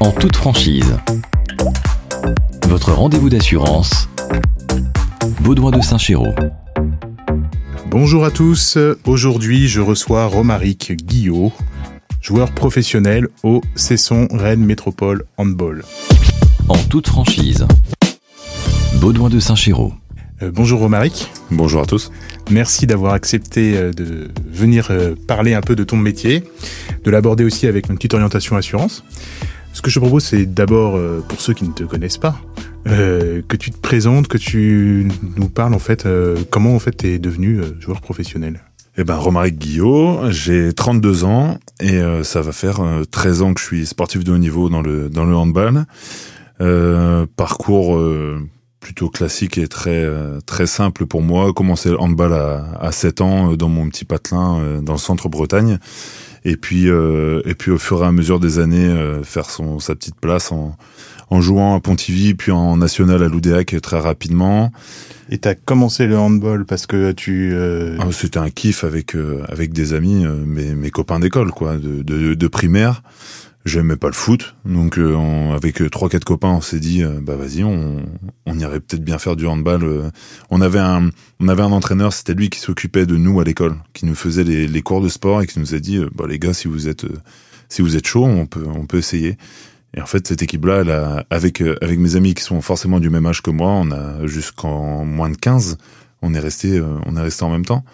en 0.00 0.10
toute 0.10 0.36
franchise. 0.36 0.96
Votre 2.68 2.92
rendez-vous 2.92 3.28
d'assurance, 3.28 4.08
Baudouin 5.40 5.70
de 5.70 5.80
Saint-Chéraud. 5.80 6.34
Bonjour 7.90 8.24
à 8.24 8.30
tous, 8.30 8.78
aujourd'hui 9.04 9.68
je 9.68 9.80
reçois 9.80 10.26
Romaric 10.26 10.92
Guillot, 10.92 11.52
joueur 12.20 12.52
professionnel 12.52 13.28
au 13.42 13.62
Cesson 13.74 14.28
Rennes 14.32 14.64
Métropole 14.64 15.24
Handball. 15.38 15.84
En 16.68 16.78
toute 16.78 17.08
franchise, 17.08 17.66
Baudouin 19.00 19.28
de 19.28 19.40
Saint-Chéraud. 19.40 19.92
Euh, 20.42 20.50
bonjour 20.52 20.80
Romaric. 20.80 21.28
Bonjour 21.50 21.80
à 21.80 21.86
tous. 21.86 22.10
Merci 22.50 22.86
d'avoir 22.86 23.14
accepté 23.14 23.74
euh, 23.74 23.90
de 23.90 24.28
venir 24.46 24.88
euh, 24.90 25.14
parler 25.26 25.54
un 25.54 25.62
peu 25.62 25.74
de 25.74 25.82
ton 25.82 25.96
métier, 25.96 26.44
de 27.04 27.10
l'aborder 27.10 27.42
aussi 27.44 27.66
avec 27.66 27.88
une 27.88 27.94
petite 27.94 28.12
orientation 28.12 28.54
assurance. 28.56 29.02
Ce 29.76 29.82
que 29.82 29.90
je 29.90 30.00
propose, 30.00 30.24
c'est 30.24 30.46
d'abord, 30.46 30.98
pour 31.28 31.38
ceux 31.38 31.52
qui 31.52 31.64
ne 31.64 31.72
te 31.72 31.84
connaissent 31.84 32.16
pas, 32.16 32.40
que 32.86 33.56
tu 33.56 33.70
te 33.70 33.76
présentes, 33.76 34.26
que 34.26 34.38
tu 34.38 35.06
nous 35.36 35.50
parles 35.50 35.74
en 35.74 35.78
fait, 35.78 36.08
comment 36.48 36.74
en 36.74 36.78
fait 36.78 36.96
tu 36.96 37.08
es 37.08 37.18
devenu 37.18 37.60
joueur 37.78 38.00
professionnel? 38.00 38.62
Eh 38.96 39.04
ben, 39.04 39.16
Romaric 39.16 39.58
Guillot, 39.58 40.30
j'ai 40.30 40.72
32 40.72 41.24
ans 41.24 41.58
et 41.80 42.00
ça 42.22 42.40
va 42.40 42.52
faire 42.52 42.80
13 43.10 43.42
ans 43.42 43.52
que 43.52 43.60
je 43.60 43.66
suis 43.66 43.84
sportif 43.84 44.24
de 44.24 44.32
haut 44.32 44.38
niveau 44.38 44.70
dans 44.70 44.80
le 44.80 45.10
dans 45.10 45.26
le 45.26 45.36
handball. 45.36 45.84
parcours 47.36 47.98
plutôt 48.86 49.08
classique 49.08 49.58
et 49.58 49.66
très 49.66 50.04
euh, 50.04 50.38
très 50.46 50.68
simple 50.68 51.06
pour 51.06 51.20
moi. 51.20 51.52
Commencer 51.52 51.90
le 51.90 52.00
handball 52.00 52.32
à, 52.32 52.78
à 52.80 52.92
7 52.92 53.20
ans 53.20 53.50
euh, 53.50 53.56
dans 53.56 53.68
mon 53.68 53.88
petit 53.88 54.04
patelin 54.04 54.60
euh, 54.60 54.80
dans 54.80 54.92
le 54.92 54.98
centre 54.98 55.28
Bretagne. 55.28 55.80
Et 56.48 56.56
puis 56.56 56.86
et 56.86 57.54
puis 57.58 57.72
au 57.72 57.78
fur 57.78 58.04
et 58.04 58.06
à 58.06 58.12
mesure 58.12 58.38
des 58.38 58.60
années 58.60 58.88
faire 59.24 59.50
son 59.50 59.80
sa 59.80 59.96
petite 59.96 60.14
place 60.20 60.52
en 60.52 60.76
en 61.28 61.40
jouant 61.40 61.74
à 61.74 61.80
Pontivy 61.80 62.34
puis 62.34 62.52
en 62.52 62.76
national 62.76 63.24
à 63.24 63.28
Loudéac 63.28 63.74
très 63.82 63.98
rapidement. 63.98 64.70
Et 65.28 65.38
t'as 65.38 65.56
commencé 65.56 66.06
le 66.06 66.16
handball 66.16 66.64
parce 66.64 66.86
que 66.86 67.10
tu 67.10 67.52
ah, 67.98 68.04
c'était 68.12 68.38
un 68.38 68.50
kiff 68.50 68.84
avec 68.84 69.16
avec 69.48 69.72
des 69.72 69.92
amis 69.92 70.24
mes 70.24 70.76
mes 70.76 70.90
copains 70.90 71.18
d'école 71.18 71.50
quoi 71.50 71.78
de, 71.78 72.02
de, 72.02 72.34
de 72.34 72.48
primaire 72.48 73.02
J'aimais 73.66 73.96
pas 73.96 74.06
le 74.06 74.12
foot, 74.12 74.54
donc 74.64 74.96
euh, 74.96 75.52
avec 75.52 75.82
euh, 75.82 75.90
trois 75.90 76.08
quatre 76.08 76.22
copains, 76.22 76.50
on 76.50 76.60
s'est 76.60 76.78
dit 76.78 77.02
euh, 77.02 77.18
bah 77.20 77.34
vas-y, 77.34 77.64
on, 77.64 77.96
on 78.46 78.58
irait 78.60 78.78
peut-être 78.78 79.02
bien 79.02 79.18
faire 79.18 79.34
du 79.34 79.44
handball. 79.44 80.12
On 80.50 80.60
avait 80.60 80.78
un 80.78 81.10
on 81.40 81.48
avait 81.48 81.64
un 81.64 81.72
entraîneur, 81.72 82.12
c'était 82.12 82.34
lui 82.34 82.48
qui 82.48 82.60
s'occupait 82.60 83.06
de 83.06 83.16
nous 83.16 83.40
à 83.40 83.44
l'école, 83.44 83.74
qui 83.92 84.06
nous 84.06 84.14
faisait 84.14 84.44
les, 84.44 84.68
les, 84.68 84.82
cours 84.82 85.00
de 85.00 85.08
sport 85.08 85.42
et 85.42 85.48
qui 85.48 85.58
nous 85.58 85.74
a 85.74 85.80
dit 85.80 85.98
bah 86.14 86.26
les 86.28 86.38
gars, 86.38 86.54
si 86.54 86.68
vous 86.68 86.86
êtes 86.86 87.06
si 87.68 87.82
vous 87.82 87.96
êtes 87.96 88.06
chaud, 88.06 88.24
on 88.24 88.46
peut 88.46 88.64
on 88.72 88.86
peut 88.86 88.98
essayer. 88.98 89.36
Et 89.94 90.00
en 90.00 90.06
fait, 90.06 90.28
cette 90.28 90.42
équipe-là, 90.42 90.82
elle 90.82 90.90
a, 90.90 91.26
avec 91.30 91.60
avec 91.60 91.98
mes 91.98 92.14
amis 92.14 92.34
qui 92.34 92.44
sont 92.44 92.60
forcément 92.60 93.00
du 93.00 93.10
même 93.10 93.26
âge 93.26 93.42
que 93.42 93.50
moi, 93.50 93.72
on 93.72 93.90
a 93.90 94.28
jusqu'en 94.28 95.04
moins 95.04 95.28
de 95.28 95.36
15, 95.36 95.76
on 96.22 96.34
est 96.34 96.38
resté 96.38 96.80
on 96.80 97.16
est 97.16 97.20
resté 97.20 97.42
en 97.42 97.50
même 97.50 97.64
temps. 97.64 97.84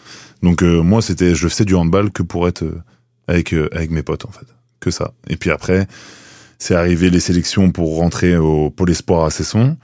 Donc 0.43 0.61
moi, 0.61 1.01
c'était 1.01 1.35
je 1.35 1.49
faisais 1.49 1.65
du 1.65 1.77
handball 1.77 2.11
que 2.13 2.23
pour 2.23 2.47
être 2.47 2.63
avec 3.27 3.55
avec 3.55 3.91
mes 3.91 4.03
potes 4.03 4.27
en 4.27 4.33
fait 4.33 4.47
que 4.83 4.91
ça. 4.91 5.13
Et 5.29 5.37
puis 5.37 5.51
après, 5.51 5.87
c'est 6.59 6.75
arrivé 6.75 7.11
les 7.11 7.21
sélections 7.21 7.71
pour 7.71 7.97
rentrer 7.97 8.37
au 8.37 8.71
Pôle 8.71 8.91
Espoir 8.91 9.25
à 9.25 9.31
Cesson, 9.31 9.77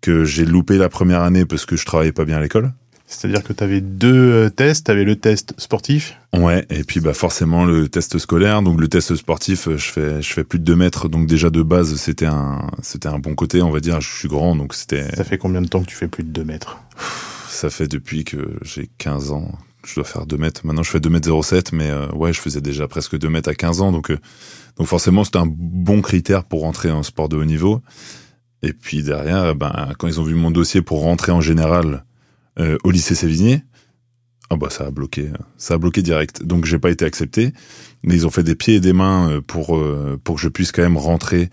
que 0.00 0.24
j'ai 0.24 0.44
loupé 0.44 0.78
la 0.78 0.88
première 0.88 1.22
année 1.22 1.44
parce 1.44 1.66
que 1.66 1.76
je 1.76 1.84
travaillais 1.84 2.12
pas 2.12 2.24
bien 2.24 2.38
à 2.38 2.40
l'école. 2.40 2.72
C'est-à-dire 3.06 3.44
que 3.44 3.52
tu 3.52 3.62
avais 3.62 3.80
deux 3.80 4.32
euh, 4.32 4.50
tests, 4.50 4.86
tu 4.86 4.90
avais 4.90 5.04
le 5.04 5.14
test 5.14 5.54
sportif 5.58 6.18
Ouais, 6.32 6.66
et 6.70 6.82
puis 6.82 6.98
bah 6.98 7.14
forcément 7.14 7.64
le 7.64 7.88
test 7.88 8.18
scolaire. 8.18 8.62
Donc 8.62 8.80
le 8.80 8.88
test 8.88 9.14
sportif, 9.14 9.68
euh, 9.68 9.76
je 9.76 9.90
fais 9.92 10.22
je 10.22 10.32
fais 10.32 10.42
plus 10.42 10.58
de 10.58 10.64
2 10.64 10.74
mètres, 10.74 11.08
donc 11.08 11.28
déjà 11.28 11.50
de 11.50 11.62
base 11.62 11.94
c'était 11.96 12.26
un 12.26 12.66
c'était 12.82 13.08
un 13.08 13.20
bon 13.20 13.36
côté, 13.36 13.62
on 13.62 13.70
va 13.70 13.78
dire. 13.78 14.00
Je 14.00 14.12
suis 14.12 14.28
grand, 14.28 14.56
donc 14.56 14.74
c'était. 14.74 15.14
Ça 15.14 15.22
fait 15.22 15.38
combien 15.38 15.62
de 15.62 15.68
temps 15.68 15.80
que 15.80 15.86
tu 15.86 15.94
fais 15.94 16.08
plus 16.08 16.24
de 16.24 16.30
2 16.30 16.44
mètres? 16.44 16.78
Ça 17.48 17.70
fait 17.70 17.86
depuis 17.86 18.24
que 18.24 18.58
j'ai 18.62 18.90
15 18.98 19.30
ans, 19.30 19.52
je 19.86 19.94
dois 19.94 20.04
faire 20.04 20.26
2 20.26 20.36
mètres. 20.36 20.66
Maintenant, 20.66 20.82
je 20.82 20.90
fais 20.90 21.00
2 21.00 21.08
mètres 21.08 21.42
07, 21.42 21.72
mais 21.72 21.90
euh, 21.90 22.08
ouais, 22.12 22.32
je 22.32 22.40
faisais 22.40 22.60
déjà 22.60 22.88
presque 22.88 23.16
2 23.16 23.28
mètres 23.28 23.48
à 23.48 23.54
15 23.54 23.80
ans. 23.80 23.92
Donc, 23.92 24.10
euh, 24.10 24.18
donc 24.76 24.86
forcément, 24.86 25.24
c'était 25.24 25.38
un 25.38 25.48
bon 25.48 26.02
critère 26.02 26.44
pour 26.44 26.62
rentrer 26.62 26.90
en 26.90 27.02
sport 27.02 27.28
de 27.28 27.36
haut 27.36 27.44
niveau. 27.44 27.82
Et 28.62 28.72
puis 28.72 29.02
derrière, 29.02 29.54
ben, 29.54 29.92
quand 29.98 30.08
ils 30.08 30.20
ont 30.20 30.24
vu 30.24 30.34
mon 30.34 30.50
dossier 30.50 30.82
pour 30.82 31.02
rentrer 31.02 31.30
en 31.30 31.40
général 31.40 32.04
euh, 32.58 32.78
au 32.84 32.90
lycée 32.90 33.14
Sévigné, 33.14 33.62
ah 34.48 34.56
bah 34.56 34.70
ça 34.70 34.86
a 34.86 34.90
bloqué, 34.90 35.30
ça 35.56 35.74
a 35.74 35.78
bloqué 35.78 36.02
direct. 36.02 36.42
Donc 36.42 36.64
j'ai 36.64 36.78
pas 36.78 36.90
été 36.90 37.04
accepté, 37.04 37.52
mais 38.02 38.14
ils 38.14 38.26
ont 38.26 38.30
fait 38.30 38.42
des 38.42 38.54
pieds 38.54 38.76
et 38.76 38.80
des 38.80 38.92
mains 38.92 39.40
pour 39.46 39.78
pour 40.22 40.36
que 40.36 40.40
je 40.40 40.48
puisse 40.48 40.70
quand 40.70 40.82
même 40.82 40.96
rentrer 40.96 41.50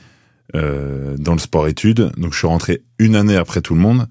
dans 0.53 1.33
le 1.33 1.39
sport 1.39 1.67
études. 1.67 2.11
Donc 2.17 2.33
je 2.33 2.37
suis 2.37 2.47
rentré 2.47 2.83
une 2.99 3.15
année 3.15 3.35
après 3.35 3.61
tout 3.61 3.73
le 3.73 3.81
monde, 3.81 4.07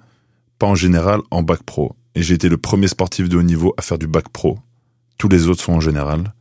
pas 0.59 0.67
en 0.67 0.75
général, 0.75 1.21
en 1.31 1.43
bac 1.43 1.63
pro 1.63 1.95
et 2.15 2.23
j'ai 2.23 2.35
été 2.35 2.49
le 2.49 2.57
premier 2.57 2.89
sportif 2.89 3.29
de 3.29 3.37
haut 3.37 3.43
niveau 3.43 3.75
à 3.77 3.83
faire 3.83 3.99
du 3.99 4.07
bac 4.07 4.29
pro. 4.29 4.59
Tous 5.19 5.29
les 5.29 5.49
autres 5.49 5.63
sont 5.63 5.75
en 5.75 5.81
général. 5.81 6.33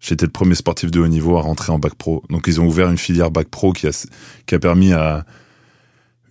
J'étais 0.00 0.26
le 0.26 0.32
premier 0.32 0.54
sportif 0.54 0.90
de 0.90 1.00
haut 1.00 1.08
niveau 1.08 1.36
à 1.36 1.40
rentrer 1.40 1.72
en 1.72 1.78
bac 1.78 1.94
pro. 1.94 2.22
Donc 2.30 2.44
ils 2.46 2.60
ont 2.60 2.66
ouvert 2.66 2.90
une 2.90 2.98
filière 2.98 3.30
bac 3.30 3.48
pro 3.48 3.72
qui 3.72 3.86
a, 3.86 4.06
qui 4.46 4.54
a 4.54 4.58
permis 4.58 4.92
à 4.92 5.24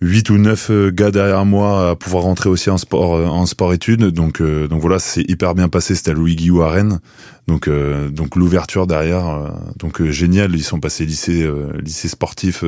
8 0.02 0.28
ou 0.28 0.36
9 0.36 0.70
euh, 0.70 0.90
gars 0.90 1.10
derrière 1.10 1.46
moi 1.46 1.90
à 1.90 1.96
pouvoir 1.96 2.24
rentrer 2.24 2.50
aussi 2.50 2.68
en 2.68 2.76
sport 2.76 3.14
euh, 3.14 3.26
en 3.26 3.46
sport 3.46 3.72
études. 3.72 4.04
Donc 4.08 4.42
euh, 4.42 4.68
donc 4.68 4.80
voilà 4.82 4.98
c'est 4.98 5.22
hyper 5.22 5.54
bien 5.54 5.68
passé. 5.68 5.94
C'était 5.94 6.10
à 6.10 6.14
Louis 6.14 6.36
Guillou 6.36 6.62
à 6.62 6.70
Rennes. 6.70 7.00
Donc 7.48 7.70
donc 8.10 8.34
l'ouverture 8.34 8.88
derrière 8.88 9.52
donc 9.78 10.02
génial. 10.02 10.52
Ils 10.56 10.64
sont 10.64 10.80
passés 10.80 11.06
lycée 11.06 11.48
lycée 11.80 12.08
sportif 12.08 12.64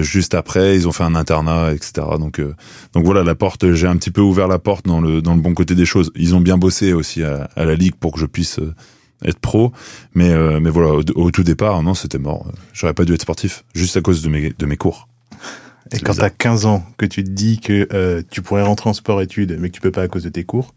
juste 0.00 0.34
après. 0.34 0.74
Ils 0.74 0.88
ont 0.88 0.92
fait 0.92 1.04
un 1.04 1.14
internat 1.14 1.72
etc 1.72 2.04
donc 2.18 2.40
donc 2.92 3.04
voilà 3.04 3.22
la 3.22 3.36
porte 3.36 3.72
j'ai 3.74 3.86
un 3.86 3.96
petit 3.96 4.10
peu 4.10 4.20
ouvert 4.20 4.48
la 4.48 4.58
porte 4.58 4.84
dans 4.84 5.00
le 5.00 5.22
dans 5.22 5.36
le 5.36 5.40
bon 5.40 5.54
côté 5.54 5.76
des 5.76 5.86
choses. 5.86 6.10
Ils 6.16 6.34
ont 6.34 6.40
bien 6.40 6.58
bossé 6.58 6.92
aussi 6.92 7.22
à, 7.22 7.48
à 7.54 7.64
la 7.64 7.76
ligue 7.76 7.94
pour 7.94 8.14
que 8.14 8.18
je 8.18 8.26
puisse 8.26 8.58
être 9.24 9.38
pro. 9.38 9.70
Mais 10.12 10.34
mais 10.58 10.70
voilà 10.70 10.94
au, 10.94 11.02
au 11.14 11.30
tout 11.30 11.44
départ 11.44 11.80
non 11.84 11.94
c'était 11.94 12.18
mort. 12.18 12.50
J'aurais 12.72 12.94
pas 12.94 13.04
dû 13.04 13.14
être 13.14 13.22
sportif 13.22 13.62
juste 13.76 13.96
à 13.96 14.00
cause 14.00 14.22
de 14.22 14.28
mes 14.28 14.52
de 14.58 14.66
mes 14.66 14.76
cours 14.76 15.06
et 15.92 16.00
quand 16.00 16.14
t'as 16.14 16.30
15 16.30 16.66
ans, 16.66 16.84
que 16.96 17.06
tu 17.06 17.24
te 17.24 17.30
dis 17.30 17.60
que 17.60 17.88
euh, 17.92 18.22
tu 18.30 18.42
pourrais 18.42 18.62
rentrer 18.62 18.90
en 18.90 18.92
sport-études, 18.92 19.56
mais 19.58 19.68
que 19.68 19.74
tu 19.74 19.80
peux 19.80 19.90
pas 19.90 20.02
à 20.02 20.08
cause 20.08 20.24
de 20.24 20.28
tes 20.28 20.44
cours. 20.44 20.74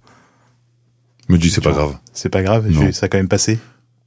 Me 1.29 1.37
dis, 1.37 1.49
c'est 1.49 1.61
pas 1.61 1.71
grave. 1.71 1.97
C'est 2.13 2.29
pas 2.29 2.43
grave, 2.43 2.67
ça 2.91 3.05
a 3.05 3.09
quand 3.09 3.17
même 3.17 3.27
passé. 3.27 3.59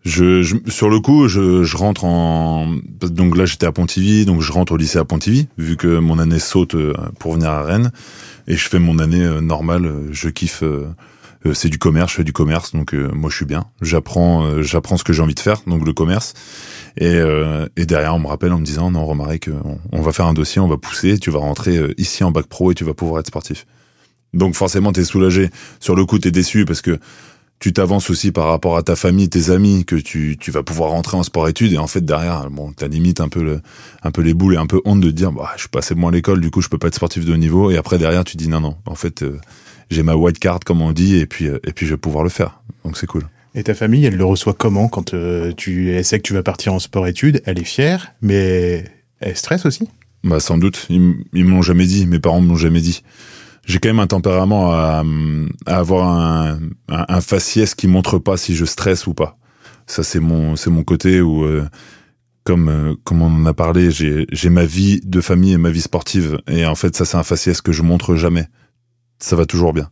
Je, 0.05 0.43
je, 0.43 0.57
sur 0.69 0.91
le 0.91 1.01
coup, 1.01 1.29
je, 1.29 1.63
je 1.63 1.77
rentre 1.79 2.05
en 2.05 2.77
donc 3.01 3.39
là 3.39 3.47
j'étais 3.47 3.65
à 3.65 3.73
Pontivy, 3.73 4.27
donc 4.27 4.43
je 4.43 4.53
rentre 4.53 4.73
au 4.73 4.77
lycée 4.77 4.99
à 4.99 5.05
Pontivy 5.07 5.49
vu 5.57 5.79
que 5.79 5.97
mon 5.99 6.19
année 6.19 6.39
saute 6.39 6.75
euh, 6.75 6.93
pour 7.19 7.33
venir 7.33 7.49
à 7.49 7.63
Rennes 7.63 7.91
et 8.47 8.55
je 8.55 8.69
fais 8.69 8.79
mon 8.79 8.99
année 8.99 9.23
euh, 9.23 9.41
normale. 9.41 9.91
Je 10.11 10.29
kiffe, 10.29 10.63
c'est 11.55 11.71
du 11.71 11.79
commerce, 11.79 12.11
je 12.11 12.17
fais 12.17 12.25
du 12.25 12.35
commerce, 12.35 12.73
donc 12.73 12.93
moi 12.93 13.31
je 13.31 13.37
suis 13.37 13.47
bien. 13.47 13.65
J'apprends, 13.81 14.63
j'apprends 14.63 14.99
ce 14.99 15.05
que 15.05 15.15
j'ai 15.15 15.23
envie 15.23 15.35
de 15.35 15.41
faire, 15.41 15.63
donc 15.67 15.87
le 15.87 15.95
commerce. 15.95 16.35
Et, 16.97 17.07
euh, 17.07 17.67
et 17.77 17.87
derrière, 17.87 18.15
on 18.15 18.21
me 18.21 18.29
rappelle 18.29 18.53
en 18.53 18.59
me 18.59 18.65
disant 18.65 18.91
non, 18.91 19.05
Romaric, 19.05 19.49
on, 19.49 19.79
on 19.93 20.03
va 20.03 20.13
faire 20.13 20.27
un 20.27 20.35
dossier, 20.35 20.61
on 20.61 20.69
va 20.69 20.77
pousser, 20.77 21.19
tu 21.19 21.31
vas 21.31 21.41
rentrer 21.41 21.77
euh, 21.77 21.95
ici 21.99 22.23
en 22.23 22.31
bac 22.31 22.47
pro 22.47 22.71
et 22.71 22.75
tu 22.75 22.85
vas 22.85 22.95
pouvoir 22.95 23.21
être 23.21 23.27
sportif. 23.27 23.67
Donc 24.33 24.55
forcément, 24.55 24.93
t'es 24.93 25.05
soulagé. 25.05 25.51
Sur 25.81 25.97
le 25.97 26.05
coup, 26.05 26.19
t'es 26.19 26.31
déçu 26.31 26.65
parce 26.65 26.83
que 26.83 26.99
tu 27.61 27.73
t'avances 27.73 28.11
aussi 28.11 28.31
par 28.31 28.47
rapport 28.47 28.77
à 28.77 28.83
ta 28.83 28.97
famille, 28.97 29.29
tes 29.29 29.51
amis, 29.51 29.85
que 29.85 29.97
tu, 29.97 30.37
tu 30.39 30.51
vas 30.51 30.63
pouvoir 30.63 30.91
rentrer 30.91 31.17
en 31.17 31.23
sport-études. 31.23 31.73
Et 31.73 31.79
en 31.79 31.87
fait, 31.87 32.05
derrière, 32.05 32.51
bon, 32.51 32.73
t'as 32.73 32.89
limite 32.89 33.21
un 33.21 33.29
peu 33.29 33.43
le, 33.43 33.61
un 34.03 34.11
peu 34.11 34.23
les 34.23 34.35
boules 34.35 34.55
et 34.55 34.59
un 34.59 34.67
peu 34.67 34.83
honte 34.85 35.01
de 35.01 35.11
dire, 35.11 35.33
bah, 35.33 35.51
je 35.55 35.61
suis 35.61 35.69
passé 35.69 35.95
moins 35.95 36.11
à 36.11 36.15
l'école, 36.15 36.41
du 36.41 36.51
coup, 36.51 36.61
je 36.61 36.69
peux 36.69 36.79
pas 36.79 36.89
être 36.89 36.97
sportif 36.97 37.25
de 37.25 37.33
haut 37.33 37.39
niveau. 37.39 37.71
Et 37.71 37.77
après, 37.77 37.97
derrière, 37.97 38.25
tu 38.25 38.37
dis, 38.37 38.49
non, 38.49 38.61
non, 38.61 38.77
en 38.87 38.97
fait, 38.97 39.23
euh, 39.23 39.39
j'ai 39.89 40.03
ma 40.03 40.15
white 40.15 40.39
card, 40.39 40.61
comme 40.65 40.83
on 40.83 40.93
dit, 40.93 41.17
et 41.17 41.27
puis, 41.27 41.47
et 41.47 41.73
puis 41.73 41.87
je 41.87 41.93
vais 41.95 41.99
pouvoir 41.99 42.25
le 42.25 42.31
faire. 42.31 42.61
Donc 42.85 42.99
c'est 42.99 43.07
cool. 43.07 43.23
Et 43.55 43.63
ta 43.63 43.75
famille, 43.75 44.05
elle 44.05 44.17
le 44.17 44.25
reçoit 44.25 44.53
comment 44.53 44.89
quand 44.89 45.15
euh, 45.15 45.53
tu 45.57 45.93
elle 45.93 46.05
sait 46.05 46.19
que 46.19 46.27
tu 46.27 46.35
vas 46.35 46.43
partir 46.43 46.75
en 46.75 46.81
sport-études 46.81 47.41
Elle 47.45 47.61
est 47.61 47.65
fière, 47.65 48.13
mais 48.21 48.85
elle 49.21 49.37
stresse 49.37 49.65
aussi? 49.65 49.89
Bah 50.25 50.41
sans 50.41 50.59
doute. 50.59 50.87
Ils, 50.91 51.15
ils 51.33 51.45
me 51.45 51.51
l'ont 51.51 51.63
jamais 51.63 51.87
dit. 51.87 52.07
Mes 52.07 52.19
parents 52.19 52.41
me 52.41 52.49
l'ont 52.49 52.57
jamais 52.57 52.81
dit. 52.81 53.03
J'ai 53.67 53.79
quand 53.79 53.89
même 53.89 54.01
un 54.01 54.07
tempérament 54.07 54.73
à, 54.73 55.05
à 55.67 55.77
avoir 55.77 56.09
un, 56.09 56.59
un, 56.89 57.05
un, 57.09 57.21
faciès 57.21 57.75
qui 57.75 57.87
montre 57.87 58.19
pas 58.19 58.37
si 58.37 58.55
je 58.55 58.65
stresse 58.65 59.07
ou 59.07 59.15
pas. 59.15 59.39
Ça 59.87 60.03
c'est 60.03 60.21
mon 60.21 60.57
c'est 60.57 60.71
mon 60.71 60.83
côté 60.83 61.21
où 61.21 61.45
euh, 61.45 61.67
comme 62.43 62.69
euh, 62.69 62.95
comme 63.05 63.23
on 63.23 63.27
en 63.27 63.47
a 63.47 63.55
parlé, 63.55 63.91
j'ai 63.91 64.27
j'ai 64.33 64.51
ma 64.51 64.65
vie 64.65 65.01
de 65.05 65.21
famille 65.21 65.53
et 65.53 65.59
ma 65.59 65.71
vie 65.71 65.81
sportive 65.81 66.39
et 66.49 66.67
en 66.67 66.75
fait 66.75 66.97
ça 66.97 67.05
c'est 67.05 67.17
un 67.17 67.23
faciès 67.23 67.61
que 67.61 67.73
je 67.73 67.83
montre 67.83 68.17
jamais. 68.17 68.49
Ça 69.19 69.37
va 69.37 69.47
toujours 69.47 69.73
bien. 69.73 69.89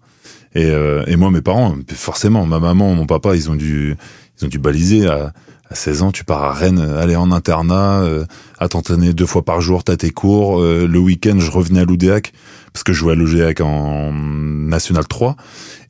Et, 0.55 0.67
euh, 0.67 1.05
et 1.07 1.17
moi, 1.17 1.31
mes 1.31 1.41
parents, 1.41 1.75
forcément, 1.95 2.45
ma 2.47 2.61
maman, 2.61 2.95
mon 2.95 3.07
papa, 3.07 3.35
ils 3.35 3.51
ont 3.51 3.55
dû, 3.55 3.97
ils 4.39 4.45
ont 4.45 4.49
dû 4.49 4.59
baliser 4.59 5.07
à, 5.07 5.33
à 5.73 5.75
16 5.75 6.03
ans, 6.03 6.13
tu 6.13 6.25
pars 6.25 6.43
à 6.43 6.53
Rennes, 6.53 6.79
aller 6.79 7.17
en 7.17 7.33
internat, 7.33 8.03
euh, 8.03 8.25
à 8.59 8.69
t'entraîner 8.69 9.15
deux 9.15 9.27
fois 9.27 9.43
par 9.43 9.61
jour, 9.61 9.83
t'as 9.83 9.97
tes 9.97 10.11
cours. 10.11 10.61
Euh, 10.61 10.87
le 10.87 10.99
week-end, 10.99 11.39
je 11.39 11.51
revenais 11.51 11.81
à 11.81 11.85
l'Oudéac 11.85 12.33
parce 12.73 12.85
que 12.85 12.93
je 12.93 12.99
jouais 12.99 13.13
à 13.13 13.15
l'Oudéac 13.17 13.61
en 13.61 14.13
National 14.13 15.07
3. 15.07 15.37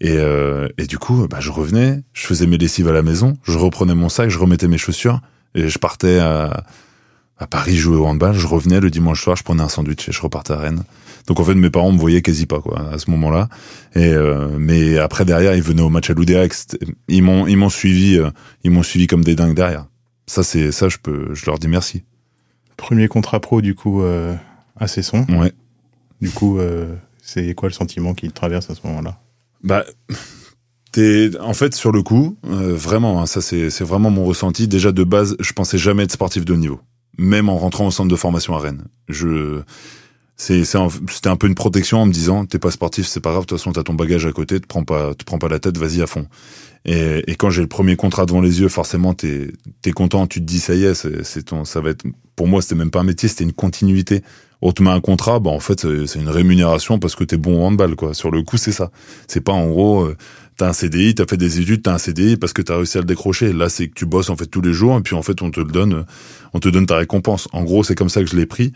Et, 0.01 0.17
euh, 0.17 0.69
et 0.79 0.87
du 0.87 0.99
coup, 0.99 1.27
bah, 1.29 1.39
je 1.41 1.51
revenais, 1.51 2.03
je 2.13 2.27
faisais 2.27 2.47
mes 2.47 2.59
lessives 2.59 2.89
à 2.89 2.93
la 2.93 3.03
maison, 3.03 3.37
je 3.45 3.59
reprenais 3.59 3.95
mon 3.95 4.09
sac, 4.09 4.31
je 4.31 4.39
remettais 4.39 4.69
mes 4.69 4.79
chaussures 4.79 5.21
et 5.55 5.69
je 5.69 5.79
partais 5.79 6.19
à, 6.19 6.65
à 7.39 7.47
Paris 7.47 7.77
jouer 7.77 7.97
au 7.97 8.07
handball. 8.07 8.35
Je 8.35 8.47
revenais 8.47 8.81
le 8.81 8.91
dimanche 8.91 9.23
soir, 9.23 9.37
je 9.37 9.43
prenais 9.43 9.63
un 9.63 9.69
sandwich 9.69 10.09
et 10.09 10.13
je 10.13 10.23
repartais 10.23 10.53
à 10.53 10.59
Rennes. 10.59 10.85
Donc 11.27 11.41
en 11.41 11.45
fait, 11.45 11.55
mes 11.55 11.71
parents 11.71 11.93
me 11.93 11.99
voyaient 11.99 12.23
quasi 12.23 12.47
pas 12.47 12.61
quoi 12.61 12.91
à 12.91 12.99
ce 12.99 13.11
moment-là. 13.11 13.49
Et 13.95 14.13
euh, 14.13 14.57
mais 14.59 14.99
après 14.99 15.25
derrière, 15.25 15.55
ils 15.55 15.63
venaient 15.63 15.83
au 15.83 15.89
match 15.89 16.11
à 16.11 16.15
l'Oudéac. 16.15 16.53
Ils 17.09 17.23
m'ont 17.23 17.47
ils 17.47 17.57
m'ont 17.57 17.69
suivi, 17.69 18.19
euh, 18.19 18.31
ils 18.65 18.71
m'ont 18.71 18.83
suivi 18.83 19.07
comme 19.07 19.25
des 19.25 19.35
dingues 19.35 19.55
derrière. 19.55 19.87
Ça 20.27 20.43
c'est 20.43 20.73
ça, 20.73 20.89
je 20.89 20.99
peux, 21.03 21.35
je 21.35 21.47
leur 21.47 21.59
dis 21.59 21.69
merci. 21.69 22.05
Premier 22.77 23.09
contrat 23.09 23.41
pro 23.41 23.61
du 23.61 23.75
coup 23.75 24.03
euh, 24.03 24.35
à 24.77 24.89
Cesson. 24.89 25.27
Ouais. 25.29 25.53
Du 26.21 26.31
coup, 26.31 26.59
euh, 26.59 26.95
c'est 27.23 27.55
quoi 27.55 27.69
le 27.69 27.75
sentiment 27.75 28.15
qui 28.15 28.29
te 28.29 28.35
traverse 28.35 28.71
à 28.71 28.75
ce 28.75 28.87
moment-là? 28.87 29.19
Bah. 29.63 29.85
T'es, 30.93 31.31
en 31.41 31.55
fait, 31.55 31.75
sur 31.75 31.91
le 31.91 32.03
coup, 32.03 32.37
euh, 32.47 32.75
vraiment, 32.75 33.23
hein, 33.23 33.25
ça 33.25 33.41
c'est, 33.41 33.71
c'est 33.71 33.83
vraiment 33.83 34.11
mon 34.11 34.25
ressenti. 34.27 34.69
Déjà 34.69 34.93
de 34.93 35.05
base, 35.05 35.37
je 35.41 35.53
pensais 35.55 35.79
jamais 35.79 36.03
être 36.03 36.13
sportif 36.13 36.45
de 36.45 36.53
haut 36.53 36.59
niveau, 36.59 36.81
même 37.17 37.49
en 37.49 37.57
rentrant 37.57 37.87
au 37.87 37.91
centre 37.91 38.11
de 38.11 38.17
formation 38.17 38.55
à 38.55 38.59
Rennes. 38.59 38.85
Je, 39.09 39.63
c'est 40.65 40.77
un- 40.79 40.89
c'était 41.11 41.29
un 41.29 41.37
peu 41.37 41.47
une 41.47 41.55
protection 41.55 41.99
en 41.99 42.07
me 42.07 42.13
disant, 42.13 42.47
t'es 42.47 42.59
pas 42.59 42.71
sportif, 42.71 43.07
c'est 43.07 43.21
pas 43.21 43.31
grave, 43.31 43.43
de 43.43 43.47
toute 43.49 43.59
façon 43.59 43.73
t'as 43.73 43.83
ton 43.85 43.95
bagage 43.95 44.27
à 44.27 44.33
côté, 44.33 44.59
te 44.61 44.67
prends 44.67 44.85
pas, 44.85 45.15
te 45.15 45.25
prends 45.25 45.39
pas 45.39 45.49
la 45.49 45.59
tête, 45.59 45.79
vas-y 45.79 46.03
à 46.03 46.07
fond. 46.07 46.27
Et, 46.85 47.23
et 47.31 47.37
quand 47.37 47.51
j'ai 47.51 47.63
le 47.63 47.69
premier 47.69 47.95
contrat 47.97 48.27
devant 48.27 48.41
les 48.41 48.61
yeux, 48.61 48.69
forcément 48.69 49.15
t'es, 49.15 49.53
t'es 49.83 49.93
content, 49.93 50.27
tu 50.27 50.41
te 50.41 50.45
dis 50.45 50.59
ça 50.59 50.75
y 50.75 50.85
est, 50.85 50.95
c'est, 50.95 51.43
ton, 51.45 51.65
ça 51.65 51.81
va 51.81 51.91
être. 51.91 52.05
Pour 52.35 52.49
moi, 52.49 52.61
c'était 52.61 52.75
même 52.75 52.91
pas 52.91 53.01
un 53.01 53.05
métier, 53.05 53.29
c'était 53.29 53.45
une 53.45 53.53
continuité. 53.53 54.23
On 54.65 54.73
te 54.73 54.83
met 54.83 54.91
un 54.91 55.01
contrat, 55.01 55.41
bah 55.41 55.51
en 55.51 55.59
fait 55.61 55.87
c'est, 56.07 56.19
une 56.21 56.29
rémunération 56.29 56.99
parce 57.01 57.15
que 57.17 57.25
t'es 57.25 57.37
bon 57.37 57.61
au 57.63 57.67
handball 57.67 57.95
quoi. 57.97 58.15
Sur 58.15 58.31
le 58.31 58.43
coup, 58.43 58.57
c'est 58.57 58.73
ça. 58.73 58.91
C'est 59.29 59.41
pas 59.41 59.53
en 59.53 59.69
gros. 59.69 60.03
euh, 60.05 60.17
T'as 60.59 60.69
un 60.69 60.73
CDI, 60.75 61.15
t'as 61.15 61.25
fait 61.27 61.39
des 61.39 61.61
études, 61.61 61.83
t'as 61.83 61.95
un 61.95 61.99
CDI 61.99 62.37
parce 62.37 62.53
que 62.53 62.61
t'as 62.61 62.77
réussi 62.77 62.99
à 62.99 63.01
le 63.01 63.07
décrocher. 63.07 63.55
Là, 63.55 63.71
c'est 63.71 63.89
que 63.89 63.95
tu 63.95 64.05
bosses 64.05 64.29
en 64.29 64.37
fait 64.37 64.45
tous 64.47 64.61
les 64.61 64.75
jours 64.75 64.99
et 64.99 65.01
puis 65.01 65.17
en 65.17 65.23
fait 65.23 65.41
on 65.41 65.51
te 65.51 65.59
le 65.59 65.67
donne, 65.67 66.05
on 66.53 66.61
te 66.61 66.69
donne 66.69 66.85
ta 66.85 66.99
récompense. 66.99 67.49
En 67.53 67.65
gros, 67.65 67.83
c'est 67.83 67.95
comme 67.95 68.11
ça 68.11 68.21
que 68.21 68.27
je 68.29 68.37
l'ai 68.37 68.45
pris, 68.45 68.73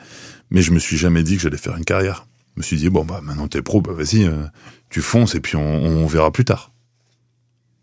mais 0.50 0.62
je 0.62 0.72
me 0.72 0.78
suis 0.78 0.96
jamais 0.96 1.22
dit 1.22 1.36
que 1.36 1.42
j'allais 1.42 1.56
faire 1.56 1.76
une 1.76 1.84
carrière. 1.84 2.26
Je 2.54 2.60
me 2.60 2.62
suis 2.62 2.76
dit 2.76 2.88
bon 2.88 3.04
bah 3.04 3.20
maintenant 3.22 3.48
t'es 3.48 3.62
pro, 3.62 3.80
bah 3.80 3.92
vas-y, 3.92 4.24
euh, 4.24 4.44
tu 4.90 5.00
fonces 5.00 5.34
et 5.34 5.40
puis 5.40 5.56
on, 5.56 5.84
on 5.84 6.06
verra 6.06 6.30
plus 6.30 6.44
tard. 6.44 6.72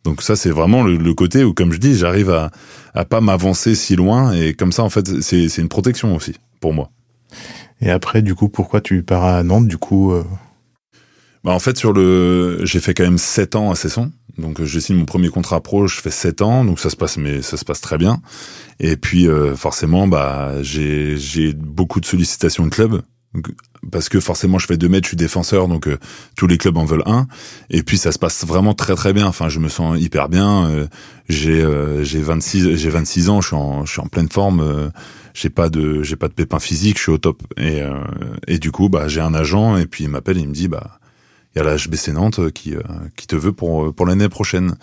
Donc 0.04 0.21
ça 0.21 0.36
c'est 0.36 0.50
vraiment 0.50 0.83
le, 0.83 0.98
le 0.98 1.13
côté 1.13 1.44
où 1.44 1.54
comme 1.54 1.71
je 1.71 1.77
dis, 1.77 1.95
j'arrive 1.95 2.30
à 2.30 2.51
à 2.94 3.06
pas 3.06 3.21
m'avancer 3.21 3.75
si 3.75 3.95
loin 3.95 4.33
et 4.33 4.54
comme 4.54 4.71
ça 4.71 4.83
en 4.83 4.89
fait 4.89 5.21
c'est 5.21 5.50
c'est 5.50 5.62
une 5.62 5.69
protection 5.69 6.15
aussi 6.15 6.36
pour 6.60 6.74
moi. 6.74 6.89
Et 7.81 7.89
après, 7.89 8.21
du 8.21 8.33
coup, 8.33 8.48
pourquoi 8.48 8.80
tu 8.80 9.04
pars 9.04 9.25
à 9.25 9.44
Nantes 9.44 9.68
Du 9.68 9.77
coup, 9.77 10.13
euh, 10.13 10.24
Bah 11.44 11.51
en 11.51 11.60
fait 11.60 11.77
sur 11.77 11.92
le 11.92 12.62
j'ai 12.63 12.80
fait 12.80 12.94
quand 12.94 13.04
même 13.04 13.18
7 13.18 13.56
ans 13.56 13.71
à 13.71 13.75
Cesson. 13.75 14.12
Donc 14.38 14.59
euh, 14.59 14.65
je 14.65 14.80
signe 14.80 14.97
mon 14.97 15.06
premier 15.06 15.30
contrat 15.30 15.62
pro, 15.62 15.88
je 15.88 16.00
fais 16.01 16.12
7 16.12 16.41
ans, 16.41 16.65
donc 16.65 16.80
ça 16.80 16.89
se 16.89 16.95
passe 16.95 17.18
mais 17.18 17.41
ça 17.41 17.57
se 17.57 17.65
passe 17.65 17.81
très 17.81 17.97
bien. 17.97 18.21
Et 18.80 18.97
puis 18.97 19.27
euh, 19.27 19.56
forcément 19.56 20.07
bah 20.07 20.62
j'ai 20.62 21.18
j'ai 21.18 21.53
beaucoup 21.53 22.00
de 22.00 22.06
sollicitations 22.06 22.65
de 22.65 22.69
clubs 22.69 23.01
parce 23.91 24.09
que 24.09 24.19
forcément 24.19 24.59
je 24.59 24.68
fais 24.68 24.77
2 24.77 24.88
mètres, 24.89 25.06
je 25.06 25.09
suis 25.09 25.18
défenseur 25.18 25.68
donc 25.68 25.88
euh, 25.88 25.97
tous 26.35 26.47
les 26.47 26.57
clubs 26.57 26.77
en 26.77 26.85
veulent 26.85 27.03
un 27.06 27.27
et 27.69 27.83
puis 27.83 27.97
ça 27.97 28.12
se 28.12 28.19
passe 28.19 28.45
vraiment 28.45 28.74
très 28.74 28.95
très 28.95 29.13
bien. 29.13 29.27
Enfin 29.27 29.50
je 29.50 29.59
me 29.59 29.69
sens 29.69 30.00
hyper 30.00 30.30
bien, 30.30 30.68
euh, 30.68 30.88
j'ai 31.29 31.62
euh, 31.62 32.03
j'ai 32.03 32.21
26 32.21 32.75
j'ai 32.75 32.89
26 32.89 33.29
ans, 33.29 33.41
je 33.41 33.47
suis 33.47 33.56
en 33.56 33.86
je 33.86 33.91
suis 33.91 34.01
en 34.01 34.07
pleine 34.07 34.29
forme 34.29 34.62
euh, 34.62 34.89
j'ai 35.36 35.50
pas 35.50 35.69
de 35.69 36.01
j'ai 36.01 36.15
pas 36.15 36.27
de 36.27 36.33
pépins 36.33 36.59
physiques, 36.59 36.97
je 36.97 37.03
suis 37.03 37.12
au 37.12 37.18
top 37.19 37.44
et 37.57 37.81
et 38.47 38.57
du 38.57 38.71
coup 38.71 38.89
bah 38.89 39.07
j'ai 39.07 39.21
un 39.21 39.33
agent 39.33 39.77
et 39.77 39.86
puis 39.86 40.06
il 40.06 40.09
m'appelle, 40.09 40.38
il 40.38 40.47
me 40.47 40.53
dit 40.53 40.68
bah 40.68 41.00
il 41.55 41.59
y 41.59 41.61
a 41.61 41.65
la 41.65 41.77
HBC 41.77 42.13
Nantes 42.13 42.51
qui, 42.51 42.75
euh, 42.75 42.81
qui 43.15 43.27
te 43.27 43.35
veut 43.35 43.53
pour, 43.53 43.85
euh, 43.85 43.91
pour 43.91 44.05
l'année 44.05 44.29
prochaine. 44.29 44.75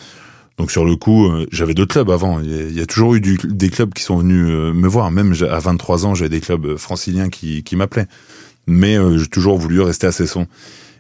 Donc 0.61 0.71
sur 0.71 0.85
le 0.85 0.95
coup, 0.95 1.27
euh, 1.27 1.47
j'avais 1.51 1.73
d'autres 1.73 1.95
clubs 1.95 2.11
avant. 2.11 2.39
Il 2.41 2.77
y, 2.77 2.83
a, 2.83 2.87
toujours 2.87 3.15
eu 3.15 3.21
des 3.21 3.71
clubs 3.71 3.95
qui 3.95 4.03
sont 4.03 4.19
venus 4.19 4.47
euh, 4.47 4.75
me 4.75 4.89
voir. 4.89 5.11
Même 5.11 5.35
à 5.49 5.59
23 5.59 6.05
ans, 6.05 6.15
j'avais 6.15 6.29
des 6.29 6.41
clubs 6.41 6.67
euh, 6.67 6.77
franciliens 6.77 7.31
qui, 7.31 7.63
qui 7.63 7.77
m'appelaient. 7.77 8.09
Mais 8.67 8.99
euh, 8.99 9.17
j'ai 9.17 9.27
toujours 9.27 9.57
voulu 9.57 9.81
rester 9.81 10.07
à 10.07 10.13
Cesson. 10.13 10.47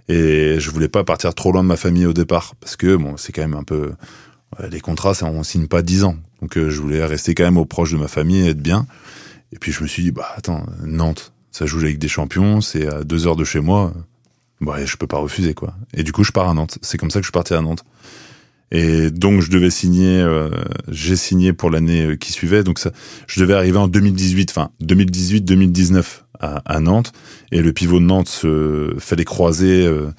Et 0.08 0.58
je 0.58 0.70
voulais 0.70 0.88
pas 0.88 1.05
partir 1.05 1.34
trop 1.34 1.52
loin 1.52 1.62
de 1.62 1.69
ma 1.69 1.76
famille 1.76 2.06
au 2.06 2.14
départ. 2.14 2.55
Parce 2.58 2.76
que 2.76 2.96
bon, 2.96 3.19
c'est 3.19 3.32
quand 3.32 3.43
même 3.43 3.55
un 3.55 3.62
peu... 3.62 3.93
les 4.70 4.81
contrats, 4.81 5.12
ça, 5.12 5.26
on 5.26 5.43
signe 5.43 5.67
pas 5.67 5.82
10 5.82 6.05
ans. 6.05 6.17
Donc 6.40 6.56
euh, 6.56 6.70
je 6.70 6.81
voulais 6.81 7.05
rester 7.05 7.34
quand 7.34 7.44
même 7.44 7.58
au 7.58 7.67
proche 7.67 7.93
de 7.93 7.99
ma 7.99 8.08
famille 8.08 8.46
et 8.46 8.50
être 8.50 8.62
bien. 8.62 8.87
Et 9.52 9.58
puis 9.58 9.72
je 9.72 9.82
me 9.82 9.88
suis 9.88 10.02
dit, 10.02 10.11
bah 10.11 10.28
attends, 10.37 10.64
Nantes, 10.82 11.34
ça 11.50 11.67
joue 11.67 11.81
avec 11.81 11.99
des 11.99 12.08
champions, 12.08 12.62
c'est 12.62 12.87
à 12.87 13.05
deux 13.05 13.26
heures 13.26 13.37
de 13.37 13.44
chez 13.44 13.61
moi. 13.61 13.93
Bah, 14.61 14.85
je 14.85 14.97
peux 14.97 15.07
pas 15.07 15.19
refuser 15.19 15.55
quoi. 15.55 15.75
Et 15.95 16.03
du 16.03 16.12
coup, 16.12 16.25
je 16.25 16.33
pars 16.33 16.49
à 16.49 16.55
Nantes. 16.55 16.79
C'est 16.83 16.99
comme 16.99 17.11
ça 17.11 17.21
que 17.21 17.25
je 17.25 17.29
suis 17.29 17.33
parti 17.33 17.55
à 17.55 17.61
Nantes. 17.61 17.85
Et 18.73 19.11
donc, 19.11 19.41
je 19.41 19.51
devais 19.51 19.71
signer. 19.71 20.21
euh, 20.21 20.51
j'ai 20.89 21.17
signé 21.17 21.53
pour 21.53 21.71
l'année 21.71 22.05
euh, 22.05 22.17
qui 22.17 22.31
suivait. 22.33 22.62
Donc, 22.62 22.79
ça, 22.79 22.93
je 23.27 23.41
devais 23.41 23.55
arriver 23.55 23.79
en 23.79 23.89
2018, 23.89 24.51
enfin 24.51 24.71
2018-2019 24.83 26.05
à, 26.39 26.62
à 26.67 26.81
Nantes. 26.81 27.12
Et 27.53 27.62
le 27.62 27.73
pivot 27.73 27.99
de 27.99 28.05
Nantes 28.05 28.29
se 28.29 28.95
fait 28.99 29.17
les 29.17 29.25
croisés. 29.25 29.85
Euh, 29.87 30.11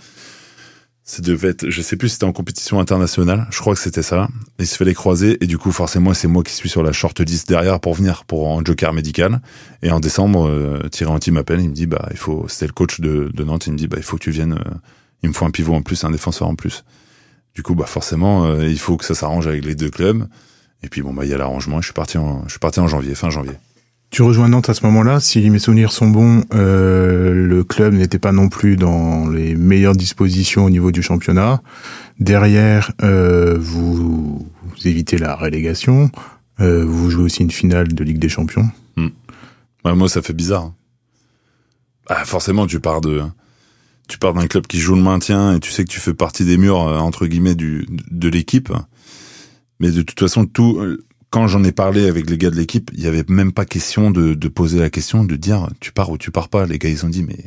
ça 1.12 1.22
devait 1.22 1.50
être, 1.50 1.70
je 1.70 1.82
sais 1.82 1.98
plus, 1.98 2.08
si 2.08 2.14
c'était 2.14 2.24
en 2.24 2.32
compétition 2.32 2.80
internationale. 2.80 3.46
Je 3.52 3.60
crois 3.60 3.74
que 3.74 3.82
c'était 3.82 4.02
ça. 4.02 4.30
Il 4.60 4.66
se 4.66 4.78
fait 4.78 4.86
les 4.86 4.94
croisés 4.94 5.38
et 5.42 5.46
du 5.46 5.58
coup, 5.58 5.74
forcément, 5.74 6.14
c'est 6.14 6.30
moi 6.30 6.42
qui 6.42 6.54
suis 6.54 6.70
sur 6.70 6.84
la 6.84 6.94
short 6.94 7.20
list 7.20 7.50
derrière 7.50 7.82
pour 7.82 7.96
venir 7.96 8.24
pour 8.24 8.48
en 8.48 8.64
joker 8.64 8.94
médical. 8.94 9.42
Et 9.84 9.92
en 9.92 10.00
décembre, 10.00 10.48
euh, 10.48 10.88
Thierry 10.90 11.12
Anti 11.12 11.32
m'appelle, 11.32 11.60
il 11.60 11.70
me 11.70 11.74
dit 11.74 11.86
bah 11.86 12.08
il 12.12 12.18
faut, 12.18 12.46
c'était 12.48 12.68
le 12.68 12.72
coach 12.72 13.02
de, 13.02 13.30
de 13.34 13.44
Nantes, 13.44 13.68
il 13.68 13.74
me 13.74 13.78
dit 13.78 13.90
bah 13.90 13.98
il 13.98 14.04
faut 14.04 14.16
que 14.16 14.24
tu 14.24 14.32
viennes, 14.32 14.54
euh, 14.54 14.74
il 15.22 15.28
me 15.28 15.34
faut 15.34 15.44
un 15.44 15.52
pivot 15.52 15.74
en 15.74 15.82
plus, 15.82 16.02
un 16.06 16.12
défenseur 16.12 16.48
en 16.48 16.56
plus. 16.56 16.86
Du 17.56 17.62
coup 17.62 17.76
bah 17.76 17.88
forcément 17.88 18.46
euh, 18.46 18.66
il 18.66 18.80
faut 18.80 18.96
que 18.96 19.04
ça 19.04 19.14
s'arrange 19.14 19.48
avec 19.48 19.66
les 19.66 19.76
deux 19.76 19.90
clubs. 19.90 20.26
Et 20.82 20.88
puis 20.88 21.02
bon 21.02 21.14
bah 21.14 21.26
il 21.26 21.30
y 21.30 21.34
a 21.34 21.38
l'arrangement. 21.38 21.82
Je 21.82 21.88
suis 21.88 21.94
parti 21.94 22.20
en, 22.20 22.44
je 22.46 22.52
suis 22.52 22.60
parti 22.60 22.80
en 22.80 22.88
janvier, 22.88 23.16
fin 23.16 23.30
janvier. 23.30 23.58
Tu 24.12 24.22
rejoins 24.24 24.50
Nantes 24.50 24.70
à 24.70 24.74
ce 24.74 24.86
moment-là. 24.86 25.20
Si 25.22 25.50
mes 25.50 25.58
souvenirs 25.58 25.94
sont 25.94 26.10
bons, 26.10 26.44
euh, 26.54 27.34
le 27.34 27.64
club 27.64 27.94
n'était 27.94 28.20
pas 28.20 28.34
non 28.34 28.50
plus 28.50 28.76
dans 28.76 29.28
les 29.30 29.56
meilleures 29.56 29.96
dispositions 29.96 30.66
au 30.66 30.70
niveau 30.70 30.92
du 30.92 31.02
championnat. 31.02 31.62
Derrière, 32.20 32.92
euh, 33.04 33.58
vous, 33.58 33.96
vous 33.96 34.88
évitez 34.88 35.18
la 35.18 35.36
relégation. 35.36 36.12
Euh, 36.60 36.84
vous 36.86 37.10
jouez 37.10 37.24
aussi 37.24 37.42
une 37.42 37.52
finale 37.52 37.88
de 37.88 38.04
Ligue 38.04 38.20
des 38.20 38.30
Champions. 38.30 38.70
Ouais, 39.84 39.96
moi 39.96 40.08
ça 40.08 40.22
fait 40.22 40.34
bizarre. 40.34 40.66
hein. 40.66 40.76
Ah, 42.08 42.24
forcément 42.26 42.68
tu 42.68 42.80
pars 42.80 43.02
de, 43.02 43.24
tu 44.08 44.20
pars 44.20 44.34
d'un 44.34 44.46
club 44.46 44.68
qui 44.68 44.78
joue 44.80 44.94
le 44.96 45.02
maintien 45.02 45.56
et 45.56 45.60
tu 45.60 45.72
sais 45.72 45.84
que 45.86 45.90
tu 45.90 46.00
fais 46.00 46.14
partie 46.14 46.46
des 46.46 46.58
murs 46.58 46.78
entre 46.78 47.26
guillemets 47.26 47.56
du 47.56 47.88
de 48.12 48.30
l'équipe. 48.30 48.72
Mais 49.80 49.90
de 49.90 50.04
toute 50.04 50.20
façon 50.20 50.46
tout 50.46 50.78
quand 51.32 51.48
j'en 51.48 51.64
ai 51.64 51.72
parlé 51.72 52.08
avec 52.08 52.30
les 52.30 52.38
gars 52.38 52.52
de 52.52 52.58
l'équipe, 52.58 52.92
il 52.94 53.02
y 53.02 53.08
avait 53.08 53.24
même 53.30 53.54
pas 53.54 53.66
question 53.66 54.12
de, 54.12 54.34
de 54.34 54.48
poser 54.50 54.80
la 54.80 54.90
question, 54.90 55.24
de 55.24 55.36
dire 55.38 55.68
tu 55.80 55.92
pars 55.94 56.12
ou 56.12 56.18
tu 56.18 56.30
pars 56.30 56.50
pas. 56.50 56.66
Les 56.66 56.78
gars, 56.78 56.90
ils 56.90 57.06
ont 57.06 57.10
dit 57.10 57.24
mais 57.24 57.38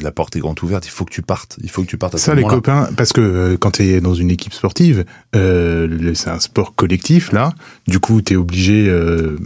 la 0.00 0.12
porte 0.12 0.36
est 0.36 0.38
grande 0.38 0.62
ouverte, 0.62 0.86
il 0.86 0.90
faut 0.90 1.04
que 1.04 1.12
tu 1.12 1.20
partes, 1.20 1.58
il 1.62 1.68
faut 1.70 1.82
que 1.82 1.88
tu 1.88 1.98
partes 1.98 2.14
à 2.14 2.18
ce 2.18 2.24
Ça, 2.24 2.34
les 2.34 2.42
moment-là. 2.42 2.54
copains, 2.56 2.88
parce 2.96 3.12
que 3.12 3.20
euh, 3.20 3.56
quand 3.58 3.72
tu 3.72 3.82
es 3.82 4.00
dans 4.00 4.14
une 4.14 4.30
équipe 4.30 4.54
sportive, 4.54 5.04
euh, 5.34 6.14
c'est 6.14 6.30
un 6.30 6.38
sport 6.38 6.74
collectif, 6.76 7.32
là. 7.32 7.52
Du 7.88 7.98
coup, 7.98 8.22
tu 8.22 8.34
es 8.34 8.36
obligé... 8.36 8.88
Euh, 8.88 9.36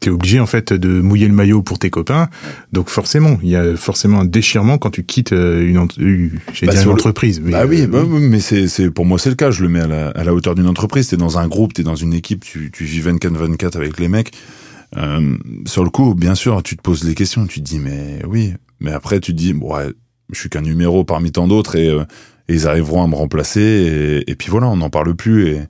T'es 0.00 0.10
obligé 0.10 0.38
en 0.38 0.46
fait 0.46 0.72
de 0.72 1.00
mouiller 1.00 1.26
le 1.26 1.34
maillot 1.34 1.60
pour 1.62 1.78
tes 1.80 1.90
copains, 1.90 2.28
donc 2.72 2.88
forcément, 2.88 3.36
il 3.42 3.48
y 3.48 3.56
a 3.56 3.76
forcément 3.76 4.20
un 4.20 4.24
déchirement 4.24 4.78
quand 4.78 4.90
tu 4.90 5.02
quittes 5.04 5.32
euh, 5.32 5.66
une, 5.66 5.76
ent- 5.78 5.88
euh, 5.98 6.28
Bah, 6.66 6.72
une 6.72 6.88
entreprise. 6.92 7.40
Mais, 7.42 7.50
Bah 7.50 7.64
oui, 7.66 7.82
euh, 7.82 7.86
bah 7.88 8.04
oui, 8.06 8.20
mais 8.22 8.38
c'est, 8.38 8.68
c'est, 8.68 8.90
pour 8.92 9.04
moi, 9.06 9.18
c'est 9.18 9.28
le 9.30 9.34
cas. 9.34 9.50
Je 9.50 9.62
le 9.62 9.68
mets 9.68 9.80
à 9.80 9.88
la, 9.88 10.08
à 10.10 10.22
la 10.22 10.32
hauteur 10.34 10.54
d'une 10.54 10.68
entreprise. 10.68 11.08
T'es 11.08 11.16
dans 11.16 11.38
un 11.38 11.48
groupe, 11.48 11.72
t'es 11.74 11.82
dans 11.82 11.96
une 11.96 12.14
équipe, 12.14 12.44
tu, 12.44 12.70
tu 12.72 12.84
vis 12.84 13.00
24-24 13.00 13.76
avec 13.76 13.98
les 13.98 14.06
mecs. 14.08 14.32
Euh, 14.96 15.36
sur 15.66 15.82
le 15.82 15.90
coup, 15.90 16.14
bien 16.14 16.36
sûr, 16.36 16.62
tu 16.62 16.76
te 16.76 16.82
poses 16.82 17.02
les 17.02 17.14
questions. 17.14 17.46
Tu 17.48 17.58
te 17.60 17.64
dis, 17.64 17.80
mais 17.80 18.20
oui. 18.26 18.54
Mais 18.78 18.92
après, 18.92 19.18
tu 19.18 19.32
te 19.32 19.36
dis, 19.36 19.52
bon, 19.52 19.74
ouais, 19.74 19.88
je 20.32 20.38
suis 20.38 20.48
qu'un 20.48 20.62
numéro 20.62 21.02
parmi 21.02 21.32
tant 21.32 21.48
d'autres 21.48 21.74
et, 21.74 21.88
euh, 21.88 22.04
et 22.48 22.54
ils 22.54 22.68
arriveront 22.68 23.02
à 23.02 23.08
me 23.08 23.16
remplacer. 23.16 23.60
Et, 24.26 24.30
et 24.30 24.34
puis 24.36 24.48
voilà, 24.50 24.68
on 24.68 24.76
n'en 24.76 24.90
parle 24.90 25.16
plus 25.16 25.48
et, 25.48 25.60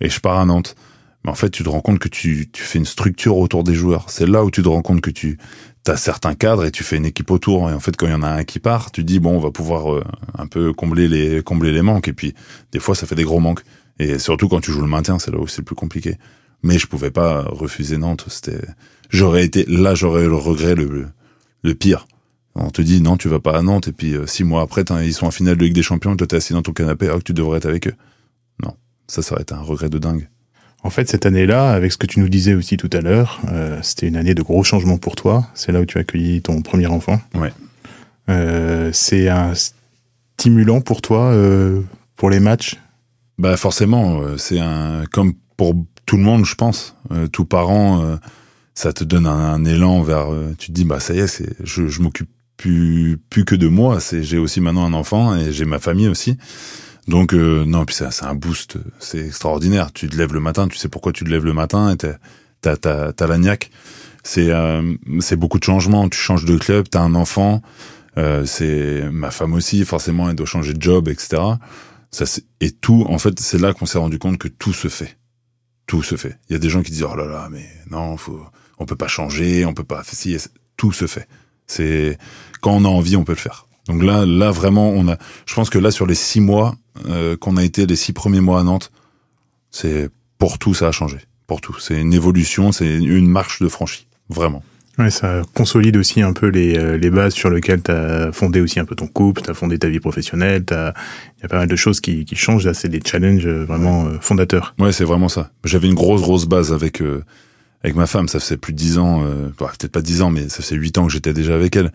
et 0.00 0.08
je 0.08 0.20
pars 0.20 0.38
à 0.38 0.46
Nantes. 0.46 0.76
Mais 1.24 1.30
en 1.30 1.34
fait, 1.34 1.50
tu 1.50 1.62
te 1.62 1.68
rends 1.68 1.80
compte 1.80 1.98
que 1.98 2.08
tu, 2.08 2.48
tu 2.50 2.62
fais 2.62 2.78
une 2.78 2.86
structure 2.86 3.36
autour 3.36 3.62
des 3.62 3.74
joueurs. 3.74 4.10
C'est 4.10 4.26
là 4.26 4.44
où 4.44 4.50
tu 4.50 4.62
te 4.62 4.68
rends 4.68 4.82
compte 4.82 5.00
que 5.00 5.10
tu 5.10 5.38
as 5.86 5.96
certains 5.96 6.34
cadres 6.34 6.64
et 6.64 6.70
tu 6.70 6.84
fais 6.84 6.96
une 6.96 7.06
équipe 7.06 7.30
autour. 7.30 7.70
Et 7.70 7.72
en 7.72 7.80
fait, 7.80 7.96
quand 7.96 8.06
il 8.06 8.12
y 8.12 8.14
en 8.14 8.22
a 8.22 8.28
un 8.28 8.44
qui 8.44 8.58
part, 8.58 8.90
tu 8.90 9.04
dis, 9.04 9.20
bon, 9.20 9.36
on 9.36 9.40
va 9.40 9.50
pouvoir 9.50 9.92
euh, 9.92 10.04
un 10.36 10.46
peu 10.46 10.72
combler 10.72 11.08
les, 11.08 11.42
combler 11.42 11.72
les 11.72 11.82
manques. 11.82 12.08
Et 12.08 12.12
puis, 12.12 12.34
des 12.72 12.80
fois, 12.80 12.94
ça 12.94 13.06
fait 13.06 13.14
des 13.14 13.24
gros 13.24 13.40
manques. 13.40 13.62
Et 13.98 14.18
surtout 14.18 14.48
quand 14.48 14.60
tu 14.60 14.72
joues 14.72 14.80
le 14.80 14.88
maintien, 14.88 15.18
c'est 15.18 15.30
là 15.30 15.38
où 15.38 15.46
c'est 15.46 15.58
le 15.58 15.64
plus 15.64 15.76
compliqué. 15.76 16.16
Mais 16.62 16.78
je 16.78 16.86
pouvais 16.86 17.10
pas 17.10 17.42
refuser 17.42 17.98
Nantes. 17.98 18.24
C'était, 18.28 18.60
j'aurais 19.10 19.44
été, 19.44 19.64
là, 19.66 19.94
j'aurais 19.94 20.26
le 20.26 20.34
regret 20.34 20.74
le, 20.74 21.06
le 21.62 21.74
pire. 21.74 22.06
On 22.54 22.70
te 22.70 22.82
dit, 22.82 23.00
non, 23.00 23.16
tu 23.16 23.28
vas 23.28 23.40
pas 23.40 23.56
à 23.56 23.62
Nantes. 23.62 23.88
Et 23.88 23.92
puis, 23.92 24.14
euh, 24.14 24.26
six 24.26 24.44
mois 24.44 24.62
après, 24.62 24.84
ils 25.04 25.14
sont 25.14 25.26
en 25.26 25.30
finale 25.30 25.56
de 25.56 25.64
Ligue 25.64 25.74
des 25.74 25.82
Champions. 25.82 26.16
Toi, 26.16 26.26
t'es 26.26 26.36
assis 26.36 26.52
dans 26.52 26.62
ton 26.62 26.72
canapé. 26.72 27.08
Ah, 27.12 27.18
que 27.18 27.22
tu 27.22 27.32
devrais 27.32 27.58
être 27.58 27.66
avec 27.66 27.86
eux. 27.86 27.94
Non. 28.62 28.76
Ça, 29.06 29.22
ça 29.22 29.34
aurait 29.34 29.52
un 29.52 29.60
regret 29.60 29.88
de 29.88 29.98
dingue. 29.98 30.28
En 30.84 30.90
fait, 30.90 31.08
cette 31.08 31.26
année-là, 31.26 31.72
avec 31.72 31.92
ce 31.92 31.96
que 31.96 32.06
tu 32.06 32.18
nous 32.20 32.28
disais 32.28 32.54
aussi 32.54 32.76
tout 32.76 32.90
à 32.92 33.00
l'heure, 33.00 33.40
euh, 33.52 33.78
c'était 33.82 34.08
une 34.08 34.16
année 34.16 34.34
de 34.34 34.42
gros 34.42 34.64
changements 34.64 34.98
pour 34.98 35.14
toi. 35.14 35.46
C'est 35.54 35.70
là 35.72 35.80
où 35.80 35.84
tu 35.84 35.96
as 35.98 36.00
accueilli 36.00 36.42
ton 36.42 36.60
premier 36.62 36.86
enfant. 36.86 37.20
Ouais. 37.34 37.52
Euh, 38.28 38.90
c'est 38.92 39.28
un 39.28 39.52
stimulant 40.38 40.80
pour 40.80 41.00
toi 41.00 41.26
euh, 41.32 41.82
pour 42.16 42.30
les 42.30 42.40
matchs? 42.40 42.80
Bah 43.38 43.56
forcément, 43.56 44.20
euh, 44.20 44.36
c'est 44.38 44.58
un 44.60 45.04
comme 45.10 45.34
pour 45.56 45.74
tout 46.06 46.16
le 46.16 46.22
monde, 46.24 46.44
je 46.44 46.54
pense. 46.56 46.96
Euh, 47.12 47.28
tout 47.28 47.44
parent, 47.44 48.02
euh, 48.02 48.16
ça 48.74 48.92
te 48.92 49.04
donne 49.04 49.26
un, 49.26 49.54
un 49.54 49.64
élan 49.64 50.02
vers. 50.02 50.32
euh, 50.32 50.54
tu 50.58 50.68
te 50.68 50.72
dis 50.72 50.84
bah 50.84 51.00
ça 51.00 51.14
y 51.14 51.20
est, 51.20 51.26
c'est 51.28 51.50
je, 51.62 51.86
je 51.88 52.02
m'occupe 52.02 52.28
plus 52.56 53.18
plus 53.30 53.44
que 53.44 53.54
de 53.54 53.68
moi. 53.68 54.00
C'est 54.00 54.22
j'ai 54.22 54.38
aussi 54.38 54.60
maintenant 54.60 54.84
un 54.84 54.92
enfant 54.94 55.36
et 55.36 55.52
j'ai 55.52 55.64
ma 55.64 55.78
famille 55.78 56.08
aussi. 56.08 56.36
Donc 57.08 57.34
euh, 57.34 57.64
non, 57.64 57.84
puis 57.84 57.96
c'est 57.96 58.24
un 58.24 58.34
boost, 58.34 58.78
c'est 58.98 59.26
extraordinaire. 59.26 59.92
Tu 59.92 60.08
te 60.08 60.16
lèves 60.16 60.32
le 60.32 60.40
matin, 60.40 60.68
tu 60.68 60.76
sais 60.76 60.88
pourquoi 60.88 61.12
tu 61.12 61.24
te 61.24 61.30
lèves 61.30 61.44
le 61.44 61.52
matin 61.52 61.90
et 61.92 61.96
t'as 61.96 62.76
t'as 62.76 63.12
t'as, 63.12 63.26
la 63.26 63.38
niaque. 63.38 63.70
C'est 64.22 64.50
euh, 64.50 64.94
c'est 65.20 65.36
beaucoup 65.36 65.58
de 65.58 65.64
changements. 65.64 66.08
Tu 66.08 66.18
changes 66.18 66.44
de 66.44 66.56
club, 66.56 66.88
t'as 66.88 67.00
un 67.00 67.14
enfant. 67.14 67.60
Euh, 68.18 68.44
c'est 68.44 69.08
ma 69.10 69.30
femme 69.30 69.54
aussi, 69.54 69.84
forcément, 69.84 70.28
elle 70.28 70.36
doit 70.36 70.46
changer 70.46 70.74
de 70.74 70.82
job, 70.82 71.08
etc. 71.08 71.42
Ça, 72.10 72.24
et 72.60 72.70
tout, 72.70 73.06
en 73.08 73.18
fait, 73.18 73.40
c'est 73.40 73.58
là 73.58 73.72
qu'on 73.72 73.86
s'est 73.86 73.98
rendu 73.98 74.18
compte 74.18 74.38
que 74.38 74.48
tout 74.48 74.74
se 74.74 74.88
fait. 74.88 75.16
Tout 75.86 76.02
se 76.02 76.16
fait. 76.16 76.38
Il 76.48 76.52
y 76.52 76.56
a 76.56 76.58
des 76.58 76.68
gens 76.68 76.82
qui 76.82 76.92
disent 76.92 77.04
oh 77.10 77.16
là 77.16 77.24
là, 77.24 77.48
mais 77.50 77.66
non, 77.90 78.16
faut, 78.16 78.40
on 78.78 78.86
peut 78.86 78.96
pas 78.96 79.08
changer, 79.08 79.64
on 79.64 79.74
peut 79.74 79.82
pas. 79.82 80.02
Si, 80.04 80.36
tout 80.76 80.92
se 80.92 81.06
fait. 81.06 81.26
C'est 81.66 82.18
quand 82.60 82.72
on 82.72 82.84
a 82.84 82.88
envie, 82.88 83.16
on 83.16 83.24
peut 83.24 83.32
le 83.32 83.38
faire. 83.38 83.66
Donc 83.88 84.02
là, 84.02 84.24
là 84.26 84.50
vraiment, 84.50 84.90
on 84.90 85.08
a. 85.08 85.16
Je 85.46 85.54
pense 85.54 85.70
que 85.70 85.78
là, 85.78 85.90
sur 85.90 86.06
les 86.06 86.14
six 86.14 86.40
mois 86.40 86.76
euh, 87.08 87.36
qu'on 87.36 87.56
a 87.56 87.64
été, 87.64 87.86
les 87.86 87.96
six 87.96 88.12
premiers 88.12 88.40
mois 88.40 88.60
à 88.60 88.62
Nantes, 88.62 88.92
c'est 89.70 90.10
pour 90.38 90.58
tout, 90.58 90.74
ça 90.74 90.88
a 90.88 90.92
changé. 90.92 91.18
Pour 91.46 91.60
tout, 91.60 91.78
c'est 91.78 92.00
une 92.00 92.12
évolution, 92.12 92.72
c'est 92.72 92.96
une 92.96 93.28
marche 93.28 93.60
de 93.60 93.68
franchie, 93.68 94.06
vraiment. 94.28 94.62
Ouais, 94.98 95.10
ça 95.10 95.42
consolide 95.54 95.96
aussi 95.96 96.20
un 96.20 96.34
peu 96.34 96.48
les, 96.48 96.76
euh, 96.76 96.98
les 96.98 97.08
bases 97.08 97.32
sur 97.32 97.48
lesquelles 97.48 97.82
tu 97.82 97.90
as 97.90 98.30
fondé 98.32 98.60
aussi 98.60 98.78
un 98.78 98.84
peu 98.84 98.94
ton 98.94 99.06
couple, 99.06 99.40
tu 99.40 99.50
as 99.50 99.54
fondé 99.54 99.78
ta 99.78 99.88
vie 99.88 100.00
professionnelle, 100.00 100.64
il 100.70 100.74
y 100.74 101.44
a 101.44 101.48
pas 101.48 101.56
mal 101.56 101.68
de 101.68 101.76
choses 101.76 102.00
qui, 102.00 102.26
qui 102.26 102.36
changent, 102.36 102.66
là 102.66 102.74
c'est 102.74 102.90
des 102.90 103.00
challenges 103.04 103.46
euh, 103.46 103.64
vraiment 103.64 104.06
fondateurs. 104.20 104.74
Ouais, 104.78 104.92
c'est 104.92 105.04
vraiment 105.04 105.30
ça. 105.30 105.50
J'avais 105.64 105.88
une 105.88 105.94
grosse, 105.94 106.20
grosse 106.20 106.44
base 106.44 106.74
avec 106.74 107.00
euh, 107.00 107.24
avec 107.82 107.96
ma 107.96 108.06
femme. 108.06 108.28
Ça 108.28 108.40
faisait 108.40 108.56
plus 108.56 108.72
de 108.72 108.78
dix 108.78 108.98
ans, 108.98 109.22
euh, 109.24 109.48
bah, 109.58 109.72
peut-être 109.78 109.92
pas 109.92 110.02
dix 110.02 110.22
ans, 110.22 110.30
mais 110.30 110.48
ça 110.48 110.62
faisait 110.62 110.76
huit 110.76 110.98
ans 110.98 111.06
que 111.06 111.12
j'étais 111.12 111.32
déjà 111.32 111.54
avec 111.54 111.76
elle. 111.76 111.92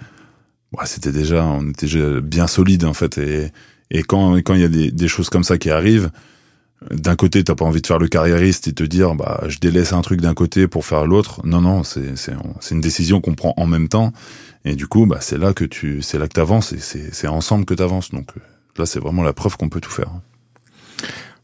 Ouais, 0.74 0.86
c'était 0.86 1.12
déjà, 1.12 1.46
on 1.46 1.70
était 1.70 1.86
déjà 1.86 2.22
bien 2.22 2.48
solide 2.48 2.84
en 2.84 2.94
fait. 2.94 3.18
Et 3.18 3.51
et 3.91 4.03
quand 4.03 4.36
quand 4.38 4.53
il 4.53 4.62
y 4.62 4.65
a 4.65 4.70
des, 4.70 4.91
des 4.91 5.08
choses 5.08 5.29
comme 5.29 5.44
ça 5.44 5.58
qui 5.58 5.70
arrivent, 5.70 6.12
d'un 6.91 7.15
côté 7.15 7.44
t'as 7.44 7.56
pas 7.56 7.65
envie 7.65 7.82
de 7.82 7.88
faire 7.88 8.00
le 8.00 8.08
carriériste 8.08 8.67
et 8.67 8.74
te 8.74 8.84
dire 8.84 9.15
bah 9.15 9.44
je 9.48 9.58
délaisse 9.60 9.94
un 9.94 10.01
truc 10.01 10.22
d'un 10.22 10.34
côté 10.34 10.67
pour 10.67 10.86
faire 10.86 11.06
l'autre. 11.06 11.41
Non, 11.46 11.62
non, 11.62 11.84
c'est 11.84 12.17
c'est 12.17 12.34
c'est 12.60 12.75
une 12.75 12.82
décision 12.82 13.22
qu'on 13.22 13.36
prend 13.36 13.53
en 13.58 13.65
même 13.65 13.88
temps. 13.88 14.13
Et 14.65 14.75
du 14.75 14.88
coup, 14.88 15.06
bah 15.06 15.20
c'est 15.22 15.38
là 15.38 15.53
que 15.53 15.63
tu, 15.63 16.01
c'est 16.01 16.20
là 16.20 16.27
que 16.27 16.34
t'avances 16.34 16.74
et 16.74 16.79
c'est 16.79 17.13
c'est 17.13 17.27
ensemble 17.27 17.65
que 17.65 17.74
t'avances. 17.74 18.12
Donc 18.12 18.32
euh, 18.36 18.41
là, 18.77 18.86
c'est 18.86 19.00
vraiment 19.00 19.24
la 19.24 19.34
preuve 19.34 19.58
qu'on 19.58 19.70
peut 19.70 19.82
tout 19.82 19.91
faire. 19.91 20.12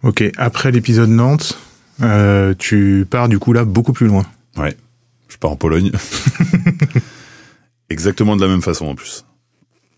Ok, 0.04 0.24
après 0.38 0.72
l'épisode 0.72 1.10
Nantes, 1.10 1.58
euh, 2.02 2.54
tu 2.58 3.08
pars 3.10 3.30
du 3.30 3.40
coup 3.40 3.54
là 3.54 3.64
beaucoup 3.64 3.94
plus 3.94 4.08
loin. 4.08 4.26
Je 5.30 5.38
pars 5.38 5.52
en 5.52 5.56
Pologne. 5.56 5.92
Exactement 7.90 8.36
de 8.36 8.42
la 8.42 8.48
même 8.48 8.62
façon 8.62 8.86
en 8.86 8.96
plus. 8.96 9.26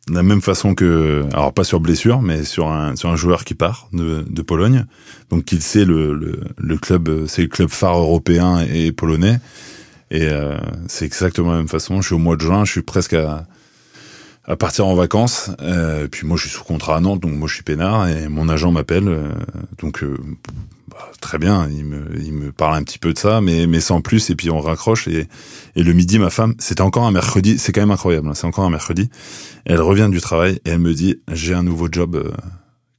De 0.08 0.14
la 0.14 0.24
même 0.24 0.42
façon 0.42 0.76
que, 0.76 1.26
alors 1.34 1.52
pas 1.52 1.64
sur 1.64 1.80
blessure, 1.80 2.22
mais 2.22 2.44
sur 2.44 2.68
un 2.68 2.96
sur 2.96 3.10
un 3.10 3.16
joueur 3.16 3.44
qui 3.44 3.56
part 3.56 3.90
de, 3.92 4.24
de 4.30 4.42
Pologne. 4.44 4.86
Donc 5.32 5.52
il 5.52 5.62
sait 5.62 5.84
le, 5.84 6.14
le 6.14 6.40
le 6.58 6.78
club, 6.78 7.26
c'est 7.28 7.42
le 7.42 7.48
club 7.48 7.70
phare 7.70 7.98
européen 7.98 8.60
et 8.60 8.92
polonais. 8.92 9.40
Et 10.12 10.28
euh, 10.30 10.58
c'est 10.88 11.06
exactement 11.06 11.52
la 11.52 11.58
même 11.58 11.68
façon. 11.68 12.02
Je 12.02 12.08
suis 12.08 12.16
au 12.16 12.20
mois 12.20 12.36
de 12.36 12.42
juin, 12.42 12.66
je 12.66 12.72
suis 12.72 12.82
presque 12.84 13.14
à 13.14 13.48
à 14.48 14.56
partir 14.56 14.86
en 14.88 14.96
vacances. 14.96 15.50
Euh, 15.62 16.08
puis 16.10 16.28
moi 16.28 16.38
je 16.38 16.44
suis 16.44 16.52
sous 16.52 16.64
contrat 16.64 16.98
à 16.98 17.00
Nantes, 17.00 17.22
donc 17.22 17.34
moi 17.34 17.48
je 17.48 17.56
suis 17.56 17.64
peinard 17.64 18.08
et 18.08 18.28
mon 18.30 18.48
agent 18.50 18.72
m'appelle. 18.72 19.08
euh, 19.08 19.32
donc 19.80 20.04
euh, 20.04 20.18
bah, 20.90 21.10
très 21.20 21.38
bien, 21.38 21.68
il 21.70 21.84
me 21.86 22.06
il 22.22 22.34
me 22.34 22.52
parle 22.52 22.76
un 22.76 22.84
petit 22.84 23.00
peu 23.00 23.12
de 23.14 23.18
ça, 23.20 23.42
mais 23.42 23.68
mais 23.68 23.80
sans 23.80 24.02
plus. 24.02 24.30
Et 24.30 24.36
puis 24.36 24.50
on 24.50 24.60
raccroche 24.60 25.08
et 25.08 25.28
et 25.76 25.84
le 25.84 25.94
midi, 25.94 26.20
ma 26.20 26.30
femme, 26.30 26.54
c'était 26.60 26.82
encore 26.82 27.06
un 27.06 27.12
mercredi, 27.12 27.58
c'est 27.58 27.72
quand 27.72 27.82
même 27.82 27.92
incroyable, 27.92 28.28
hein, 28.30 28.34
c'est 28.34 28.46
encore 28.48 28.66
un 28.66 28.70
mercredi. 28.70 29.10
Elle 29.66 29.82
revient 29.82 30.10
du 30.12 30.22
travail 30.22 30.60
et 30.66 30.70
elle 30.70 30.80
me 30.80 30.94
dit, 30.94 31.20
j'ai 31.32 31.54
un 31.54 31.64
nouveau 31.64 31.88
job 31.92 32.16
euh, 32.16 32.32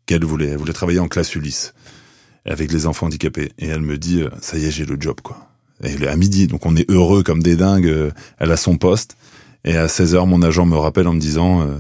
qu'elle 0.07 0.25
voulait. 0.25 0.49
Elle 0.49 0.59
voulait 0.59 0.73
travailler 0.73 0.99
en 0.99 1.09
classe 1.09 1.35
Ulysse 1.35 1.75
avec 2.45 2.73
les 2.73 2.87
enfants 2.87 3.07
handicapés. 3.07 3.53
Et 3.59 3.67
elle 3.69 3.81
me 3.83 3.99
dit, 3.99 4.23
euh, 4.23 4.31
ça 4.41 4.59
y 4.59 4.65
est, 4.65 4.71
j'ai 4.71 4.85
le 4.85 4.97
job, 5.01 5.21
quoi. 5.23 5.49
Et 5.83 6.07
à 6.07 6.17
midi, 6.17 6.47
donc 6.49 6.67
on 6.67 6.75
est 6.77 6.91
heureux 6.91 7.23
comme 7.23 7.43
des 7.43 7.55
dingues. 7.57 7.87
euh, 7.87 8.11
Elle 8.39 8.51
a 8.51 8.57
son 8.57 8.77
poste. 8.77 9.17
Et 9.67 9.77
à 9.77 9.89
16 9.89 10.15
heures, 10.15 10.27
mon 10.27 10.43
agent 10.43 10.65
me 10.65 10.77
rappelle 10.77 11.09
en 11.09 11.13
me 11.13 11.21
disant, 11.21 11.61
euh, 11.63 11.75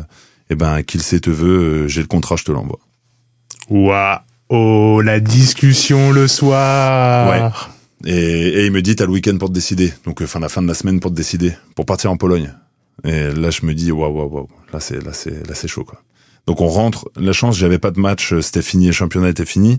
eh 0.50 0.54
ben, 0.56 0.82
qu'il 0.82 1.00
sait 1.02 1.20
te 1.20 1.30
veut, 1.30 1.84
euh, 1.84 1.88
j'ai 1.88 2.00
le 2.02 2.06
contrat, 2.08 2.36
je 2.36 2.44
te 2.44 2.52
l'envoie. 2.52 2.80
Waouh 3.70 4.18
Oh, 4.48 5.00
la 5.02 5.18
discussion 5.18 6.12
le 6.12 6.28
soir 6.28 7.70
Et, 8.04 8.12
et 8.12 8.66
il 8.66 8.70
me 8.72 8.80
dit, 8.82 8.94
t'as 8.94 9.04
le 9.06 9.10
week-end 9.10 9.36
pour 9.38 9.48
te 9.48 9.54
décider. 9.54 9.92
Donc, 10.04 10.20
enfin, 10.22 10.38
la 10.38 10.48
fin 10.48 10.62
de 10.62 10.68
la 10.68 10.74
semaine 10.74 11.00
pour 11.00 11.10
te 11.10 11.16
décider. 11.16 11.52
Pour 11.74 11.84
partir 11.86 12.12
en 12.12 12.16
Pologne. 12.16 12.52
Et 13.04 13.30
là, 13.30 13.50
je 13.50 13.66
me 13.66 13.74
dis, 13.74 13.90
waouh, 13.90 14.12
waouh, 14.12 14.28
waouh. 14.32 14.48
Là, 14.72 14.78
c'est, 14.78 15.02
là, 15.04 15.12
c'est, 15.12 15.46
là, 15.48 15.54
c'est 15.54 15.66
chaud, 15.66 15.82
quoi. 15.84 16.00
Donc, 16.46 16.60
on 16.60 16.68
rentre. 16.68 17.08
La 17.16 17.32
chance, 17.32 17.56
j'avais 17.58 17.78
pas 17.80 17.90
de 17.90 17.98
match. 17.98 18.32
euh, 18.32 18.40
C'était 18.40 18.62
fini. 18.62 18.86
Le 18.86 18.92
championnat 18.92 19.30
était 19.30 19.44
fini. 19.44 19.78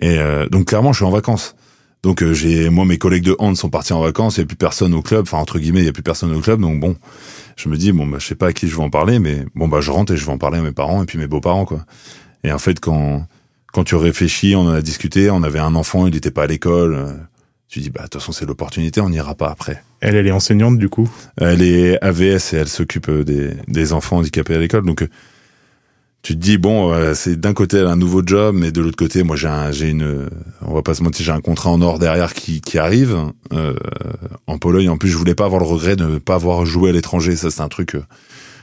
Et, 0.00 0.18
euh, 0.20 0.46
donc, 0.48 0.66
clairement, 0.66 0.92
je 0.92 0.98
suis 0.98 1.04
en 1.04 1.10
vacances. 1.10 1.56
Donc, 2.04 2.22
euh, 2.22 2.32
j'ai, 2.34 2.70
moi, 2.70 2.84
mes 2.84 2.98
collègues 2.98 3.24
de 3.24 3.34
hand 3.40 3.56
sont 3.56 3.70
partis 3.70 3.92
en 3.92 4.00
vacances. 4.00 4.36
Il 4.36 4.40
y 4.40 4.44
a 4.44 4.46
plus 4.46 4.56
personne 4.56 4.94
au 4.94 5.02
club. 5.02 5.22
Enfin, 5.22 5.38
entre 5.38 5.58
guillemets, 5.58 5.80
il 5.80 5.86
y 5.86 5.88
a 5.88 5.92
plus 5.92 6.04
personne 6.04 6.32
au 6.32 6.40
club. 6.40 6.60
Donc, 6.60 6.78
bon. 6.78 6.96
Je 7.56 7.68
me 7.68 7.76
dis, 7.76 7.92
bon, 7.92 8.06
bah, 8.06 8.18
je 8.20 8.26
sais 8.26 8.34
pas 8.34 8.48
à 8.48 8.52
qui 8.52 8.68
je 8.68 8.76
vais 8.76 8.82
en 8.82 8.90
parler, 8.90 9.18
mais 9.18 9.44
bon, 9.54 9.68
bah, 9.68 9.80
je 9.80 9.90
rentre 9.90 10.12
et 10.12 10.16
je 10.16 10.24
vais 10.26 10.32
en 10.32 10.38
parler 10.38 10.58
à 10.58 10.62
mes 10.62 10.72
parents 10.72 11.02
et 11.02 11.06
puis 11.06 11.18
mes 11.18 11.26
beaux-parents, 11.26 11.64
quoi. 11.64 11.84
Et 12.44 12.52
en 12.52 12.58
fait, 12.58 12.78
quand, 12.78 13.26
quand 13.72 13.84
tu 13.84 13.94
réfléchis, 13.94 14.54
on 14.56 14.62
en 14.62 14.72
a 14.72 14.82
discuté, 14.82 15.30
on 15.30 15.42
avait 15.42 15.60
un 15.60 15.74
enfant, 15.74 16.06
il 16.06 16.14
était 16.14 16.30
pas 16.30 16.42
à 16.42 16.46
l'école. 16.46 16.94
euh, 16.94 17.12
Tu 17.68 17.80
dis, 17.80 17.90
bah, 17.90 18.00
de 18.02 18.08
toute 18.08 18.20
façon, 18.20 18.32
c'est 18.32 18.44
l'opportunité, 18.44 19.00
on 19.00 19.08
n'ira 19.08 19.34
pas 19.34 19.48
après. 19.48 19.82
Elle, 20.00 20.16
elle 20.16 20.26
est 20.26 20.32
enseignante 20.32 20.78
du 20.78 20.88
coup? 20.88 21.08
Elle 21.38 21.62
est 21.62 21.98
AVS 22.02 22.52
et 22.52 22.56
elle 22.56 22.68
s'occupe 22.68 23.08
euh, 23.08 23.24
des, 23.24 23.52
des 23.68 23.92
enfants 23.92 24.18
handicapés 24.18 24.54
à 24.56 24.58
l'école. 24.58 24.84
Donc, 24.84 25.02
euh, 25.02 25.08
tu 26.24 26.32
te 26.32 26.38
dis, 26.40 26.56
bon, 26.56 26.90
euh, 26.90 27.12
c'est 27.12 27.38
d'un 27.38 27.52
côté, 27.52 27.78
un 27.80 27.96
nouveau 27.96 28.22
job, 28.24 28.56
mais 28.58 28.72
de 28.72 28.80
l'autre 28.80 28.96
côté, 28.96 29.22
moi, 29.22 29.36
j'ai 29.36 29.46
un, 29.46 29.70
j'ai 29.72 29.90
une, 29.90 30.30
on 30.62 30.72
va 30.72 30.80
pas 30.80 30.94
se 30.94 31.02
mentir, 31.02 31.26
j'ai 31.26 31.32
un 31.32 31.42
contrat 31.42 31.68
en 31.68 31.82
or 31.82 31.98
derrière 31.98 32.32
qui, 32.32 32.62
qui 32.62 32.78
arrive, 32.78 33.14
euh, 33.52 33.74
en 34.46 34.56
Pologne. 34.56 34.88
En 34.88 34.96
plus, 34.96 35.10
je 35.10 35.18
voulais 35.18 35.34
pas 35.34 35.44
avoir 35.44 35.60
le 35.60 35.66
regret 35.66 35.96
de 35.96 36.06
ne 36.06 36.18
pas 36.18 36.36
avoir 36.36 36.64
joué 36.64 36.88
à 36.88 36.92
l'étranger. 36.94 37.36
Ça, 37.36 37.50
c'est 37.50 37.60
un 37.60 37.68
truc, 37.68 37.94
euh, 37.94 38.02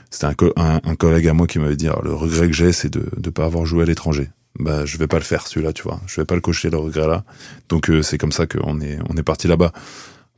c'était 0.10 0.25
un, 0.25 0.34
un, 0.56 0.82
un 0.84 0.96
collègue 0.96 1.27
à 1.27 1.34
moi 1.34 1.46
qui 1.46 1.60
m'avait 1.60 1.75
dit, 1.75 1.88
Alors, 1.88 2.03
le 2.03 2.15
regret 2.15 2.48
que 2.48 2.56
j'ai, 2.56 2.72
c'est 2.72 2.89
de 2.89 3.06
ne 3.24 3.30
pas 3.30 3.46
avoir 3.46 3.68
joué 3.68 3.84
à 3.84 3.86
l'étranger. 3.86 4.30
Bah, 4.58 4.84
je 4.86 4.98
vais 4.98 5.08
pas 5.08 5.18
le 5.18 5.24
faire, 5.24 5.46
celui-là, 5.46 5.72
tu 5.72 5.84
vois. 5.84 6.01
Je 6.08 6.20
vais 6.20 6.25
pas 6.25 6.36
le 6.36 6.41
cocher, 6.41 6.72
le 6.72 6.77
regret-là. 6.77 7.25
Donc, 7.70 7.91
euh, 7.91 8.01
c'est 8.01 8.18
comme 8.18 8.32
ça 8.32 8.48
qu'on 8.48 8.82
est, 8.82 8.98
on 9.08 9.15
est 9.18 9.24
parti 9.24 9.48
là-bas. 9.48 9.72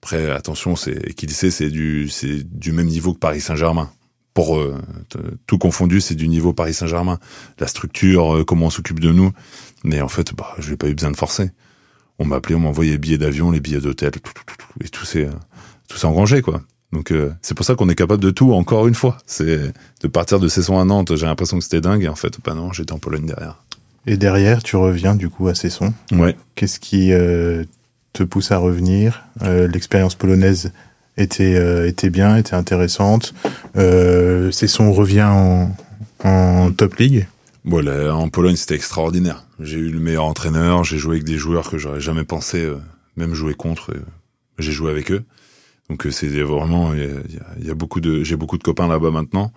Après, 0.01 0.29
attention, 0.29 0.75
c'est 0.75 1.13
qui 1.13 1.29
sait, 1.29 1.51
c'est 1.51 1.69
du, 1.69 2.09
c'est 2.09 2.43
du 2.43 2.73
même 2.73 2.87
niveau 2.87 3.13
que 3.13 3.19
Paris 3.19 3.39
Saint-Germain. 3.39 3.89
Pour 4.33 4.57
euh, 4.57 4.81
tout 5.45 5.59
confondu, 5.59 6.01
c'est 6.01 6.15
du 6.15 6.27
niveau 6.27 6.53
Paris 6.53 6.73
Saint-Germain. 6.73 7.19
La 7.59 7.67
structure, 7.67 8.37
euh, 8.37 8.43
comment 8.43 8.67
on 8.67 8.69
s'occupe 8.71 8.99
de 8.99 9.11
nous. 9.11 9.31
Mais 9.83 10.01
en 10.01 10.07
fait, 10.07 10.33
bah, 10.33 10.55
je 10.57 10.71
n'ai 10.71 10.77
pas 10.77 10.87
eu 10.87 10.95
besoin 10.95 11.11
de 11.11 11.17
forcer. 11.17 11.51
On 12.17 12.25
m'a 12.25 12.37
appelé, 12.37 12.55
on 12.55 12.59
m'a 12.59 12.69
envoyé 12.69 12.93
les 12.93 12.97
billets 12.97 13.19
d'avion, 13.19 13.51
les 13.51 13.59
billets 13.59 13.79
d'hôtel, 13.79 14.11
tout, 14.11 14.19
tout, 14.21 14.43
tout, 14.45 14.67
et 14.83 14.89
tout 14.89 15.05
s'est, 15.05 15.29
tout 15.87 16.03
engrangé, 16.05 16.41
quoi. 16.41 16.61
Donc 16.91 17.11
euh, 17.11 17.31
c'est 17.41 17.55
pour 17.55 17.65
ça 17.65 17.75
qu'on 17.75 17.89
est 17.89 17.95
capable 17.95 18.23
de 18.23 18.29
tout 18.29 18.53
encore 18.53 18.87
une 18.87 18.93
fois. 18.95 19.17
C'est 19.25 19.73
de 20.01 20.07
partir 20.07 20.39
de 20.39 20.47
Cesson 20.47 20.79
à 20.79 20.85
Nantes. 20.85 21.15
J'ai 21.15 21.25
l'impression 21.25 21.57
que 21.57 21.63
c'était 21.63 21.81
dingue, 21.81 22.03
et 22.03 22.07
en 22.07 22.15
fait, 22.15 22.37
bah 22.43 22.53
non, 22.55 22.71
j'étais 22.71 22.93
en 22.93 22.99
Pologne 22.99 23.25
derrière. 23.25 23.63
Et 24.05 24.17
derrière, 24.17 24.63
tu 24.63 24.75
reviens 24.75 25.15
du 25.15 25.29
coup 25.29 25.47
à 25.47 25.55
Cesson. 25.55 25.93
Ouais. 26.11 26.35
Qu'est-ce 26.55 26.79
qui 26.79 27.09
te 28.13 28.23
pousse 28.23 28.51
à 28.51 28.57
revenir? 28.57 29.23
L'expérience 29.41 30.15
polonaise 30.15 30.71
était, 31.17 31.55
euh, 31.55 31.87
était 31.87 32.09
bien, 32.09 32.37
était 32.37 32.55
intéressante. 32.55 33.33
Euh, 33.77 34.51
Cesson 34.51 34.91
revient 34.91 35.29
en, 36.23 36.71
top 36.71 36.95
league. 36.95 37.27
Bon, 37.65 37.83
là, 37.83 38.15
en 38.15 38.29
Pologne, 38.29 38.55
c'était 38.55 38.75
extraordinaire. 38.75 39.45
J'ai 39.59 39.77
eu 39.77 39.89
le 39.89 39.99
meilleur 39.99 40.25
entraîneur, 40.25 40.83
j'ai 40.83 40.97
joué 40.97 41.15
avec 41.15 41.23
des 41.23 41.37
joueurs 41.37 41.69
que 41.69 41.77
j'aurais 41.77 42.01
jamais 42.01 42.23
pensé 42.23 42.61
euh, 42.61 42.77
même 43.15 43.33
jouer 43.33 43.53
contre. 43.53 43.91
euh, 43.91 44.01
j'ai 44.59 44.71
joué 44.71 44.91
avec 44.91 45.11
eux. 45.11 45.23
Donc 45.89 46.07
c'est 46.11 46.27
vraiment, 46.41 46.93
il 46.93 47.65
y 47.65 47.69
a, 47.69 47.73
beaucoup 47.73 47.99
de, 47.99 48.23
j'ai 48.23 48.37
beaucoup 48.37 48.57
de 48.57 48.63
copains 48.63 48.87
là-bas 48.87 49.11
maintenant, 49.11 49.51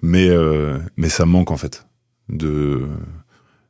mais 0.00 0.30
mais 0.96 1.08
ça 1.08 1.26
me 1.26 1.32
manque 1.32 1.50
en 1.50 1.56
fait. 1.56 1.86
De 2.28 2.86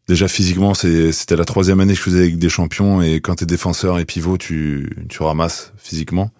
déjà 0.07 0.29
physiquement, 0.29 0.75
c'était 0.75 1.37
la 1.37 1.47
troisième 1.47 1.81
année 1.81 1.95
que 1.95 1.99
je 1.99 2.05
faisais 2.05 2.19
avec 2.19 2.39
des 2.39 2.51
champions 2.51 3.01
et 3.01 3.21
quand 3.23 3.37
t'es 3.37 3.47
défenseur 3.47 3.99
et 3.99 4.05
pivot, 4.05 4.37
tu 4.37 4.91
tu 5.09 5.23
ramasses 5.23 5.73
physiquement. 5.79 6.31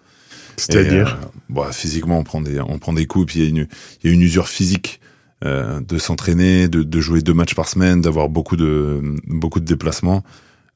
C'est-à-dire 0.57 1.19
euh, 1.21 1.25
bah, 1.49 1.69
physiquement, 1.71 2.17
on 2.19 2.23
prend 2.23 2.41
des, 2.41 2.59
on 2.59 2.79
prend 2.79 2.93
des 2.93 3.05
coups, 3.05 3.27
puis 3.27 3.39
il 3.39 3.43
y 3.43 3.45
a 3.45 3.49
une, 3.49 3.67
il 4.03 4.07
y 4.09 4.11
a 4.11 4.13
une 4.13 4.21
usure 4.21 4.47
physique 4.47 4.99
euh, 5.45 5.79
de 5.81 5.97
s'entraîner, 5.97 6.67
de, 6.67 6.83
de 6.83 6.99
jouer 7.01 7.21
deux 7.21 7.33
matchs 7.33 7.53
par 7.55 7.67
semaine, 7.67 8.01
d'avoir 8.01 8.27
beaucoup 8.29 8.55
de, 8.55 9.01
beaucoup 9.27 9.59
de 9.59 9.65
déplacements. 9.65 10.23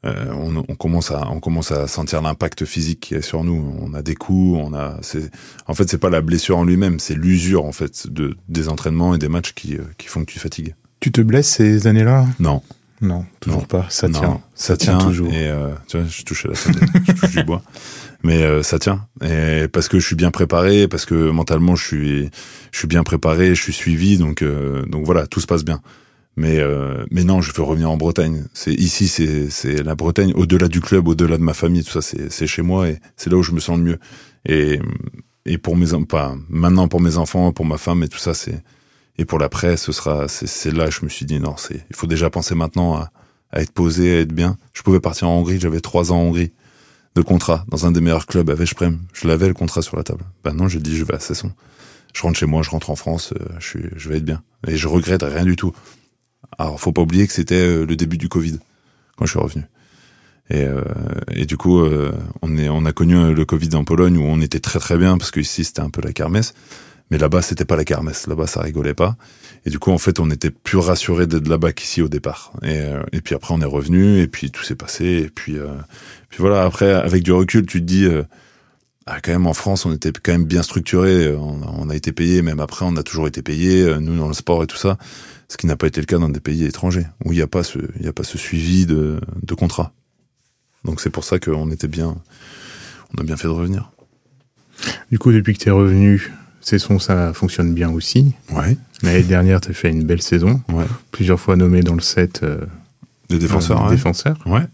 Euh, 0.03 0.31
on, 0.33 0.57
on 0.67 0.75
commence 0.75 1.11
à, 1.11 1.27
on 1.31 1.39
commence 1.39 1.71
à 1.71 1.87
sentir 1.87 2.21
l'impact 2.23 2.65
physique 2.65 2.99
qui 3.01 3.13
est 3.15 3.21
sur 3.21 3.43
nous. 3.43 3.75
On 3.81 3.93
a 3.93 4.01
des 4.01 4.15
coups, 4.15 4.59
on 4.63 4.73
a, 4.73 4.97
c'est, 5.01 5.29
en 5.67 5.73
fait, 5.75 5.89
c'est 5.89 5.99
pas 5.99 6.09
la 6.09 6.21
blessure 6.21 6.57
en 6.57 6.63
lui-même, 6.63 6.99
c'est 6.99 7.13
l'usure 7.13 7.65
en 7.65 7.71
fait 7.71 8.07
de 8.07 8.35
des 8.49 8.67
entraînements 8.67 9.13
et 9.13 9.19
des 9.19 9.29
matchs 9.29 9.53
qui, 9.53 9.75
euh, 9.75 9.81
qui 9.99 10.07
font 10.07 10.21
que 10.25 10.31
tu 10.31 10.39
fatigues. 10.39 10.73
Tu 10.99 11.11
te 11.11 11.21
blesses 11.21 11.49
ces 11.49 11.85
années-là? 11.87 12.25
Non, 12.39 12.61
Non, 13.01 13.25
toujours 13.39 13.61
Non. 13.61 13.65
pas. 13.67 13.85
Ça 13.89 14.07
non, 14.07 14.19
tient. 14.19 14.41
ça 14.55 14.75
tient 14.77 14.97
tient 14.97 15.07
toujours. 15.07 15.31
Et 15.33 15.47
euh, 15.49 15.69
tu 15.87 15.97
vois, 15.97 16.07
je 16.07 16.23
touche 16.23 16.45
à 16.45 16.49
la 16.49 16.53
je 16.55 17.11
touche 17.13 17.31
du 17.35 17.43
bois. 17.43 17.61
Mais 18.23 18.43
euh, 18.43 18.63
ça 18.63 18.79
tient. 18.79 19.07
Et 19.23 19.67
parce 19.67 19.87
que 19.87 19.99
je 19.99 20.05
suis 20.05 20.15
bien 20.15 20.31
préparé, 20.31 20.87
parce 20.87 21.05
que 21.05 21.31
mentalement 21.31 21.75
je 21.75 21.85
suis 21.85 22.29
je 22.71 22.77
suis 22.79 22.87
bien 22.87 23.03
préparé, 23.03 23.55
je 23.55 23.61
suis 23.61 23.73
suivi, 23.73 24.17
donc 24.17 24.41
euh, 24.41 24.83
donc 24.85 25.05
voilà, 25.05 25.27
tout 25.27 25.39
se 25.39 25.47
passe 25.47 25.63
bien. 25.65 25.81
Mais 26.37 26.59
euh, 26.59 27.03
mais 27.11 27.23
non, 27.23 27.41
je 27.41 27.51
veux 27.53 27.63
revenir 27.63 27.89
en 27.89 27.97
Bretagne. 27.97 28.45
C'est 28.53 28.73
ici, 28.73 29.07
c'est 29.07 29.49
c'est 29.49 29.83
la 29.83 29.95
Bretagne, 29.95 30.33
au-delà 30.35 30.67
du 30.67 30.81
club, 30.81 31.07
au-delà 31.07 31.37
de 31.37 31.43
ma 31.43 31.53
famille, 31.53 31.83
tout 31.83 31.91
ça, 31.91 32.01
c'est 32.01 32.31
c'est 32.31 32.47
chez 32.47 32.61
moi 32.61 32.89
et 32.89 32.99
c'est 33.17 33.29
là 33.29 33.37
où 33.37 33.43
je 33.43 33.51
me 33.51 33.59
sens 33.59 33.77
le 33.77 33.83
mieux. 33.83 33.99
Et 34.45 34.79
et 35.45 35.57
pour 35.57 35.75
mes 35.75 35.87
pas 36.07 36.35
maintenant 36.49 36.87
pour 36.87 37.01
mes 37.01 37.17
enfants, 37.17 37.51
pour 37.51 37.65
ma 37.65 37.77
femme 37.77 38.03
et 38.03 38.07
tout 38.07 38.19
ça, 38.19 38.33
c'est 38.33 38.63
et 39.17 39.25
pour 39.25 39.39
l'après, 39.39 39.77
ce 39.77 39.91
sera 39.91 40.27
c'est 40.27 40.47
c'est 40.47 40.71
là 40.71 40.89
je 40.89 41.03
me 41.03 41.09
suis 41.09 41.25
dit 41.25 41.39
non, 41.39 41.55
c'est 41.57 41.85
il 41.89 41.95
faut 41.95 42.07
déjà 42.07 42.29
penser 42.29 42.55
maintenant 42.55 42.95
à 42.95 43.11
à 43.51 43.61
être 43.61 43.71
posé, 43.73 44.17
à 44.17 44.19
être 44.21 44.33
bien. 44.33 44.57
Je 44.73 44.81
pouvais 44.81 45.01
partir 45.01 45.27
en 45.27 45.37
Hongrie, 45.39 45.59
j'avais 45.59 45.81
trois 45.81 46.11
ans 46.13 46.17
en 46.17 46.23
Hongrie 46.27 46.53
de 47.15 47.21
contrat 47.21 47.65
dans 47.67 47.85
un 47.85 47.91
des 47.91 48.01
meilleurs 48.01 48.25
clubs 48.25 48.49
à 48.49 48.55
Veszprem. 48.55 48.99
Je 49.13 49.27
l'avais 49.27 49.47
le 49.47 49.53
contrat 49.53 49.81
sur 49.81 49.97
la 49.97 50.03
table. 50.03 50.23
Ben 50.43 50.53
non, 50.53 50.67
je 50.67 50.79
dis 50.79 50.95
je 50.95 51.03
vais 51.03 51.15
à. 51.15 51.19
Je 52.13 52.21
rentre 52.23 52.37
chez 52.37 52.45
moi, 52.45 52.61
je 52.61 52.69
rentre 52.69 52.89
en 52.89 52.95
France, 52.95 53.33
euh, 53.39 53.45
je 53.59 53.67
suis 53.67 53.83
je 53.95 54.09
vais 54.09 54.17
être 54.17 54.25
bien 54.25 54.43
et 54.67 54.75
je 54.75 54.87
regrette 54.87 55.23
rien 55.23 55.45
du 55.45 55.55
tout. 55.55 55.73
Alors, 56.57 56.79
faut 56.79 56.91
pas 56.91 57.01
oublier 57.01 57.27
que 57.27 57.33
c'était 57.33 57.55
euh, 57.55 57.85
le 57.85 57.95
début 57.95 58.17
du 58.17 58.29
Covid 58.29 58.59
quand 59.15 59.25
je 59.25 59.31
suis 59.31 59.39
revenu. 59.39 59.63
Et, 60.49 60.65
euh, 60.65 60.83
et 61.31 61.45
du 61.45 61.55
coup, 61.55 61.79
euh, 61.79 62.11
on, 62.41 62.57
est, 62.57 62.67
on 62.67 62.85
a 62.85 62.91
connu 62.91 63.33
le 63.33 63.45
Covid 63.45 63.69
en 63.75 63.85
Pologne 63.85 64.17
où 64.17 64.23
on 64.23 64.41
était 64.41 64.59
très 64.59 64.79
très 64.79 64.97
bien 64.97 65.17
parce 65.17 65.31
que 65.31 65.39
ici 65.39 65.63
c'était 65.63 65.79
un 65.79 65.89
peu 65.89 66.01
la 66.01 66.11
kermesse. 66.11 66.53
Mais 67.11 67.17
là-bas, 67.17 67.41
c'était 67.41 67.65
pas 67.65 67.75
la 67.75 67.85
kermesse. 67.85 68.25
Là-bas, 68.25 68.47
ça 68.47 68.61
rigolait 68.61 68.95
pas. 68.95 69.17
Et 69.65 69.69
du 69.69 69.77
coup, 69.77 69.91
en 69.91 69.99
fait, 69.99 70.19
on 70.19 70.31
était 70.31 70.49
plus 70.49 70.79
rassuré 70.79 71.27
d'être 71.27 71.47
là-bas 71.47 71.73
qu'ici 71.73 72.01
au 72.01 72.07
départ. 72.07 72.53
Et, 72.63 72.81
et 73.11 73.21
puis 73.21 73.35
après, 73.35 73.53
on 73.53 73.61
est 73.61 73.65
revenu 73.65 74.19
et 74.19 74.27
puis 74.27 74.49
tout 74.49 74.63
s'est 74.63 74.75
passé. 74.75 75.05
Et 75.25 75.29
puis, 75.29 75.57
puis 76.29 76.39
voilà. 76.39 76.63
Après, 76.63 76.91
avec 76.93 77.21
du 77.21 77.31
recul, 77.31 77.65
tu 77.65 77.81
te 77.81 77.85
dis, 77.85 78.07
ah, 79.05 79.19
quand 79.21 79.31
même 79.31 79.45
en 79.45 79.53
France, 79.53 79.85
on 79.85 79.93
était 79.93 80.11
quand 80.11 80.31
même 80.31 80.45
bien 80.45 80.63
structuré. 80.63 81.35
On, 81.35 81.89
a 81.89 81.95
été 81.95 82.11
payé, 82.11 82.41
même 82.41 82.61
après, 82.61 82.85
on 82.87 82.95
a 82.95 83.03
toujours 83.03 83.27
été 83.27 83.41
payé. 83.41 83.93
Nous, 83.99 84.17
dans 84.17 84.29
le 84.29 84.33
sport 84.33 84.63
et 84.63 84.67
tout 84.67 84.77
ça 84.77 84.97
ce 85.51 85.57
qui 85.57 85.67
n'a 85.67 85.75
pas 85.75 85.87
été 85.87 85.99
le 85.99 86.05
cas 86.05 86.17
dans 86.17 86.29
des 86.29 86.39
pays 86.39 86.63
étrangers 86.63 87.05
où 87.25 87.33
il 87.33 87.35
n'y 87.35 87.41
a 87.41 87.47
pas 87.47 87.63
ce 87.63 87.77
y 87.99 88.07
a 88.07 88.13
pas 88.13 88.23
ce 88.23 88.37
suivi 88.37 88.85
de, 88.85 89.19
de 89.43 89.53
contrat. 89.53 89.91
Donc 90.85 91.01
c'est 91.01 91.09
pour 91.09 91.25
ça 91.25 91.39
qu'on 91.39 91.69
était 91.71 91.89
bien 91.89 92.15
on 93.13 93.21
a 93.21 93.23
bien 93.25 93.35
fait 93.35 93.49
de 93.49 93.53
revenir. 93.53 93.91
Du 95.11 95.19
coup 95.19 95.33
depuis 95.33 95.53
que 95.53 95.59
tu 95.61 95.67
es 95.67 95.73
revenu, 95.73 96.31
Cesson 96.61 96.99
ça 96.99 97.33
fonctionne 97.33 97.73
bien 97.73 97.89
aussi. 97.91 98.33
Ouais. 98.51 98.77
L'année 99.03 99.23
dernière 99.23 99.59
tu 99.61 99.71
as 99.71 99.73
fait 99.73 99.89
une 99.89 100.03
belle 100.03 100.21
saison. 100.21 100.61
Ouais. 100.69 100.85
Plusieurs 101.11 101.39
fois 101.39 101.55
nommé 101.55 101.81
dans 101.81 101.95
le 101.95 102.01
set 102.01 102.41
euh, 102.43 102.59
des 103.29 103.39
défenseurs. 103.39 103.85
euh, 103.87 103.89
ouais. 104.45 104.51
ouais. 104.51 104.65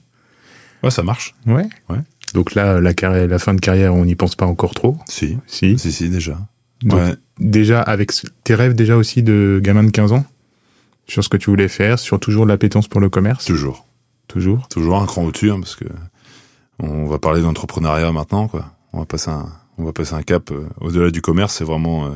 Ouais, 0.83 0.91
ça 0.91 1.01
marche. 1.03 1.33
Ouais. 1.45 1.67
Ouais. 1.89 1.99
Donc 2.33 2.53
là 2.55 2.79
la 2.81 2.93
carrière 2.93 3.27
la 3.27 3.39
fin 3.39 3.53
de 3.53 3.61
carrière, 3.61 3.95
on 3.95 4.05
n'y 4.05 4.15
pense 4.15 4.35
pas 4.35 4.45
encore 4.45 4.73
trop. 4.73 4.97
Si. 5.07 5.37
Si. 5.47 5.79
Si 5.79 5.91
si 5.91 6.09
déjà. 6.09 6.37
Donc, 6.83 6.99
ouais. 6.99 7.15
déjà 7.39 7.81
avec 7.81 8.11
tes 8.43 8.53
rêves 8.53 8.73
déjà 8.75 8.95
aussi 8.97 9.23
de 9.23 9.59
gamin 9.63 9.83
de 9.83 9.89
15 9.91 10.11
ans? 10.11 10.25
Sur 11.07 11.23
ce 11.23 11.29
que 11.29 11.37
tu 11.37 11.49
voulais 11.49 11.69
faire, 11.69 11.97
sur 11.99 12.19
toujours 12.19 12.45
l'appétence 12.45 12.89
pour 12.89 12.99
le 12.99 13.09
commerce, 13.09 13.45
Toujours. 13.45 13.85
toujours. 14.27 14.67
Toujours 14.67 15.01
un 15.01 15.05
cran 15.05 15.23
au-dessus 15.23 15.49
hein, 15.51 15.59
parce 15.61 15.75
que 15.77 15.85
on 16.79 17.05
va 17.07 17.17
parler 17.17 17.41
d'entrepreneuriat 17.41 18.11
maintenant 18.11 18.47
quoi. 18.49 18.73
On 18.93 18.99
va 18.99 19.05
passer 19.05 19.29
un 19.31 19.47
on 19.77 19.83
va 19.83 19.93
passer 19.93 20.13
un 20.13 20.23
cap 20.23 20.51
euh, 20.51 20.65
au-delà 20.81 21.11
du 21.11 21.21
commerce, 21.21 21.55
c'est 21.55 21.63
vraiment 21.63 22.05
euh, 22.05 22.09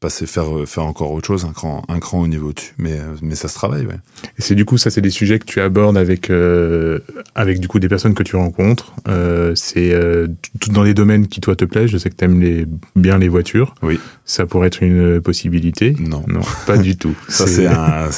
passer 0.00 0.26
faire 0.26 0.54
euh, 0.56 0.66
faire 0.66 0.84
encore 0.84 1.12
autre 1.12 1.26
chose, 1.26 1.44
un 1.44 1.52
cran 1.52 1.82
un 1.88 2.00
cran 2.00 2.20
au 2.20 2.26
niveau 2.26 2.48
au-dessus. 2.50 2.74
Mais 2.78 2.92
euh, 2.92 3.14
mais 3.22 3.34
ça 3.34 3.48
se 3.48 3.54
travaille, 3.54 3.86
ouais. 3.86 3.98
Et 4.38 4.42
c'est 4.42 4.54
du 4.54 4.64
coup 4.64 4.78
ça 4.78 4.90
c'est 4.90 5.00
des 5.00 5.10
sujets 5.10 5.38
que 5.38 5.44
tu 5.44 5.60
abordes 5.60 5.96
avec 5.96 6.30
euh, 6.30 6.98
avec 7.34 7.60
du 7.60 7.68
coup 7.68 7.78
des 7.78 7.88
personnes 7.88 8.14
que 8.14 8.22
tu 8.22 8.36
rencontres. 8.36 8.94
Euh, 9.08 9.54
c'est 9.54 9.92
euh, 9.92 10.26
tout 10.60 10.70
dans 10.70 10.82
les 10.82 10.94
domaines 10.94 11.28
qui 11.28 11.40
toi 11.40 11.54
te 11.56 11.64
plaisent. 11.64 11.90
Je 11.90 11.98
sais 11.98 12.10
que 12.10 12.16
t'aimes 12.16 12.40
les 12.40 12.66
bien 12.96 13.18
les 13.18 13.28
voitures. 13.28 13.74
Oui. 13.82 13.98
Ça 14.24 14.44
pourrait 14.46 14.66
être 14.66 14.82
une 14.82 15.20
possibilité. 15.20 15.94
Non. 15.98 16.24
Non, 16.28 16.40
pas 16.66 16.76
du 16.76 16.96
tout. 16.96 17.14
Ça, 17.28 17.46
c'est 17.46 17.66
un... 17.66 18.08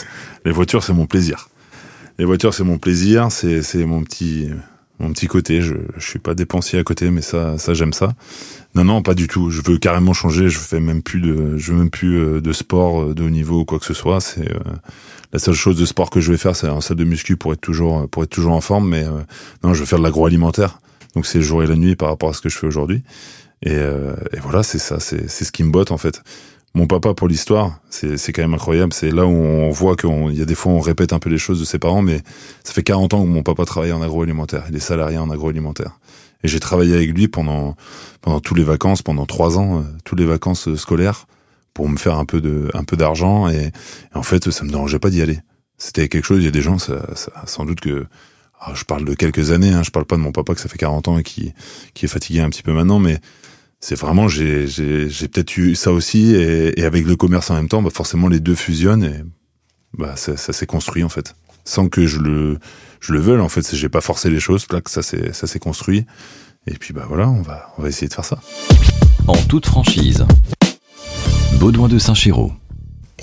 Les 0.44 0.52
voitures, 0.52 0.84
c'est 0.84 0.92
mon 0.92 1.06
plaisir. 1.06 1.48
Les 2.18 2.24
voitures, 2.24 2.54
c'est 2.54 2.64
mon 2.64 2.78
plaisir, 2.78 3.32
c'est, 3.32 3.62
c'est 3.62 3.84
mon 3.84 4.02
petit, 4.04 4.50
mon 4.98 5.12
petit 5.12 5.26
côté. 5.26 5.62
Je, 5.62 5.74
je 5.96 6.08
suis 6.08 6.18
pas 6.18 6.34
dépensier 6.34 6.78
à 6.78 6.84
côté, 6.84 7.10
mais 7.10 7.22
ça, 7.22 7.58
ça, 7.58 7.74
j'aime 7.74 7.92
ça. 7.92 8.14
Non, 8.74 8.84
non, 8.84 9.02
pas 9.02 9.14
du 9.14 9.28
tout. 9.28 9.50
Je 9.50 9.62
veux 9.64 9.78
carrément 9.78 10.12
changer. 10.12 10.48
Je 10.48 10.58
fais 10.58 10.80
même 10.80 11.02
plus 11.02 11.20
de, 11.20 11.56
je 11.56 11.72
veux 11.72 11.78
même 11.78 11.90
plus 11.90 12.18
euh, 12.18 12.40
de 12.40 12.52
sport 12.52 13.02
euh, 13.02 13.14
de 13.14 13.22
haut 13.22 13.30
niveau 13.30 13.60
ou 13.60 13.64
quoi 13.64 13.78
que 13.78 13.86
ce 13.86 13.94
soit. 13.94 14.20
C'est 14.20 14.50
euh, 14.50 14.58
la 15.32 15.38
seule 15.38 15.54
chose 15.54 15.76
de 15.76 15.84
sport 15.84 16.10
que 16.10 16.20
je 16.20 16.30
vais 16.30 16.38
faire, 16.38 16.56
c'est 16.56 16.68
un 16.68 16.80
salle 16.80 16.96
de 16.96 17.04
muscu 17.04 17.36
pour 17.36 17.52
être 17.52 17.60
toujours, 17.60 18.08
pour 18.08 18.22
être 18.22 18.30
toujours 18.30 18.52
en 18.52 18.60
forme. 18.60 18.88
Mais 18.88 19.04
non, 19.62 19.74
je 19.74 19.80
veux 19.80 19.86
faire 19.86 19.98
de 19.98 20.04
l'agroalimentaire. 20.04 20.78
Donc 21.14 21.26
c'est 21.26 21.38
le 21.38 21.44
jour 21.44 21.62
et 21.62 21.66
la 21.66 21.76
nuit 21.76 21.96
par 21.96 22.08
rapport 22.08 22.30
à 22.30 22.32
ce 22.32 22.40
que 22.40 22.48
je 22.48 22.56
fais 22.56 22.66
aujourd'hui. 22.66 23.02
Et, 23.62 23.74
et 23.74 24.40
voilà, 24.40 24.62
c'est 24.62 24.78
ça, 24.78 25.00
c'est 25.00 25.28
ce 25.28 25.50
qui 25.50 25.64
me 25.64 25.72
botte 25.72 25.90
en 25.90 25.98
fait 25.98 26.22
mon 26.74 26.88
papa 26.88 27.14
pour 27.14 27.28
l'histoire, 27.28 27.78
c'est 27.88 28.32
quand 28.32 28.42
même 28.42 28.54
incroyable. 28.54 28.92
C'est 28.92 29.12
là 29.12 29.24
où 29.26 29.30
on 29.30 29.70
voit 29.70 29.94
qu'il 29.94 30.32
y 30.32 30.42
a 30.42 30.44
des 30.44 30.56
fois 30.56 30.72
on 30.72 30.80
répète 30.80 31.12
un 31.12 31.20
peu 31.20 31.30
les 31.30 31.38
choses 31.38 31.60
de 31.60 31.64
ses 31.64 31.78
parents, 31.78 32.02
mais 32.02 32.20
ça 32.64 32.72
fait 32.72 32.82
40 32.82 33.14
ans 33.14 33.22
que 33.22 33.28
mon 33.28 33.44
papa 33.44 33.64
travaille 33.64 33.92
en 33.92 34.02
agroalimentaire. 34.02 34.64
Il 34.68 34.76
est 34.76 34.80
salarié 34.80 35.16
en 35.16 35.30
agroalimentaire. 35.30 35.98
Et 36.42 36.48
j'ai 36.48 36.60
travaillé 36.60 36.94
avec 36.94 37.10
lui 37.10 37.28
pendant 37.28 37.76
pendant 38.20 38.40
tous 38.40 38.54
les 38.54 38.64
vacances, 38.64 39.02
pendant 39.02 39.24
trois 39.24 39.56
ans, 39.56 39.78
euh, 39.78 39.82
toutes 40.04 40.18
les 40.18 40.26
vacances 40.26 40.66
euh, 40.66 40.76
scolaires, 40.76 41.26
pour 41.74 41.88
me 41.88 41.96
faire 41.96 42.18
un 42.18 42.24
peu 42.24 42.40
de 42.40 42.70
un 42.74 42.82
peu 42.82 42.96
d'argent. 42.96 43.48
Et, 43.48 43.66
et 43.66 43.72
en 44.16 44.24
fait, 44.24 44.50
ça 44.50 44.64
me 44.64 44.70
dérangeait 44.70 44.98
pas 44.98 45.10
d'y 45.10 45.22
aller. 45.22 45.38
C'était 45.78 46.08
quelque 46.08 46.24
chose. 46.24 46.40
Il 46.40 46.44
y 46.44 46.48
a 46.48 46.50
des 46.50 46.60
gens, 46.60 46.78
ça, 46.78 47.14
ça 47.14 47.30
sans 47.46 47.64
doute 47.64 47.80
que 47.80 48.06
ah, 48.60 48.72
je 48.74 48.84
parle 48.84 49.04
de 49.04 49.14
quelques 49.14 49.52
années. 49.52 49.70
Hein, 49.70 49.84
je 49.84 49.90
parle 49.90 50.06
pas 50.06 50.16
de 50.16 50.22
mon 50.22 50.32
papa 50.32 50.54
que 50.54 50.60
ça 50.60 50.68
fait 50.68 50.78
40 50.78 51.06
ans 51.06 51.18
et 51.18 51.22
qui 51.22 51.52
qui 51.94 52.06
est 52.06 52.08
fatigué 52.08 52.40
un 52.40 52.50
petit 52.50 52.62
peu 52.62 52.72
maintenant, 52.72 52.98
mais 52.98 53.20
c'est 53.86 53.96
vraiment 53.96 54.28
j'ai 54.28 54.66
j'ai 54.66 55.10
j'ai 55.10 55.28
peut-être 55.28 55.54
eu 55.58 55.74
ça 55.74 55.92
aussi 55.92 56.34
et, 56.34 56.80
et 56.80 56.84
avec 56.84 57.04
le 57.06 57.16
commerce 57.16 57.50
en 57.50 57.54
même 57.56 57.68
temps 57.68 57.82
bah 57.82 57.90
forcément 57.92 58.28
les 58.28 58.40
deux 58.40 58.54
fusionnent 58.54 59.04
et 59.04 59.16
bah 59.98 60.14
ça, 60.16 60.38
ça 60.38 60.54
s'est 60.54 60.64
construit 60.64 61.04
en 61.04 61.10
fait 61.10 61.34
sans 61.66 61.88
que 61.90 62.06
je 62.06 62.18
le 62.18 62.58
je 63.00 63.12
le 63.12 63.20
veuille 63.20 63.40
en 63.40 63.50
fait 63.50 63.74
j'ai 63.74 63.90
pas 63.90 64.00
forcé 64.00 64.30
les 64.30 64.40
choses 64.40 64.66
là 64.72 64.80
que 64.80 64.90
ça 64.90 65.02
s'est 65.02 65.34
ça 65.34 65.46
s'est 65.46 65.58
construit 65.58 66.06
et 66.66 66.74
puis 66.74 66.94
bah 66.94 67.04
voilà 67.06 67.28
on 67.28 67.42
va 67.42 67.74
on 67.76 67.82
va 67.82 67.88
essayer 67.90 68.08
de 68.08 68.14
faire 68.14 68.24
ça 68.24 68.40
En 69.26 69.36
toute 69.36 69.66
franchise. 69.66 70.24
Baudouin 71.58 71.88
de 71.88 71.98
Saint-Chéraud. 71.98 72.52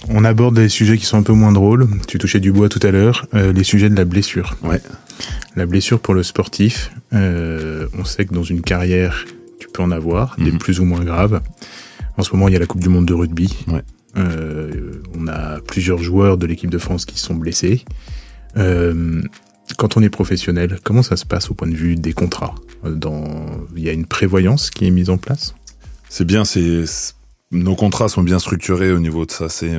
On 0.10 0.24
aborde 0.26 0.56
des 0.56 0.69
sujets 0.69 0.97
qui 0.97 1.06
sont 1.06 1.17
un 1.17 1.24
peu 1.24 1.34
moins 1.34 1.52
drôles. 1.52 1.88
Tu 2.08 2.17
touchais 2.17 2.39
du 2.39 2.52
bois 2.52 2.69
tout 2.69 2.80
à 2.84 2.91
l'heure. 2.91 3.26
euh, 3.36 3.52
les 3.54 3.63
sujets 3.63 3.89
de 3.89 3.95
la 3.95 4.06
blessure. 4.06 4.56
ouais 4.63 4.82
La 5.56 5.65
blessure 5.65 6.00
pour 6.00 6.13
le 6.13 6.24
sportif. 6.24 6.91
euh, 7.13 7.88
on 7.97 8.04
sait 8.06 8.26
que 8.26 8.34
dans 8.34 8.43
une 8.43 8.62
carrière, 8.62 9.26
tu 9.72 9.78
peux 9.78 9.84
en 9.84 9.92
avoir 9.92 10.36
des 10.38 10.52
Mhm. 10.52 10.58
plus 10.58 10.80
ou 10.80 10.86
moins 10.86 11.04
graves. 11.04 11.42
En 12.18 12.24
ce 12.24 12.32
moment, 12.34 12.48
il 12.50 12.54
y 12.54 12.58
a 12.58 12.60
la 12.60 12.66
Coupe 12.66 12.82
du 12.82 12.90
Monde 12.90 13.06
de 13.06 13.14
rugby. 13.14 13.56
Ouais. 13.68 13.82
Euh, 14.18 15.02
on 15.18 15.28
a 15.28 15.62
plusieurs 15.62 16.00
joueurs 16.04 16.38
de 16.38 16.46
l'équipe 16.46 16.70
de 16.70 16.78
France 16.78 17.06
qui 17.06 17.18
sont 17.20 17.36
blessés. 17.36 17.86
Euh, 18.58 19.22
quand 19.78 19.96
on 19.96 20.02
est 20.02 20.10
professionnel, 20.10 20.80
comment 20.84 21.04
ça 21.04 21.16
se 21.16 21.26
passe 21.26 21.50
au 21.50 21.54
point 21.54 21.70
de 21.70 21.76
vue 21.76 21.96
des 21.96 22.12
contrats 22.14 22.56
Euh, 22.84 22.92
Dans, 22.94 23.24
il 23.76 23.84
y 23.84 23.90
a 23.90 23.94
une 23.94 24.06
prévoyance 24.08 24.70
qui 24.72 24.86
est 24.88 24.92
mise 24.92 25.10
en 25.10 25.18
place. 25.18 25.54
c'est 26.10 26.26
bien 26.26 26.44
c'est 26.44 26.84
nos 27.52 27.76
contrats 27.76 28.10
sont 28.10 28.24
bien 28.24 28.40
structurés 28.40 28.92
au 28.92 29.00
niveau 29.00 29.26
de 29.26 29.32
ça 29.32 29.48
c'est 29.50 29.72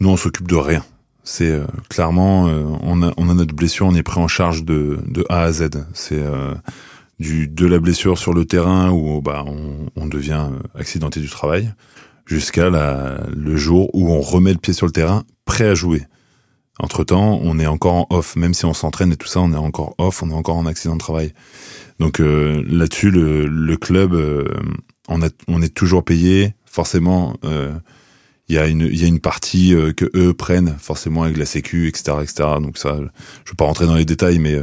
nous 0.00 0.08
on 0.10 0.16
s'occupe 0.16 0.48
de 0.48 0.56
rien 0.56 0.84
c'est 1.22 1.50
euh, 1.50 1.64
clairement 1.88 2.48
euh, 2.48 2.64
on 2.82 3.02
a 3.02 3.12
on 3.16 3.28
a 3.30 3.34
notre 3.34 3.54
blessure 3.54 3.86
on 3.86 3.94
est 3.94 4.02
pris 4.02 4.20
en 4.20 4.26
charge 4.28 4.64
de 4.64 4.98
de 5.06 5.24
A 5.30 5.42
à 5.44 5.52
Z 5.52 5.68
c'est 5.94 6.18
euh, 6.20 6.54
du 7.18 7.48
de 7.48 7.66
la 7.66 7.78
blessure 7.78 8.18
sur 8.18 8.32
le 8.32 8.44
terrain 8.44 8.90
où 8.90 9.20
bah 9.20 9.44
on, 9.46 9.86
on 9.96 10.06
devient 10.06 10.48
euh, 10.52 10.80
accidenté 10.80 11.20
du 11.20 11.28
travail 11.28 11.72
jusqu'à 12.28 12.68
le 12.68 13.56
jour 13.56 13.90
où 13.94 14.12
on 14.12 14.20
remet 14.20 14.52
le 14.52 14.58
pied 14.58 14.74
sur 14.74 14.86
le 14.86 14.92
terrain 14.92 15.24
prêt 15.44 15.66
à 15.66 15.74
jouer. 15.74 16.02
Entre 16.78 17.02
temps 17.02 17.40
on 17.42 17.58
est 17.58 17.66
encore 17.66 17.94
en 17.94 18.06
off. 18.10 18.36
Même 18.36 18.54
si 18.54 18.64
on 18.66 18.74
s'entraîne 18.74 19.12
et 19.12 19.16
tout 19.16 19.26
ça 19.26 19.40
on 19.40 19.52
est 19.52 19.56
encore 19.56 19.94
off 19.98 20.22
on 20.22 20.30
est 20.30 20.34
encore 20.34 20.56
en 20.56 20.66
accident 20.66 20.94
de 20.94 21.00
travail. 21.00 21.32
Donc 21.98 22.20
euh, 22.20 22.62
là-dessus 22.66 23.10
le, 23.10 23.46
le 23.46 23.76
club 23.76 24.14
euh, 24.14 24.44
on 25.08 25.22
a 25.22 25.28
on 25.48 25.62
est 25.62 25.74
toujours 25.74 26.04
payé. 26.04 26.54
Forcément 26.66 27.34
euh, 27.44 27.72
il 28.48 28.54
y 28.54 28.58
a 28.58 28.66
une 28.66 28.88
y 28.92 29.04
a 29.04 29.08
une 29.08 29.20
partie 29.20 29.74
euh, 29.74 29.92
que 29.92 30.10
eux 30.14 30.34
prennent 30.34 30.76
forcément 30.78 31.22
avec 31.22 31.36
la 31.36 31.46
sécu 31.46 31.88
etc 31.88 32.18
etc 32.22 32.48
donc 32.62 32.78
ça 32.78 32.96
je 33.44 33.50
veux 33.50 33.56
pas 33.56 33.64
rentrer 33.64 33.86
dans 33.86 33.94
les 33.94 34.04
détails 34.04 34.38
mais 34.38 34.56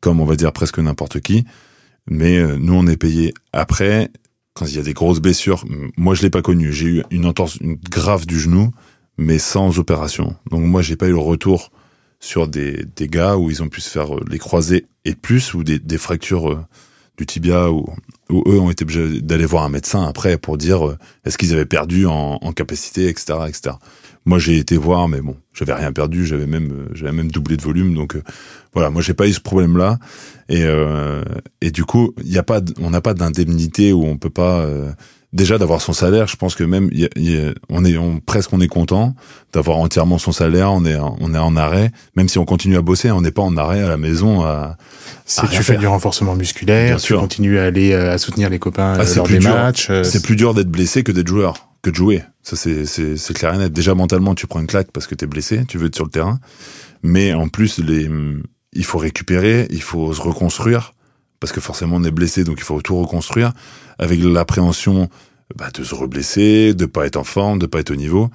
comme 0.00 0.20
on 0.20 0.24
va 0.24 0.36
dire 0.36 0.52
presque 0.52 0.78
n'importe 0.78 1.20
qui 1.20 1.44
mais 2.08 2.38
euh, 2.38 2.56
nous 2.58 2.74
on 2.74 2.86
est 2.86 2.96
payé. 2.96 3.34
Après 3.52 4.10
quand 4.54 4.66
il 4.66 4.76
y 4.76 4.78
a 4.78 4.82
des 4.82 4.94
grosses 4.94 5.20
blessures 5.20 5.64
moi 5.96 6.14
je 6.14 6.22
l'ai 6.22 6.30
pas 6.30 6.42
connu. 6.42 6.72
J'ai 6.72 6.86
eu 6.86 7.02
une 7.10 7.26
entorse 7.26 7.56
une 7.56 7.76
grave 7.76 8.26
du 8.26 8.38
genou 8.38 8.70
mais 9.18 9.38
sans 9.38 9.78
opération. 9.78 10.36
Donc 10.50 10.62
moi 10.62 10.82
j'ai 10.82 10.96
pas 10.96 11.06
eu 11.06 11.12
le 11.12 11.18
retour 11.18 11.70
sur 12.20 12.48
des 12.48 12.84
des 12.96 13.08
gars 13.08 13.36
où 13.36 13.50
ils 13.50 13.62
ont 13.62 13.68
pu 13.68 13.80
se 13.80 13.90
faire 13.90 14.14
euh, 14.14 14.24
les 14.28 14.38
croisés 14.38 14.86
et 15.04 15.14
plus 15.14 15.54
ou 15.54 15.64
des 15.64 15.78
des 15.78 15.98
fractures 15.98 16.52
euh, 16.52 16.64
du 17.18 17.26
tibia 17.26 17.70
ou 17.70 17.86
où 18.30 18.42
eux 18.46 18.58
ont 18.58 18.70
été 18.70 18.82
obligés 18.82 19.20
d'aller 19.20 19.46
voir 19.46 19.64
un 19.64 19.68
médecin 19.68 20.04
après 20.04 20.36
pour 20.38 20.58
dire 20.58 20.86
euh, 20.86 20.98
est-ce 21.24 21.38
qu'ils 21.38 21.52
avaient 21.52 21.66
perdu 21.66 22.06
en, 22.06 22.38
en, 22.40 22.52
capacité, 22.52 23.08
etc., 23.08 23.38
etc. 23.48 23.76
Moi, 24.24 24.40
j'ai 24.40 24.58
été 24.58 24.76
voir, 24.76 25.08
mais 25.08 25.20
bon, 25.20 25.36
j'avais 25.52 25.72
rien 25.72 25.92
perdu, 25.92 26.26
j'avais 26.26 26.46
même, 26.46 26.72
euh, 26.72 26.88
j'avais 26.92 27.12
même 27.12 27.30
doublé 27.30 27.56
de 27.56 27.62
volume, 27.62 27.94
donc 27.94 28.16
euh, 28.16 28.22
voilà, 28.74 28.90
moi 28.90 29.00
j'ai 29.00 29.14
pas 29.14 29.28
eu 29.28 29.32
ce 29.32 29.40
problème-là, 29.40 29.98
et 30.48 30.64
euh, 30.64 31.22
et 31.60 31.70
du 31.70 31.84
coup, 31.84 32.12
il 32.24 32.32
y 32.32 32.38
a 32.38 32.42
pas, 32.42 32.60
on 32.80 32.90
n'a 32.90 33.00
pas 33.00 33.14
d'indemnité 33.14 33.92
où 33.92 34.04
on 34.04 34.18
peut 34.18 34.30
pas 34.30 34.66
déjà 35.36 35.58
d'avoir 35.58 35.80
son 35.80 35.92
salaire, 35.92 36.26
je 36.26 36.36
pense 36.36 36.54
que 36.54 36.64
même 36.64 36.88
y 36.92 37.08
y 37.16 37.36
a, 37.36 37.52
on 37.68 37.84
est 37.84 37.96
on, 37.96 38.18
presque 38.18 38.52
on 38.52 38.60
est 38.60 38.68
content 38.68 39.14
d'avoir 39.52 39.76
entièrement 39.78 40.18
son 40.18 40.32
salaire, 40.32 40.72
on 40.72 40.84
est 40.84 40.96
on 40.96 41.34
est 41.34 41.38
en 41.38 41.56
arrêt, 41.56 41.92
même 42.16 42.28
si 42.28 42.38
on 42.38 42.44
continue 42.44 42.76
à 42.76 42.82
bosser, 42.82 43.10
on 43.12 43.20
n'est 43.20 43.30
pas 43.30 43.42
en 43.42 43.56
arrêt 43.56 43.82
à 43.82 43.88
la 43.88 43.96
maison 43.98 44.42
à 44.42 44.76
si 45.26 45.46
tu 45.48 45.62
fais 45.62 45.76
du 45.76 45.86
renforcement 45.86 46.34
musculaire, 46.34 46.86
Bien 46.86 46.96
tu 46.96 47.06
sûr. 47.06 47.20
continues 47.20 47.58
à 47.58 47.64
aller 47.64 47.94
à 47.94 48.18
soutenir 48.18 48.48
les 48.48 48.58
copains 48.58 48.96
ah, 48.98 49.04
lors 49.14 49.28
des 49.28 49.38
dur. 49.38 49.54
matchs. 49.54 49.90
C'est 50.02 50.22
plus 50.22 50.36
dur 50.36 50.54
d'être 50.54 50.70
blessé 50.70 51.04
que 51.04 51.12
d'être 51.12 51.28
joueur, 51.28 51.68
que 51.82 51.90
de 51.90 51.94
jouer. 51.94 52.22
Ça 52.42 52.56
c'est 52.56 52.86
c'est 52.86 53.16
c'est 53.16 53.34
clair 53.34 53.54
et 53.54 53.58
net. 53.58 53.72
Déjà 53.72 53.94
mentalement, 53.94 54.34
tu 54.34 54.46
prends 54.46 54.60
une 54.60 54.66
claque 54.66 54.90
parce 54.92 55.06
que 55.06 55.14
t'es 55.14 55.26
blessé, 55.26 55.64
tu 55.68 55.78
veux 55.78 55.86
être 55.86 55.96
sur 55.96 56.04
le 56.04 56.10
terrain, 56.10 56.40
mais 57.02 57.34
en 57.34 57.48
plus 57.48 57.78
les 57.78 58.08
il 58.72 58.84
faut 58.84 58.98
récupérer, 58.98 59.66
il 59.70 59.82
faut 59.82 60.12
se 60.12 60.20
reconstruire 60.20 60.92
parce 61.40 61.52
que 61.52 61.60
forcément 61.60 61.96
on 61.96 62.04
est 62.04 62.10
blessé, 62.10 62.44
donc 62.44 62.56
il 62.58 62.64
faut 62.64 62.80
tout 62.82 62.96
reconstruire 62.96 63.52
avec 63.98 64.22
l'appréhension 64.22 65.08
bah, 65.54 65.70
de 65.72 65.84
se 65.84 65.94
reblesser, 65.94 66.74
de 66.74 66.86
pas 66.86 67.06
être 67.06 67.16
en 67.16 67.24
forme, 67.24 67.58
de 67.58 67.66
pas 67.66 67.80
être 67.80 67.90
au 67.90 67.96
niveau. 67.96 68.30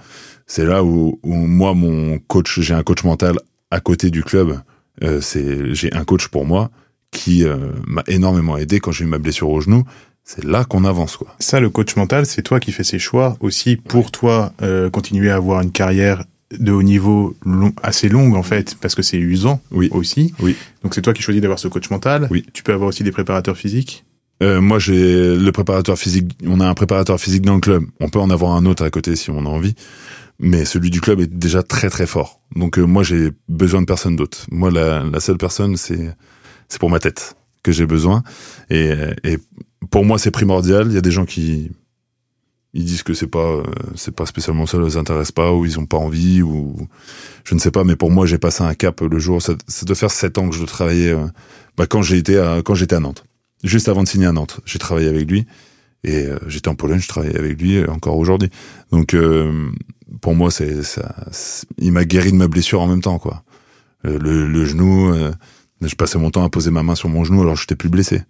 C'est 0.47 0.65
là 0.65 0.83
où, 0.83 1.19
où 1.23 1.33
moi, 1.33 1.73
mon 1.73 2.19
coach, 2.19 2.59
j'ai 2.59 2.73
un 2.73 2.83
coach 2.83 3.03
mental 3.03 3.37
à 3.69 3.79
côté 3.79 4.09
du 4.09 4.23
club. 4.23 4.59
Euh, 5.03 5.21
c'est, 5.21 5.73
j'ai 5.73 5.93
un 5.93 6.03
coach 6.03 6.27
pour 6.27 6.45
moi 6.45 6.71
qui 7.11 7.43
euh, 7.43 7.57
m'a 7.85 8.03
énormément 8.07 8.57
aidé 8.57 8.79
quand 8.79 8.91
j'ai 8.91 9.03
eu 9.03 9.07
ma 9.07 9.17
blessure 9.17 9.49
au 9.49 9.59
genou. 9.61 9.83
C'est 10.23 10.43
là 10.43 10.63
qu'on 10.63 10.85
avance, 10.85 11.17
quoi. 11.17 11.35
Ça, 11.39 11.59
le 11.59 11.69
coach 11.69 11.95
mental, 11.95 12.25
c'est 12.25 12.43
toi 12.43 12.59
qui 12.59 12.71
fais 12.71 12.83
ces 12.83 12.99
choix 12.99 13.35
aussi 13.39 13.75
pour 13.75 14.05
ouais. 14.05 14.11
toi 14.11 14.53
euh, 14.61 14.89
continuer 14.89 15.31
à 15.31 15.35
avoir 15.35 15.61
une 15.61 15.71
carrière 15.71 16.23
de 16.59 16.71
haut 16.71 16.83
niveau 16.83 17.35
long, 17.45 17.73
assez 17.81 18.09
longue 18.09 18.35
en 18.35 18.43
fait 18.43 18.75
parce 18.81 18.95
que 18.95 19.01
c'est 19.01 19.17
usant 19.17 19.61
oui. 19.71 19.89
aussi. 19.91 20.33
Oui. 20.39 20.55
Donc 20.83 20.95
c'est 20.95 21.01
toi 21.01 21.13
qui 21.13 21.21
choisis 21.21 21.41
d'avoir 21.41 21.59
ce 21.59 21.67
coach 21.67 21.89
mental. 21.89 22.27
Oui. 22.31 22.45
Tu 22.53 22.63
peux 22.63 22.73
avoir 22.73 22.89
aussi 22.89 23.03
des 23.03 23.11
préparateurs 23.11 23.57
physiques. 23.57 24.05
Euh, 24.41 24.59
moi, 24.59 24.79
j'ai 24.79 25.35
le 25.35 25.51
préparateur 25.51 25.97
physique. 25.97 26.31
On 26.47 26.59
a 26.59 26.67
un 26.67 26.73
préparateur 26.73 27.19
physique 27.19 27.43
dans 27.43 27.55
le 27.55 27.61
club. 27.61 27.83
On 27.99 28.09
peut 28.09 28.19
en 28.19 28.29
avoir 28.31 28.53
un 28.53 28.65
autre 28.65 28.83
à 28.83 28.89
côté 28.89 29.15
si 29.15 29.29
on 29.29 29.45
a 29.45 29.49
envie. 29.49 29.75
Mais 30.39 30.65
celui 30.65 30.89
du 30.89 30.99
club 30.99 31.19
est 31.19 31.27
déjà 31.31 31.61
très 31.61 31.91
très 31.91 32.07
fort. 32.07 32.41
Donc 32.55 32.79
euh, 32.79 32.83
moi, 32.83 33.03
j'ai 33.03 33.29
besoin 33.47 33.81
de 33.81 33.85
personne 33.85 34.15
d'autre. 34.15 34.47
Moi, 34.51 34.71
la, 34.71 35.03
la 35.03 35.19
seule 35.19 35.37
personne, 35.37 35.77
c'est 35.77 36.15
c'est 36.67 36.79
pour 36.79 36.89
ma 36.89 36.99
tête 36.99 37.35
que 37.63 37.71
j'ai 37.71 37.85
besoin. 37.85 38.23
Et, 38.71 38.91
et 39.23 39.37
pour 39.91 40.05
moi, 40.05 40.17
c'est 40.17 40.31
primordial. 40.31 40.87
Il 40.87 40.93
y 40.93 40.97
a 40.97 41.01
des 41.01 41.11
gens 41.11 41.25
qui 41.25 41.71
ils 42.73 42.85
disent 42.85 43.03
que 43.03 43.13
c'est 43.13 43.27
pas 43.27 43.63
c'est 43.95 44.15
pas 44.15 44.25
spécialement 44.25 44.65
ça, 44.65 44.79
les 44.79 44.97
intéresse 44.97 45.31
pas 45.31 45.53
ou 45.53 45.65
ils 45.65 45.79
ont 45.79 45.85
pas 45.85 45.97
envie 45.97 46.41
ou 46.41 46.87
je 47.43 47.55
ne 47.55 47.59
sais 47.59 47.71
pas. 47.71 47.83
Mais 47.83 47.95
pour 47.95 48.11
moi, 48.11 48.25
j'ai 48.25 48.37
passé 48.37 48.63
un 48.63 48.73
cap 48.73 49.01
le 49.01 49.19
jour. 49.19 49.41
Ça, 49.41 49.53
ça 49.67 49.95
faire 49.95 50.11
sept 50.11 50.37
ans 50.37 50.49
que 50.49 50.55
je 50.55 50.63
travaillais. 50.63 51.11
Euh, 51.11 51.27
bah, 51.77 51.85
quand 51.87 52.01
j'ai 52.01 52.17
été 52.17 52.37
à, 52.37 52.61
quand 52.63 52.75
j'étais 52.75 52.95
à 52.95 52.99
Nantes 52.99 53.23
juste 53.63 53.89
avant 53.89 54.03
de 54.03 54.07
signer 54.07 54.27
à 54.27 54.31
Nantes. 54.31 54.59
J'ai 54.65 54.79
travaillé 54.79 55.07
avec 55.07 55.29
lui 55.29 55.45
et 56.03 56.25
euh, 56.25 56.37
j'étais 56.47 56.67
en 56.67 56.75
Pologne, 56.75 56.99
je 56.99 57.07
travaillais 57.07 57.37
avec 57.37 57.61
lui 57.61 57.83
encore 57.85 58.17
aujourd'hui. 58.17 58.49
Donc 58.91 59.13
euh, 59.13 59.69
pour 60.21 60.35
moi, 60.35 60.51
c'est 60.51 60.83
ça, 60.83 61.15
il 61.77 61.91
m'a 61.91 62.05
guéri 62.05 62.31
de 62.31 62.37
ma 62.37 62.47
blessure 62.47 62.81
en 62.81 62.87
même 62.87 63.01
temps 63.01 63.19
quoi. 63.19 63.43
Euh, 64.05 64.17
le, 64.17 64.47
le, 64.47 64.65
genou, 64.65 65.13
euh, 65.13 65.31
je 65.81 65.95
passais 65.95 66.17
mon 66.17 66.31
temps 66.31 66.43
à 66.43 66.49
poser 66.49 66.71
ma 66.71 66.81
main 66.81 66.95
sur 66.95 67.07
mon 67.07 67.23
genou 67.23 67.41
alors 67.41 67.55
je 67.55 67.61
j'étais 67.61 67.75
plus 67.75 67.89
blessé. 67.89 68.23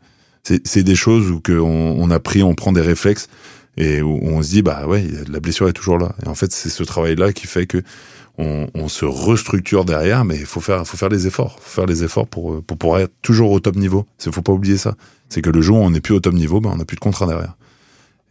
C'est 0.43 0.81
des 0.81 0.95
choses 0.95 1.29
où 1.29 1.39
que 1.39 1.53
on, 1.53 2.01
on, 2.01 2.09
a 2.09 2.19
pris, 2.19 2.41
on 2.41 2.55
prend 2.55 2.71
des 2.71 2.81
réflexes 2.81 3.29
et 3.77 4.01
où 4.01 4.19
on 4.23 4.41
se 4.41 4.49
dit 4.49 4.61
bah 4.61 4.85
ouais, 4.87 5.05
la 5.29 5.39
blessure 5.39 5.67
est 5.67 5.73
toujours 5.73 5.97
là. 5.97 6.13
Et 6.23 6.27
en 6.27 6.35
fait, 6.35 6.51
c'est 6.51 6.69
ce 6.69 6.83
travail 6.83 7.15
là 7.15 7.33
qui 7.33 7.47
fait 7.47 7.65
que 7.65 7.81
on, 8.37 8.67
on, 8.73 8.87
se 8.87 9.05
restructure 9.05 9.83
derrière, 9.85 10.23
mais 10.23 10.37
il 10.37 10.45
faut 10.45 10.61
faire, 10.61 10.87
faut 10.87 10.97
faire 10.97 11.09
les 11.09 11.27
efforts, 11.27 11.59
faut 11.61 11.81
faire 11.81 11.85
les 11.85 12.03
efforts 12.03 12.27
pour 12.27 12.63
pour 12.63 12.77
pouvoir 12.77 13.01
être 13.01 13.13
toujours 13.21 13.51
au 13.51 13.59
top 13.59 13.75
niveau. 13.75 14.05
Il 14.25 14.31
faut 14.31 14.41
pas 14.41 14.53
oublier 14.53 14.77
ça. 14.77 14.95
C'est 15.29 15.41
que 15.41 15.49
le 15.49 15.61
jour 15.61 15.77
où 15.79 15.81
on 15.81 15.91
n'est 15.91 16.01
plus 16.01 16.13
au 16.13 16.19
top 16.19 16.33
niveau, 16.33 16.61
ben 16.61 16.71
on 16.73 16.77
n'a 16.77 16.85
plus 16.85 16.95
de 16.95 17.01
contrat 17.01 17.25
derrière. 17.25 17.55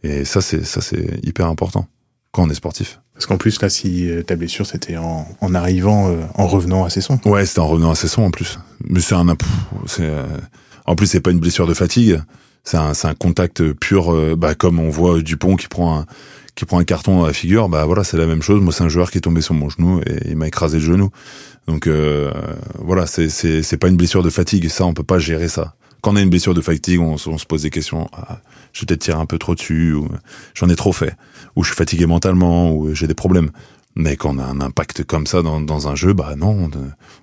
Et 0.03 0.25
ça, 0.25 0.41
c'est 0.41 0.65
ça, 0.65 0.81
c'est 0.81 1.19
hyper 1.23 1.45
important 1.45 1.87
quand 2.31 2.43
on 2.43 2.49
est 2.49 2.55
sportif. 2.55 2.99
Parce 3.13 3.25
qu'en 3.25 3.37
plus, 3.37 3.61
là, 3.61 3.69
si 3.69 4.09
ta 4.25 4.35
blessure, 4.35 4.65
c'était 4.65 4.97
en, 4.97 5.27
en 5.41 5.53
arrivant, 5.53 6.09
euh, 6.09 6.21
en 6.35 6.47
revenant 6.47 6.85
à 6.85 6.89
Cesson. 6.89 7.19
Ouais, 7.25 7.45
c'était 7.45 7.59
en 7.59 7.67
revenant 7.67 7.91
à 7.91 7.95
Cesson 7.95 8.23
en 8.23 8.31
plus. 8.31 8.57
Mais 8.83 8.99
c'est 8.99 9.15
un, 9.15 9.27
c'est, 9.85 10.01
euh, 10.01 10.25
en 10.85 10.95
plus, 10.95 11.07
c'est 11.07 11.19
pas 11.19 11.31
une 11.31 11.39
blessure 11.39 11.67
de 11.67 11.73
fatigue. 11.73 12.19
C'est 12.63 12.77
un, 12.77 12.91
un 12.91 13.13
contact 13.15 13.73
pur, 13.73 14.13
euh, 14.13 14.35
bah, 14.35 14.55
comme 14.55 14.79
on 14.79 14.89
voit 14.89 15.21
Dupont 15.21 15.55
qui 15.55 15.67
prend 15.67 15.99
un, 15.99 16.05
qui 16.55 16.65
prend 16.65 16.79
un 16.79 16.83
carton 16.83 17.19
dans 17.19 17.25
la 17.25 17.33
figure, 17.33 17.69
bah 17.69 17.85
voilà, 17.85 18.03
c'est 18.03 18.17
la 18.17 18.27
même 18.27 18.41
chose. 18.41 18.61
Moi, 18.61 18.73
c'est 18.73 18.83
un 18.83 18.89
joueur 18.89 19.09
qui 19.09 19.17
est 19.17 19.21
tombé 19.21 19.41
sur 19.41 19.53
mon 19.53 19.69
genou 19.69 20.01
et 20.01 20.29
il 20.29 20.35
m'a 20.35 20.47
écrasé 20.47 20.77
le 20.77 20.83
genou. 20.83 21.09
Donc 21.67 21.87
euh, 21.87 22.31
voilà, 22.79 23.07
c'est 23.07 23.29
c'est 23.29 23.77
pas 23.77 23.87
une 23.87 23.97
blessure 23.97 24.23
de 24.23 24.29
fatigue. 24.29 24.67
Ça, 24.69 24.85
on 24.85 24.93
peut 24.93 25.03
pas 25.03 25.19
gérer 25.19 25.47
ça. 25.47 25.73
Quand 26.01 26.13
on 26.13 26.15
a 26.17 26.21
une 26.21 26.29
blessure 26.29 26.53
de 26.53 26.61
fatigue, 26.61 26.99
on, 26.99 27.13
on 27.13 27.37
se 27.37 27.45
pose 27.45 27.61
des 27.61 27.69
questions. 27.69 28.09
Ah, 28.13 28.39
je 28.73 28.81
vais 28.81 28.85
peut-être 28.87 29.01
tirer 29.01 29.19
un 29.19 29.25
peu 29.25 29.37
trop 29.37 29.55
dessus, 29.55 29.93
ou 29.93 30.09
j'en 30.53 30.69
ai 30.69 30.75
trop 30.75 30.93
fait, 30.93 31.15
ou 31.55 31.63
je 31.63 31.69
suis 31.69 31.77
fatigué 31.77 32.05
mentalement, 32.05 32.73
ou 32.73 32.93
j'ai 32.93 33.07
des 33.07 33.13
problèmes. 33.13 33.51
Mais 33.95 34.15
quand 34.15 34.35
on 34.35 34.39
a 34.39 34.45
un 34.45 34.61
impact 34.61 35.03
comme 35.03 35.27
ça 35.27 35.41
dans, 35.41 35.61
dans 35.61 35.87
un 35.87 35.95
jeu, 35.95 36.13
bah 36.13 36.35
non, 36.37 36.69
on, 36.69 36.71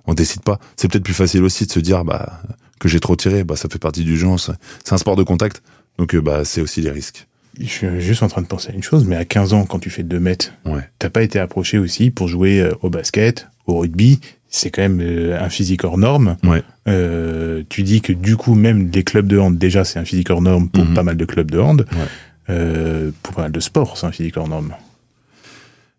on 0.05 0.13
décide 0.13 0.43
pas. 0.43 0.59
C'est 0.75 0.87
peut-être 0.87 1.03
plus 1.03 1.13
facile 1.13 1.43
aussi 1.43 1.65
de 1.65 1.71
se 1.71 1.79
dire 1.79 2.05
bah 2.05 2.41
que 2.79 2.87
j'ai 2.87 2.99
trop 2.99 3.15
tiré, 3.15 3.43
bah 3.43 3.55
ça 3.55 3.67
fait 3.69 3.79
partie 3.79 4.03
du 4.03 4.17
jeu. 4.17 4.27
C'est 4.37 4.93
un 4.93 4.97
sport 4.97 5.15
de 5.15 5.23
contact, 5.23 5.61
donc 5.97 6.15
bah 6.15 6.45
c'est 6.45 6.61
aussi 6.61 6.81
des 6.81 6.91
risques 6.91 7.27
je 7.59 7.65
suis 7.65 8.01
juste 8.01 8.23
en 8.23 8.27
train 8.27 8.41
de 8.41 8.47
penser 8.47 8.69
à 8.71 8.73
une 8.73 8.83
chose, 8.83 9.05
mais 9.05 9.15
à 9.15 9.25
15 9.25 9.53
ans, 9.53 9.65
quand 9.65 9.79
tu 9.79 9.89
fais 9.89 10.03
2 10.03 10.19
mètres, 10.19 10.53
ouais. 10.65 10.87
t'as 10.97 11.09
pas 11.09 11.23
été 11.23 11.39
approché 11.39 11.77
aussi 11.77 12.09
pour 12.09 12.27
jouer 12.27 12.61
euh, 12.61 12.71
au 12.81 12.89
basket, 12.89 13.47
au 13.65 13.79
rugby? 13.79 14.19
C'est 14.47 14.71
quand 14.71 14.81
même 14.81 14.99
euh, 15.01 15.39
un 15.39 15.49
physique 15.49 15.83
hors 15.83 15.97
norme. 15.97 16.37
Ouais. 16.43 16.63
Euh, 16.87 17.63
tu 17.69 17.83
dis 17.83 18.01
que 18.01 18.13
du 18.13 18.35
coup, 18.35 18.55
même 18.55 18.89
les 18.91 19.03
clubs 19.03 19.27
de 19.27 19.37
hand, 19.37 19.57
déjà, 19.57 19.83
c'est 19.83 19.99
un 19.99 20.05
physique 20.05 20.29
hors 20.29 20.41
norme 20.41 20.69
pour 20.69 20.85
mm 20.85 20.91
-hmm. 20.91 20.93
pas 20.95 21.03
mal 21.03 21.17
de 21.17 21.25
clubs 21.25 21.51
de 21.51 21.59
hand. 21.59 21.85
Ouais. 21.91 21.97
Euh, 22.49 23.11
pour 23.21 23.35
pas 23.35 23.43
mal 23.43 23.51
de 23.51 23.59
sports, 23.59 23.97
c'est 23.97 24.07
un 24.07 24.11
physique 24.11 24.37
hors 24.37 24.47
norme. 24.47 24.73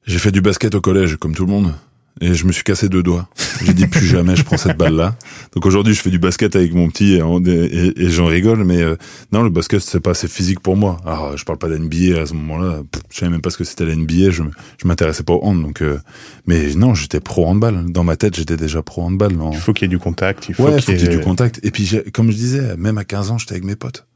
J'ai 0.04 0.18
fait 0.18 0.32
du 0.32 0.40
basket 0.40 0.74
au 0.74 0.80
collège, 0.80 1.16
comme 1.16 1.34
tout 1.34 1.46
le 1.46 1.52
monde 1.52 1.74
et 2.20 2.34
je 2.34 2.44
me 2.44 2.52
suis 2.52 2.64
cassé 2.64 2.88
deux 2.88 3.02
doigts. 3.02 3.28
J'ai 3.64 3.72
dit 3.72 3.86
plus 3.86 4.06
jamais 4.06 4.36
je 4.36 4.42
prends 4.42 4.56
cette 4.56 4.76
balle 4.76 4.94
là. 4.94 5.16
Donc 5.54 5.66
aujourd'hui 5.66 5.94
je 5.94 6.00
fais 6.00 6.10
du 6.10 6.18
basket 6.18 6.54
avec 6.54 6.72
mon 6.74 6.88
petit 6.88 7.14
et, 7.14 7.20
et, 7.20 8.02
et 8.02 8.10
j'en 8.10 8.26
rigole, 8.26 8.64
mais 8.64 8.82
euh, 8.82 8.96
non 9.32 9.42
le 9.42 9.50
basket 9.50 9.80
c'est 9.80 10.00
pas 10.00 10.10
assez 10.10 10.28
physique 10.28 10.60
pour 10.60 10.76
moi. 10.76 10.98
Alors 11.06 11.36
je 11.36 11.44
parle 11.44 11.58
pas 11.58 11.68
d'NBA 11.68 12.20
à 12.20 12.26
ce 12.26 12.34
moment-là, 12.34 12.82
je 13.10 13.18
savais 13.18 13.30
même 13.30 13.40
pas 13.40 13.50
ce 13.50 13.56
que 13.56 13.64
c'était 13.64 13.86
la 13.86 13.96
NBA, 13.96 14.30
je 14.30 14.42
je 14.78 14.88
m'intéressais 14.88 15.22
pas 15.22 15.32
au 15.32 15.44
hand 15.44 15.62
donc 15.62 15.82
euh, 15.82 15.98
mais 16.46 16.74
non 16.74 16.94
j'étais 16.94 17.20
pro 17.20 17.46
handball. 17.46 17.90
Dans 17.90 18.04
ma 18.04 18.16
tête 18.16 18.36
j'étais 18.36 18.56
déjà 18.56 18.82
pro 18.82 19.02
handball. 19.02 19.32
Non. 19.32 19.50
Il 19.52 19.58
faut 19.58 19.72
qu'il 19.72 19.84
y 19.84 19.86
ait 19.86 19.88
du 19.88 19.98
contact. 19.98 20.48
Il 20.48 20.54
faut 20.54 20.64
ouais, 20.64 20.80
qu'il 20.80 21.00
y, 21.00 21.04
ait... 21.04 21.08
du 21.08 21.20
contact. 21.20 21.60
Et 21.62 21.70
puis 21.70 21.90
comme 22.12 22.30
je 22.30 22.36
disais, 22.36 22.76
même 22.76 22.98
à 22.98 23.04
15 23.04 23.30
ans 23.30 23.38
j'étais 23.38 23.52
avec 23.52 23.64
mes 23.64 23.76
potes. 23.76 24.06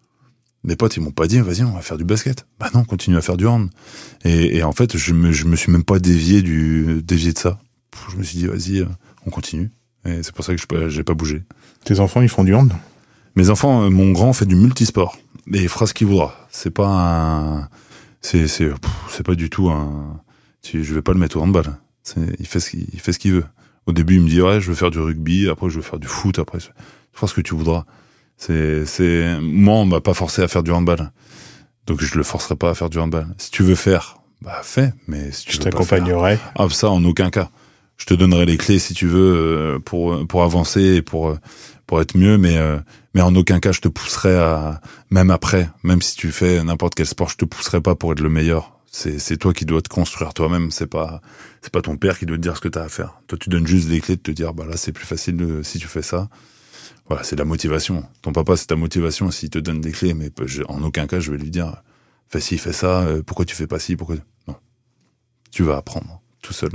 Mes 0.66 0.76
potes, 0.76 0.96
ils 0.96 1.02
m'ont 1.02 1.10
pas 1.10 1.26
dit, 1.26 1.38
vas-y, 1.40 1.62
on 1.62 1.72
va 1.72 1.82
faire 1.82 1.98
du 1.98 2.04
basket. 2.04 2.46
Bah 2.58 2.70
non, 2.72 2.84
continue 2.84 3.18
à 3.18 3.20
faire 3.20 3.36
du 3.36 3.46
hand. 3.46 3.68
Et, 4.24 4.56
et 4.56 4.62
en 4.62 4.72
fait, 4.72 4.96
je 4.96 5.12
me, 5.12 5.30
je 5.30 5.44
me 5.44 5.56
suis 5.56 5.70
même 5.70 5.84
pas 5.84 5.98
dévié 5.98 6.40
du, 6.40 7.02
dévié 7.02 7.34
de 7.34 7.38
ça 7.38 7.58
je 8.10 8.16
me 8.16 8.22
suis 8.22 8.38
dit, 8.38 8.46
vas-y, 8.46 8.86
on 9.26 9.30
continue. 9.30 9.70
Et 10.04 10.22
c'est 10.22 10.34
pour 10.34 10.44
ça 10.44 10.54
que 10.54 10.60
je 10.88 10.96
n'ai 10.96 11.04
pas 11.04 11.14
bougé. 11.14 11.42
Tes 11.84 12.00
enfants, 12.00 12.20
ils 12.20 12.28
font 12.28 12.44
du 12.44 12.54
hand? 12.54 12.72
Mes 13.36 13.50
enfants, 13.50 13.90
mon 13.90 14.12
grand 14.12 14.32
fait 14.32 14.46
du 14.46 14.54
multisport. 14.54 15.16
Et 15.52 15.62
il 15.62 15.68
fera 15.68 15.86
ce 15.86 15.94
qu'il 15.94 16.06
voudra. 16.06 16.34
C'est 16.50 16.70
pas 16.70 16.86
un. 16.86 17.68
C'est, 18.20 18.48
c'est, 18.48 18.70
c'est 19.10 19.24
pas 19.24 19.34
du 19.34 19.50
tout 19.50 19.70
un. 19.70 20.20
Je 20.62 20.94
vais 20.94 21.02
pas 21.02 21.12
le 21.12 21.18
mettre 21.18 21.36
au 21.36 21.42
handball. 21.42 21.76
Il 22.38 22.46
fait 22.46 22.60
ce 22.60 22.70
qu'il, 22.70 22.86
il 22.92 23.00
fait 23.00 23.12
ce 23.12 23.18
qu'il 23.18 23.32
veut. 23.32 23.44
Au 23.86 23.92
début, 23.92 24.16
il 24.16 24.22
me 24.22 24.28
dit, 24.28 24.40
ouais, 24.40 24.60
je 24.60 24.68
veux 24.68 24.74
faire 24.74 24.90
du 24.90 24.98
rugby, 24.98 25.48
après, 25.48 25.68
je 25.68 25.76
veux 25.76 25.82
faire 25.82 25.98
du 25.98 26.06
foot, 26.06 26.38
après, 26.38 26.58
tu 26.58 26.70
feras 27.12 27.26
ce 27.26 27.34
que 27.34 27.42
tu 27.42 27.54
voudras. 27.54 27.84
C'est, 28.38 28.86
c'est, 28.86 29.38
moi, 29.42 29.74
on 29.74 29.84
m'a 29.84 30.00
pas 30.00 30.14
forcé 30.14 30.40
à 30.42 30.48
faire 30.48 30.62
du 30.62 30.70
handball. 30.70 31.10
Donc, 31.86 32.02
je 32.02 32.16
le 32.16 32.24
forcerai 32.24 32.56
pas 32.56 32.70
à 32.70 32.74
faire 32.74 32.88
du 32.88 32.98
handball. 32.98 33.26
Si 33.36 33.50
tu 33.50 33.62
veux 33.62 33.74
faire, 33.74 34.18
bah, 34.40 34.60
fais, 34.62 34.94
mais 35.06 35.32
si 35.32 35.44
tu 35.44 35.52
je 35.52 35.58
t'accompagnerai. 35.58 36.38
Ah, 36.56 36.66
ça, 36.70 36.90
en 36.90 37.04
aucun 37.04 37.28
cas 37.30 37.50
je 37.96 38.06
te 38.06 38.14
donnerai 38.14 38.46
les 38.46 38.56
clés 38.56 38.78
si 38.78 38.94
tu 38.94 39.06
veux 39.06 39.78
pour 39.84 40.26
pour 40.26 40.42
avancer 40.42 40.96
et 40.96 41.02
pour 41.02 41.36
pour 41.86 42.00
être 42.00 42.16
mieux 42.16 42.38
mais 42.38 42.58
mais 43.14 43.20
en 43.20 43.34
aucun 43.34 43.60
cas 43.60 43.72
je 43.72 43.80
te 43.80 43.88
pousserai 43.88 44.36
à 44.36 44.80
même 45.10 45.30
après 45.30 45.70
même 45.82 46.02
si 46.02 46.16
tu 46.16 46.32
fais 46.32 46.62
n'importe 46.64 46.94
quel 46.94 47.06
sport 47.06 47.28
je 47.28 47.36
te 47.36 47.44
pousserai 47.44 47.80
pas 47.80 47.94
pour 47.94 48.12
être 48.12 48.20
le 48.20 48.28
meilleur. 48.28 48.72
C'est 48.86 49.18
c'est 49.18 49.36
toi 49.36 49.52
qui 49.52 49.64
dois 49.64 49.82
te 49.82 49.88
construire 49.88 50.34
toi-même 50.34 50.70
c'est 50.70 50.86
pas 50.86 51.20
c'est 51.62 51.72
pas 51.72 51.82
ton 51.82 51.96
père 51.96 52.18
qui 52.18 52.26
doit 52.26 52.36
te 52.36 52.42
dire 52.42 52.56
ce 52.56 52.60
que 52.60 52.68
tu 52.68 52.78
as 52.78 52.82
à 52.82 52.88
faire. 52.88 53.20
Toi 53.26 53.38
tu 53.40 53.48
donnes 53.48 53.66
juste 53.66 53.88
des 53.88 54.00
clés 54.00 54.16
de 54.16 54.22
te 54.22 54.30
dire 54.30 54.54
bah 54.54 54.64
là 54.68 54.76
c'est 54.76 54.92
plus 54.92 55.06
facile 55.06 55.60
si 55.62 55.78
tu 55.78 55.88
fais 55.88 56.02
ça. 56.02 56.28
Voilà 57.08 57.22
c'est 57.24 57.36
la 57.36 57.44
motivation. 57.44 58.04
Ton 58.22 58.32
papa 58.32 58.56
c'est 58.56 58.66
ta 58.66 58.76
motivation 58.76 59.30
s'il 59.30 59.50
te 59.50 59.58
donne 59.58 59.80
des 59.80 59.92
clés 59.92 60.14
mais 60.14 60.30
en 60.68 60.82
aucun 60.82 61.06
cas 61.06 61.20
je 61.20 61.30
vais 61.30 61.38
lui 61.38 61.50
dire 61.50 61.82
fais 62.28 62.40
ci 62.40 62.58
fais 62.58 62.72
ça 62.72 63.06
pourquoi 63.26 63.44
tu 63.44 63.54
fais 63.54 63.66
pas 63.66 63.78
ci 63.78 63.96
pourquoi 63.96 64.16
non. 64.48 64.56
Tu 65.50 65.62
vas 65.62 65.76
apprendre 65.76 66.20
tout 66.42 66.52
seul 66.52 66.70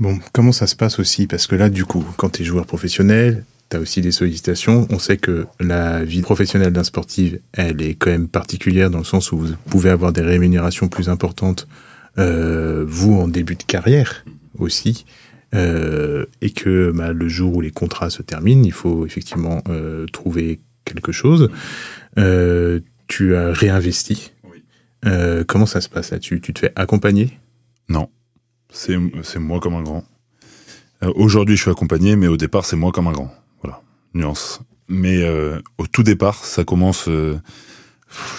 Bon, 0.00 0.18
comment 0.32 0.52
ça 0.52 0.66
se 0.66 0.74
passe 0.74 0.98
aussi? 0.98 1.26
Parce 1.26 1.46
que 1.46 1.54
là, 1.54 1.68
du 1.68 1.84
coup, 1.84 2.02
quand 2.16 2.30
tu 2.30 2.42
es 2.42 2.44
joueur 2.46 2.64
professionnel, 2.64 3.44
tu 3.68 3.76
as 3.76 3.80
aussi 3.80 4.00
des 4.00 4.12
sollicitations. 4.12 4.88
On 4.88 4.98
sait 4.98 5.18
que 5.18 5.46
la 5.60 6.02
vie 6.02 6.22
professionnelle 6.22 6.72
d'un 6.72 6.84
sportif, 6.84 7.34
elle 7.52 7.82
est 7.82 7.96
quand 7.96 8.10
même 8.10 8.28
particulière 8.28 8.88
dans 8.88 8.98
le 8.98 9.04
sens 9.04 9.30
où 9.30 9.38
vous 9.38 9.52
pouvez 9.68 9.90
avoir 9.90 10.14
des 10.14 10.22
rémunérations 10.22 10.88
plus 10.88 11.10
importantes, 11.10 11.68
euh, 12.16 12.82
vous, 12.88 13.12
en 13.12 13.28
début 13.28 13.56
de 13.56 13.62
carrière 13.62 14.24
aussi. 14.58 15.04
Euh, 15.54 16.24
et 16.40 16.50
que 16.50 16.92
bah, 16.92 17.12
le 17.12 17.28
jour 17.28 17.56
où 17.56 17.60
les 17.60 17.70
contrats 17.70 18.08
se 18.08 18.22
terminent, 18.22 18.64
il 18.64 18.72
faut 18.72 19.04
effectivement 19.04 19.62
euh, 19.68 20.06
trouver 20.06 20.60
quelque 20.86 21.12
chose. 21.12 21.50
Euh, 22.18 22.80
tu 23.06 23.36
as 23.36 23.52
réinvesti. 23.52 24.32
Euh, 25.04 25.44
comment 25.46 25.66
ça 25.66 25.82
se 25.82 25.90
passe 25.90 26.10
là-dessus 26.10 26.40
Tu 26.40 26.54
te 26.54 26.60
fais 26.60 26.72
accompagner? 26.74 27.38
Non, 27.90 28.08
c'est 28.72 29.38
moi 29.38 29.60
comme 29.60 29.74
un 29.74 29.82
grand. 29.82 30.04
Euh, 31.02 31.12
Aujourd'hui, 31.16 31.56
je 31.56 31.62
suis 31.62 31.70
accompagné, 31.70 32.16
mais 32.16 32.26
au 32.28 32.36
départ, 32.36 32.64
c'est 32.64 32.76
moi 32.76 32.92
comme 32.92 33.06
un 33.08 33.12
grand. 33.12 33.32
Voilà, 33.62 33.80
nuance. 34.14 34.60
Mais 34.88 35.22
euh, 35.22 35.60
au 35.78 35.86
tout 35.86 36.02
départ, 36.02 36.44
ça 36.44 36.64
commence. 36.64 37.08
Euh, 37.08 37.38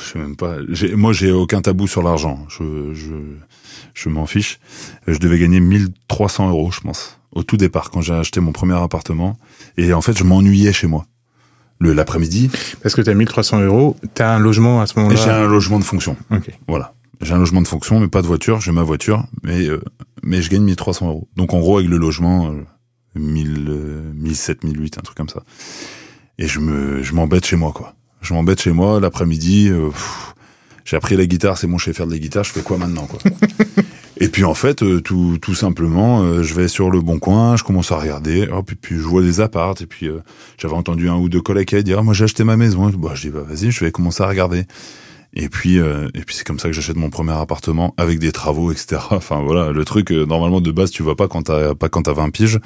je 0.03 0.11
sais 0.13 0.19
même 0.19 0.35
pas. 0.35 0.57
Moi, 0.95 1.13
j'ai 1.13 1.31
aucun 1.31 1.61
tabou 1.61 1.87
sur 1.87 2.03
l'argent. 2.03 2.45
Je, 2.49 2.93
je, 2.93 3.13
je 3.93 4.09
m'en 4.09 4.25
fiche. 4.25 4.59
Je 5.07 5.17
devais 5.17 5.39
gagner 5.39 5.59
1300 5.59 6.49
euros, 6.49 6.71
je 6.71 6.81
pense, 6.81 7.19
au 7.31 7.43
tout 7.43 7.57
départ, 7.57 7.89
quand 7.89 8.01
j'ai 8.01 8.13
acheté 8.13 8.39
mon 8.41 8.51
premier 8.51 8.75
appartement. 8.75 9.37
Et 9.77 9.93
en 9.93 10.01
fait, 10.01 10.17
je 10.17 10.23
m'ennuyais 10.23 10.73
chez 10.73 10.87
moi. 10.87 11.05
Le 11.79 11.93
l'après-midi, 11.93 12.51
Parce 12.83 12.93
que 12.93 13.01
tu 13.01 13.09
as 13.09 13.15
1300 13.15 13.61
euros, 13.61 13.95
tu 14.13 14.21
as 14.21 14.35
un 14.35 14.39
logement 14.39 14.81
à 14.81 14.85
ce 14.87 14.91
et 14.93 14.95
j'ai 14.97 15.01
moment-là. 15.01 15.39
un 15.43 15.47
logement 15.47 15.79
de 15.79 15.83
fonction. 15.83 16.15
Ok. 16.29 16.51
Voilà. 16.67 16.93
J'ai 17.21 17.33
un 17.33 17.37
logement 17.37 17.61
de 17.61 17.67
fonction, 17.67 17.99
mais 17.99 18.07
pas 18.07 18.21
de 18.21 18.27
voiture. 18.27 18.61
J'ai 18.61 18.71
ma 18.71 18.83
voiture, 18.83 19.25
mais 19.43 19.67
euh, 19.67 19.81
mais 20.23 20.41
je 20.41 20.49
gagne 20.49 20.63
1300 20.63 21.07
euros. 21.07 21.27
Donc 21.35 21.53
en 21.53 21.59
gros, 21.59 21.77
avec 21.77 21.89
le 21.89 21.97
logement, 21.97 22.51
euh, 22.51 22.65
1000, 23.15 23.65
euh, 23.69 24.11
1007, 24.13 24.63
1008, 24.63 24.97
un 24.97 25.01
truc 25.01 25.17
comme 25.17 25.29
ça. 25.29 25.43
Et 26.37 26.47
je 26.47 26.59
me, 26.59 27.03
je 27.03 27.13
m'embête 27.13 27.45
chez 27.45 27.55
moi, 27.55 27.71
quoi. 27.73 27.93
Je 28.21 28.33
m'embête 28.33 28.61
chez 28.61 28.71
moi 28.71 28.99
l'après-midi. 28.99 29.69
euh, 29.69 29.89
j'ai 30.83 30.97
appris 30.97 31.15
la 31.15 31.25
guitare, 31.27 31.57
c'est 31.57 31.67
bon, 31.67 31.77
je 31.77 31.85
sais 31.85 31.93
faire 31.93 32.07
de 32.07 32.11
la 32.11 32.17
guitare. 32.17 32.43
Je 32.43 32.51
fais 32.51 32.61
quoi 32.61 32.77
maintenant, 32.77 33.05
quoi? 33.05 33.19
Et 34.17 34.27
puis 34.27 34.43
en 34.43 34.53
fait, 34.53 34.83
euh, 34.83 35.01
tout, 35.01 35.39
tout 35.41 35.55
simplement, 35.55 36.21
euh, 36.21 36.43
je 36.43 36.53
vais 36.53 36.67
sur 36.67 36.91
le 36.91 37.01
bon 37.01 37.17
coin, 37.17 37.55
je 37.55 37.63
commence 37.63 37.91
à 37.91 37.97
regarder, 37.97 38.47
hop, 38.49 38.71
et 38.71 38.75
puis 38.75 38.95
je 38.97 39.01
vois 39.01 39.23
des 39.23 39.39
apparts, 39.39 39.75
et 39.81 39.87
puis 39.87 40.09
j'avais 40.59 40.75
entendu 40.75 41.09
un 41.09 41.15
ou 41.15 41.27
deux 41.27 41.41
collègues 41.41 41.69
qui 41.69 41.83
dire, 41.83 41.97
ah, 41.99 42.03
moi 42.03 42.13
j'ai 42.13 42.25
acheté 42.25 42.43
ma 42.43 42.55
maison. 42.55 42.89
Bah, 42.89 43.11
je 43.15 43.21
dis, 43.21 43.29
bah 43.29 43.43
vas-y, 43.47 43.71
je 43.71 43.83
vais 43.83 43.91
commencer 43.91 44.21
à 44.21 44.27
regarder. 44.27 44.65
Et 45.33 45.47
puis, 45.47 45.79
euh, 45.79 46.09
et 46.13 46.21
puis 46.21 46.35
c'est 46.35 46.45
comme 46.45 46.59
ça 46.59 46.67
que 46.67 46.73
j'achète 46.73 46.97
mon 46.97 47.09
premier 47.09 47.31
appartement 47.31 47.93
avec 47.97 48.19
des 48.19 48.31
travaux, 48.31 48.71
etc. 48.71 49.01
Enfin 49.11 49.41
voilà, 49.41 49.71
le 49.71 49.85
truc 49.85 50.11
euh, 50.11 50.25
normalement 50.25 50.61
de 50.61 50.71
base 50.71 50.91
tu 50.91 51.03
vois 51.03 51.15
pas 51.15 51.27
quand 51.27 51.43
t'as 51.43 51.73
pas 51.73 51.89
quand 51.89 52.03
t'as 52.03 52.13
20 52.13 52.29
piges. 52.31 52.59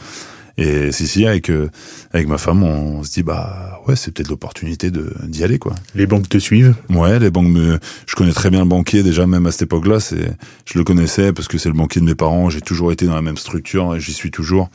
Et 0.57 0.93
si 0.93 1.05
si 1.05 1.25
avec 1.25 1.49
euh, 1.49 1.69
avec 2.13 2.27
ma 2.27 2.37
femme 2.37 2.63
on, 2.63 3.03
se 3.03 3.11
dit 3.11 3.23
bah 3.23 3.81
ouais 3.87 3.97
c'est 3.97 4.11
peut-être 4.11 4.29
l'opportunité 4.29 4.89
de 4.89 5.13
d'y 5.23 5.43
aller 5.43 5.59
quoi. 5.59 5.75
Les 5.95 6.07
banques 6.07 6.29
te 6.29 6.37
suivent? 6.37 6.75
Ouais 6.89 7.19
les 7.19 7.29
banques 7.29 7.49
me 7.49 7.77
je 8.05 8.15
connais 8.15 8.31
très 8.31 8.49
bien 8.49 8.61
le 8.61 8.65
banquier 8.65 9.03
déjà 9.03 9.27
même 9.27 9.45
à 9.45 9.51
cette 9.51 9.63
époque-là 9.63 9.99
c'est 9.99 10.37
je 10.65 10.77
le 10.77 10.85
connaissais 10.85 11.33
parce 11.33 11.49
que 11.49 11.57
c'est 11.57 11.67
le 11.67 11.75
banquier 11.75 11.99
de 11.99 12.05
mes 12.05 12.15
parents 12.15 12.49
j'ai 12.49 12.61
toujours 12.61 12.93
été 12.93 13.05
dans 13.05 13.15
la 13.15 13.21
même 13.21 13.37
structure 13.37 13.95
et 13.95 13.99
j'y 13.99 14.13
suis 14.13 14.31
toujours 14.31 14.69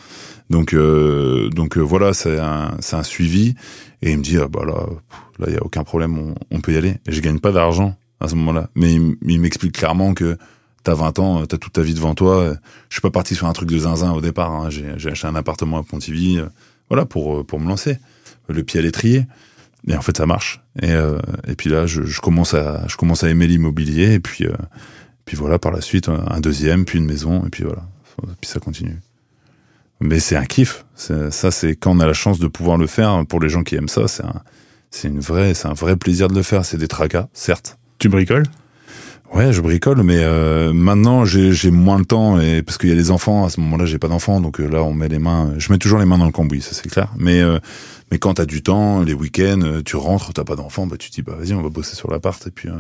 donc 0.51 0.75
euh, 0.75 1.49
donc 1.49 1.79
euh, 1.79 1.81
voilà 1.81 2.13
c'est 2.13 2.39
un 2.39 2.77
c'est 2.81 2.97
un 2.97 3.03
suivi 3.03 3.55
et 4.03 4.13
il 4.13 4.19
me 4.19 4.23
dit 4.23 4.39
ah 4.39 4.49
bah 4.49 4.65
là 4.67 4.87
là 5.39 5.47
il 5.49 5.55
y 5.55 5.57
a 5.57 5.63
aucun 5.63 5.85
problème 5.85 6.35
on, 6.51 6.61
peut 6.61 6.73
y 6.73 6.77
aller. 6.77 6.97
Et 7.07 7.13
je 7.13 7.21
gagne 7.21 7.39
pas 7.39 7.53
d'argent 7.53 7.97
à 8.21 8.29
ce 8.29 8.35
moment-là. 8.35 8.69
Mais 8.75 8.95
il, 8.95 9.41
m'explique 9.41 9.73
clairement 9.73 10.15
que 10.15 10.37
t'as 10.85 10.95
20 10.95 11.19
ans 11.19 11.47
t'as 11.47 11.59
toute 11.59 11.73
ta 11.73 11.83
vie 11.83 11.95
devant 11.95 12.15
toi. 12.15 12.55
Je 12.89 12.95
suis 12.95 13.03
pas 13.03 13.11
parti 13.11 13.35
sur 13.35 13.47
un 13.47 13.53
truc 13.53 13.69
de 13.69 13.79
zinzin 13.79 14.13
au 14.13 14.21
départ 14.21 14.53
hein. 14.53 14.71
j'ai 14.71 15.11
acheté 15.11 15.27
un 15.27 15.35
appartement 15.35 15.79
à 15.79 15.83
Pontivy 15.83 16.39
euh, 16.39 16.47
voilà 16.91 17.07
pour 17.07 17.39
euh, 17.39 17.45
pour 17.45 17.61
me 17.61 17.69
lancer. 17.69 17.99
Le 18.49 18.63
pied 18.65 18.81
à 18.81 18.83
l'étrier. 18.83 19.27
Et 19.89 19.97
en 19.97 20.03
fait 20.03 20.17
ça 20.17 20.27
marche. 20.27 20.61
Et 20.83 20.91
euh, 20.91 21.19
et 21.47 21.55
puis 21.55 21.71
là 21.71 21.87
je, 21.87 22.21
commence 22.21 22.53
à 22.53 22.87
je 22.89 22.97
commence 22.97 23.25
à 23.25 23.31
aimer 23.31 23.47
l'immobilier. 23.47 24.15
Et 24.15 24.21
puis 24.21 24.45
euh, 24.45 24.53
puis 25.25 25.37
voilà 25.37 25.59
par 25.59 25.73
la 25.73 25.81
suite 25.81 26.09
un 26.09 26.41
deuxième 26.41 26.85
puis 26.85 26.99
une 26.99 27.07
maison. 27.07 27.45
Et 27.47 27.51
puis 27.51 27.65
voilà. 27.65 27.83
Puis 28.41 28.51
ça 28.51 28.61
continue 28.61 28.99
mais 30.01 30.21
c'est 30.21 30.37
un 30.37 30.45
kiff. 30.45 30.85
Ça, 30.95 31.51
c'est 31.51 31.77
quand 31.77 31.97
on 31.97 32.01
a 32.01 32.07
la 32.07 32.13
chance 32.13 32.39
de 32.39 32.47
pouvoir 32.47 32.77
le 32.77 32.87
faire. 32.87 33.25
Pour 33.27 33.41
les 33.41 33.49
gens 33.49 33.63
qui 33.63 33.77
aiment 33.77 33.89
ça, 33.89 34.09
c'est 34.09 34.25
un, 34.25 34.43
c'est 34.91 35.09
une 35.09 35.21
vraie, 35.21 35.55
c'est 35.55 35.69
un 35.69 35.73
vrai 35.75 35.97
plaisir 35.97 36.29
de 36.29 36.35
le 36.35 36.43
faire. 36.43 36.65
C'est 36.65 36.77
des 36.77 36.89
tracas, 36.89 37.29
certes. 37.33 37.79
Tu 37.99 38.09
bricoles? 38.09 38.47
Ouais, 39.33 39.53
je 39.53 39.61
bricole, 39.61 40.03
mais 40.03 40.19
euh, 40.19 40.73
maintenant 40.73 41.25
j'ai 41.25 41.71
moins 41.71 41.99
le 41.99 42.05
temps 42.05 42.41
et 42.41 42.63
parce 42.63 42.79
qu'il 42.79 42.89
y 42.89 42.93
a 42.93 42.97
les 42.97 43.13
enfants. 43.13 43.45
À 43.45 43.49
ce 43.51 43.61
moment-là, 43.61 43.87
j'ai 43.87 43.99
pas 43.99 44.09
d'enfants, 44.09 44.41
donc 44.41 44.59
euh, 44.59 44.67
là 44.67 44.83
on 44.83 44.93
met 44.93 45.07
les 45.07 45.21
mains. 45.21 45.55
Je 45.57 45.71
mets 45.73 45.79
toujours 45.79 46.01
les 46.01 46.05
mains 46.05 46.19
dans 46.19 46.27
le 46.27 46.33
cambouis, 46.33 46.63
ça 46.63 46.73
c'est 46.73 46.89
clair. 46.89 47.13
Mais 47.17 47.41
euh, 47.41 47.61
mais 48.11 48.19
quand 48.19 48.35
t'as 48.35 48.45
du 48.45 48.61
temps, 48.61 49.03
les 49.03 49.15
week-ends, 49.15 49.61
euh, 49.63 49.83
tu 49.85 49.95
rentres, 49.95 50.33
t'as 50.33 50.43
pas 50.43 50.57
d'enfants, 50.57 50.89
bah 50.89 50.97
tu 50.99 51.11
te 51.11 51.15
dis 51.15 51.23
bah 51.23 51.37
vas-y, 51.39 51.55
on 51.55 51.63
va 51.63 51.69
bosser 51.69 51.95
sur 51.95 52.11
l'appart 52.11 52.45
et 52.45 52.51
puis. 52.51 52.69
euh, 52.69 52.73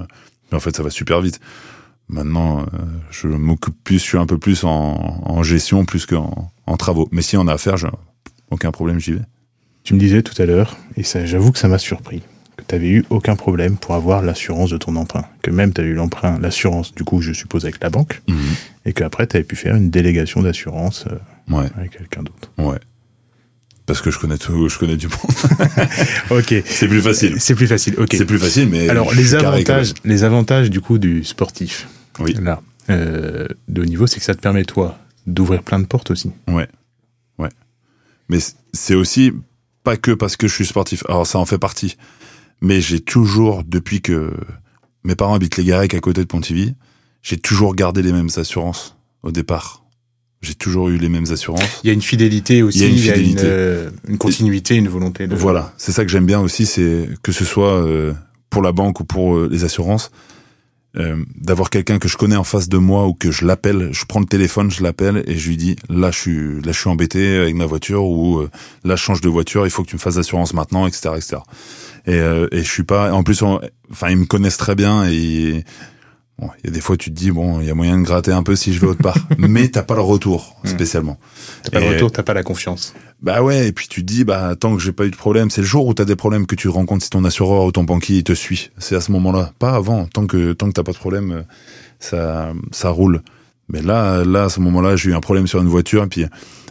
mais 0.50 0.56
en 0.56 0.60
fait, 0.60 0.74
ça 0.74 0.82
va 0.82 0.90
super 0.90 1.20
vite. 1.20 1.38
Maintenant, 2.10 2.60
euh, 2.60 2.64
je 3.10 3.28
m'occupe 3.28 3.74
plus, 3.84 3.98
je 3.98 4.04
suis 4.04 4.18
un 4.18 4.26
peu 4.26 4.36
plus 4.38 4.64
en, 4.64 5.22
en 5.24 5.42
gestion 5.42 5.84
plus 5.84 6.06
qu'en 6.06 6.50
en 6.66 6.76
travaux. 6.76 7.08
Mais 7.12 7.22
si 7.22 7.36
on 7.36 7.46
a 7.46 7.54
à 7.54 7.58
faire, 7.58 7.76
j'ai 7.76 7.88
aucun 8.50 8.70
problème, 8.72 8.98
j'y 9.00 9.12
vais. 9.12 9.22
Tu 9.84 9.94
me 9.94 9.98
disais 10.00 10.22
tout 10.22 10.40
à 10.42 10.44
l'heure, 10.46 10.76
et 10.96 11.02
ça, 11.04 11.24
j'avoue 11.24 11.52
que 11.52 11.58
ça 11.58 11.68
m'a 11.68 11.78
surpris, 11.78 12.22
que 12.56 12.64
tu 12.66 12.74
avais 12.74 12.88
eu 12.88 13.04
aucun 13.10 13.36
problème 13.36 13.76
pour 13.76 13.94
avoir 13.94 14.22
l'assurance 14.22 14.70
de 14.70 14.76
ton 14.76 14.96
emprunt. 14.96 15.24
Que 15.42 15.50
même 15.50 15.72
tu 15.72 15.80
as 15.80 15.84
eu 15.84 15.94
l'emprunt, 15.94 16.38
l'assurance, 16.40 16.94
du 16.94 17.04
coup, 17.04 17.20
je 17.22 17.32
suppose, 17.32 17.64
avec 17.64 17.82
la 17.82 17.90
banque, 17.90 18.20
et 18.84 18.92
qu'après, 18.92 19.26
tu 19.26 19.36
avais 19.36 19.44
pu 19.44 19.56
faire 19.56 19.76
une 19.76 19.90
délégation 19.90 20.42
d'assurance 20.42 21.06
euh, 21.10 21.16
Ouais, 21.56 21.66
avec 21.76 21.92
quelqu'un 21.96 22.22
d'autre. 22.22 22.50
ouais. 22.58 22.78
Parce 23.86 24.02
que 24.02 24.12
je 24.12 24.18
connais 24.20 24.38
tout, 24.38 24.68
je 24.68 24.78
connais 24.78 24.96
du 24.96 25.08
monde. 25.08 25.58
Ok. 26.30 26.54
C'est 26.64 26.86
plus 26.86 27.00
facile. 27.02 27.34
C'est 27.40 27.56
plus 27.56 27.66
facile, 27.66 27.94
ok. 27.98 28.10
C'est 28.12 28.24
plus 28.24 28.38
facile, 28.38 28.68
mais. 28.68 28.88
Alors, 28.88 29.12
les 29.14 29.34
avantages, 29.34 29.94
les 30.04 30.22
avantages, 30.22 30.70
du 30.70 30.80
coup, 30.80 30.98
du 30.98 31.24
sportif, 31.24 31.88
Oui. 32.20 32.34
là, 32.40 32.60
euh, 32.90 33.46
de 33.68 33.82
haut 33.82 33.86
niveau, 33.86 34.06
c'est 34.06 34.18
que 34.18 34.24
ça 34.24 34.34
te 34.34 34.40
permet, 34.40 34.64
toi, 34.64 34.98
d'ouvrir 35.26 35.62
plein 35.62 35.78
de 35.78 35.86
portes 35.86 36.10
aussi. 36.10 36.30
Ouais. 36.48 36.68
Ouais. 37.38 37.48
Mais 38.28 38.38
c'est 38.72 38.94
aussi 38.94 39.32
pas 39.84 39.96
que 39.96 40.12
parce 40.12 40.36
que 40.36 40.48
je 40.48 40.54
suis 40.54 40.66
sportif. 40.66 41.04
Alors, 41.08 41.26
ça 41.26 41.38
en 41.38 41.46
fait 41.46 41.58
partie. 41.58 41.96
Mais 42.60 42.80
j'ai 42.80 43.00
toujours, 43.00 43.64
depuis 43.64 44.02
que 44.02 44.32
mes 45.04 45.14
parents 45.14 45.34
habitent 45.34 45.56
les 45.56 45.64
Garec 45.64 45.94
à 45.94 46.00
côté 46.00 46.20
de 46.20 46.26
Pontivy, 46.26 46.74
j'ai 47.22 47.38
toujours 47.38 47.74
gardé 47.74 48.02
les 48.02 48.12
mêmes 48.12 48.28
assurances 48.36 48.96
au 49.22 49.32
départ. 49.32 49.84
J'ai 50.42 50.54
toujours 50.54 50.88
eu 50.88 50.96
les 50.96 51.10
mêmes 51.10 51.30
assurances. 51.30 51.80
Il 51.84 51.88
y 51.88 51.90
a 51.90 51.92
une 51.92 52.00
fidélité 52.00 52.62
aussi, 52.62 52.78
Il 52.78 52.82
y 52.82 52.86
a 52.86 52.88
une 52.88 52.96
y 52.96 53.10
a 53.10 53.16
une, 53.16 53.20
fidélité. 53.24 53.42
euh, 53.44 53.90
une 54.08 54.16
continuité, 54.16 54.74
une 54.74 54.88
volonté 54.88 55.26
de... 55.26 55.34
Voilà, 55.34 55.74
c'est 55.76 55.92
ça 55.92 56.02
que 56.04 56.10
j'aime 56.10 56.24
bien 56.24 56.40
aussi, 56.40 56.64
c'est 56.64 57.08
que 57.22 57.30
ce 57.30 57.44
soit 57.44 57.74
euh, 57.84 58.14
pour 58.48 58.62
la 58.62 58.72
banque 58.72 59.00
ou 59.00 59.04
pour 59.04 59.36
euh, 59.36 59.48
les 59.50 59.64
assurances, 59.64 60.10
euh, 60.96 61.16
d'avoir 61.36 61.70
quelqu'un 61.70 61.98
que 61.98 62.08
je 62.08 62.16
connais 62.16 62.36
en 62.36 62.44
face 62.44 62.68
de 62.68 62.78
moi 62.78 63.06
ou 63.06 63.14
que 63.14 63.30
je 63.30 63.44
l'appelle, 63.44 63.90
je 63.92 64.04
prends 64.06 64.20
le 64.20 64.26
téléphone, 64.26 64.70
je 64.70 64.82
l'appelle 64.82 65.22
et 65.26 65.36
je 65.38 65.48
lui 65.48 65.56
dis 65.56 65.76
là 65.88 66.10
je 66.10 66.18
suis 66.18 66.60
là 66.62 66.72
je 66.72 66.78
suis 66.80 66.88
embêté 66.88 67.36
avec 67.36 67.54
ma 67.54 67.66
voiture 67.66 68.04
ou 68.04 68.38
euh, 68.40 68.50
là 68.84 68.96
je 68.96 69.02
change 69.02 69.20
de 69.20 69.28
voiture, 69.28 69.66
il 69.66 69.70
faut 69.70 69.82
que 69.84 69.88
tu 69.88 69.96
me 69.96 70.00
fasses 70.00 70.16
l'assurance 70.16 70.52
maintenant, 70.52 70.86
etc., 70.86 71.10
etc. 71.16 71.36
Et, 72.06 72.14
euh, 72.14 72.48
et 72.50 72.62
je 72.64 72.68
suis 72.70 72.82
pas, 72.82 73.12
en 73.12 73.22
plus, 73.22 73.42
on- 73.42 73.60
enfin 73.92 74.08
ils 74.10 74.16
me 74.16 74.24
connaissent 74.24 74.56
très 74.56 74.74
bien 74.74 75.04
et 75.08 75.64
bon, 76.40 76.48
il 76.58 76.66
y 76.66 76.72
a 76.72 76.72
des 76.72 76.80
fois 76.80 76.96
tu 76.96 77.10
te 77.10 77.16
dis 77.16 77.30
bon 77.30 77.60
il 77.60 77.66
y 77.66 77.70
a 77.70 77.74
moyen 77.74 77.98
de 77.98 78.02
gratter 78.02 78.32
un 78.32 78.42
peu 78.42 78.56
si 78.56 78.72
je 78.72 78.80
vais 78.80 78.86
autre 78.86 79.02
part, 79.02 79.18
mais 79.38 79.68
t'as 79.68 79.82
pas 79.82 79.94
le 79.94 80.00
retour 80.00 80.56
spécialement. 80.64 81.18
T'as 81.62 81.70
pas 81.70 81.80
de 81.80 81.94
retour, 81.94 82.10
t'as 82.10 82.22
pas 82.22 82.34
la 82.34 82.42
confiance. 82.42 82.94
Bah 83.22 83.42
ouais, 83.42 83.68
et 83.68 83.72
puis 83.72 83.86
tu 83.86 84.00
te 84.00 84.06
dis, 84.06 84.24
bah 84.24 84.56
tant 84.58 84.74
que 84.74 84.82
j'ai 84.82 84.92
pas 84.92 85.04
eu 85.04 85.10
de 85.10 85.16
problème, 85.16 85.50
c'est 85.50 85.60
le 85.60 85.66
jour 85.66 85.86
où 85.86 85.94
t'as 85.94 86.06
des 86.06 86.16
problèmes 86.16 86.46
que 86.46 86.54
tu 86.54 86.70
compte 86.70 87.02
si 87.02 87.10
ton 87.10 87.24
assureur 87.24 87.64
ou 87.64 87.72
ton 87.72 87.84
banquier 87.84 88.18
il 88.18 88.24
te 88.24 88.32
suit. 88.32 88.70
C'est 88.78 88.96
à 88.96 89.00
ce 89.00 89.12
moment-là, 89.12 89.52
pas 89.58 89.74
avant. 89.74 90.06
Tant 90.06 90.26
que 90.26 90.52
tant 90.52 90.68
que 90.68 90.72
t'as 90.72 90.82
pas 90.82 90.92
de 90.92 90.98
problème, 90.98 91.32
euh, 91.32 91.42
ça 91.98 92.52
ça 92.72 92.88
roule. 92.90 93.22
Mais 93.68 93.82
là, 93.82 94.24
là 94.24 94.44
à 94.44 94.48
ce 94.48 94.60
moment-là, 94.60 94.96
j'ai 94.96 95.10
eu 95.10 95.14
un 95.14 95.20
problème 95.20 95.46
sur 95.46 95.60
une 95.60 95.68
voiture, 95.68 96.02
et 96.02 96.08
puis 96.08 96.24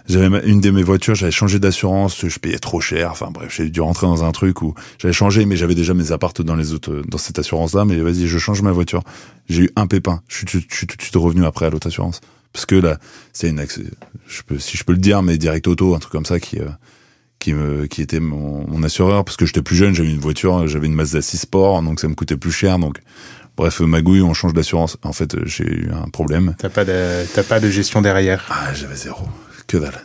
j'avais 0.10 0.48
une 0.50 0.60
de 0.60 0.72
mes 0.72 0.84
voitures, 0.84 1.15
j'avais 1.15 1.32
changé 1.32 1.60
d'assurance, 1.60 2.26
je 2.28 2.39
payais 2.39 2.60
trop 2.60 2.82
cher. 2.82 3.12
Enfin 3.12 3.30
bref, 3.32 3.54
j'ai 3.56 3.69
dû 3.69 3.80
rentrer 3.82 4.08
dans 4.08 4.24
un 4.24 4.32
truc 4.32 4.62
où 4.62 4.74
j'avais 4.98 5.13
changé, 5.13 5.45
mais 5.45 5.56
j'avais 5.56 5.76
déjà 5.76 5.93
mes 5.93 6.12
appartes 6.12 6.41
dans 6.41 6.56
les 6.56 6.74
autres 6.74 7.04
dans 7.08 7.17
cette 7.17 7.39
assurance-là. 7.39 7.86
Mais 7.86 7.98
vas-y, 7.98 8.28
je 8.28 8.38
change 8.38 8.62
ma 8.62 8.72
voiture. 8.72 9.04
J'ai 9.48 9.63
eu 9.63 9.69
un 9.76 9.88
pépin. 9.88 10.22
Je 10.28 10.38
suis 10.38 10.45
tout- 10.45 10.58
de 10.60 11.02
suite 11.02 11.15
revenu 11.15 11.45
après 11.45 11.67
à 11.67 11.69
l'autre 11.69 11.88
assurance. 11.88 12.22
Parce 12.52 12.65
que 12.65 12.76
là, 12.76 12.98
c'est 13.32 13.50
une, 13.50 13.63
je 14.28 14.41
peux, 14.41 14.58
si 14.58 14.76
je 14.76 14.84
peux 14.84 14.93
le 14.93 14.98
dire, 14.98 15.22
mais 15.22 15.38
direct 15.38 15.67
auto, 15.67 15.93
un 15.93 16.00
truc 16.00 16.12
comme 16.12 16.26
ça 16.26 16.39
qui, 16.39 16.58
euh, 16.60 16.65
qui 17.38 17.54
me, 17.54 17.86
qui 17.86 18.02
était 18.02 18.19
mon, 18.19 18.67
mon 18.67 18.82
assureur 18.84 19.24
parce 19.24 19.38
que 19.38 19.45
j'étais 19.45 19.62
plus 19.62 19.76
jeune, 19.76 19.93
j'avais 19.93 20.10
une 20.10 20.19
voiture, 20.19 20.67
j'avais 20.67 20.88
une 20.88 20.95
Mazda 20.95 21.22
6 21.22 21.38
Sport, 21.38 21.84
donc 21.84 22.00
ça 22.00 22.08
me 22.08 22.15
coûtait 22.15 22.36
plus 22.38 22.52
cher, 22.52 22.80
donc 22.80 22.98
bref, 23.56 23.80
magouille, 23.82 24.22
on 24.24 24.34
change 24.34 24.54
d'assurance. 24.54 24.98
En 25.04 25.13
fait, 25.13 25.36
euh, 25.36 25.43
j'ai 25.45 25.63
eu 25.65 25.91
un 25.91 26.10
problème. 26.10 26.56
T'as 26.58 26.69
pas 26.69 26.84
de, 26.86 27.24
t'as 27.34 27.43
pas 27.43 27.60
de 27.60 27.69
gestion 27.69 28.02
derrière. 28.02 28.43
Ah, 28.50 28.74
j'avais 28.74 28.95
zéro, 28.95 29.24
que 29.69 29.77
dalle. 29.77 30.01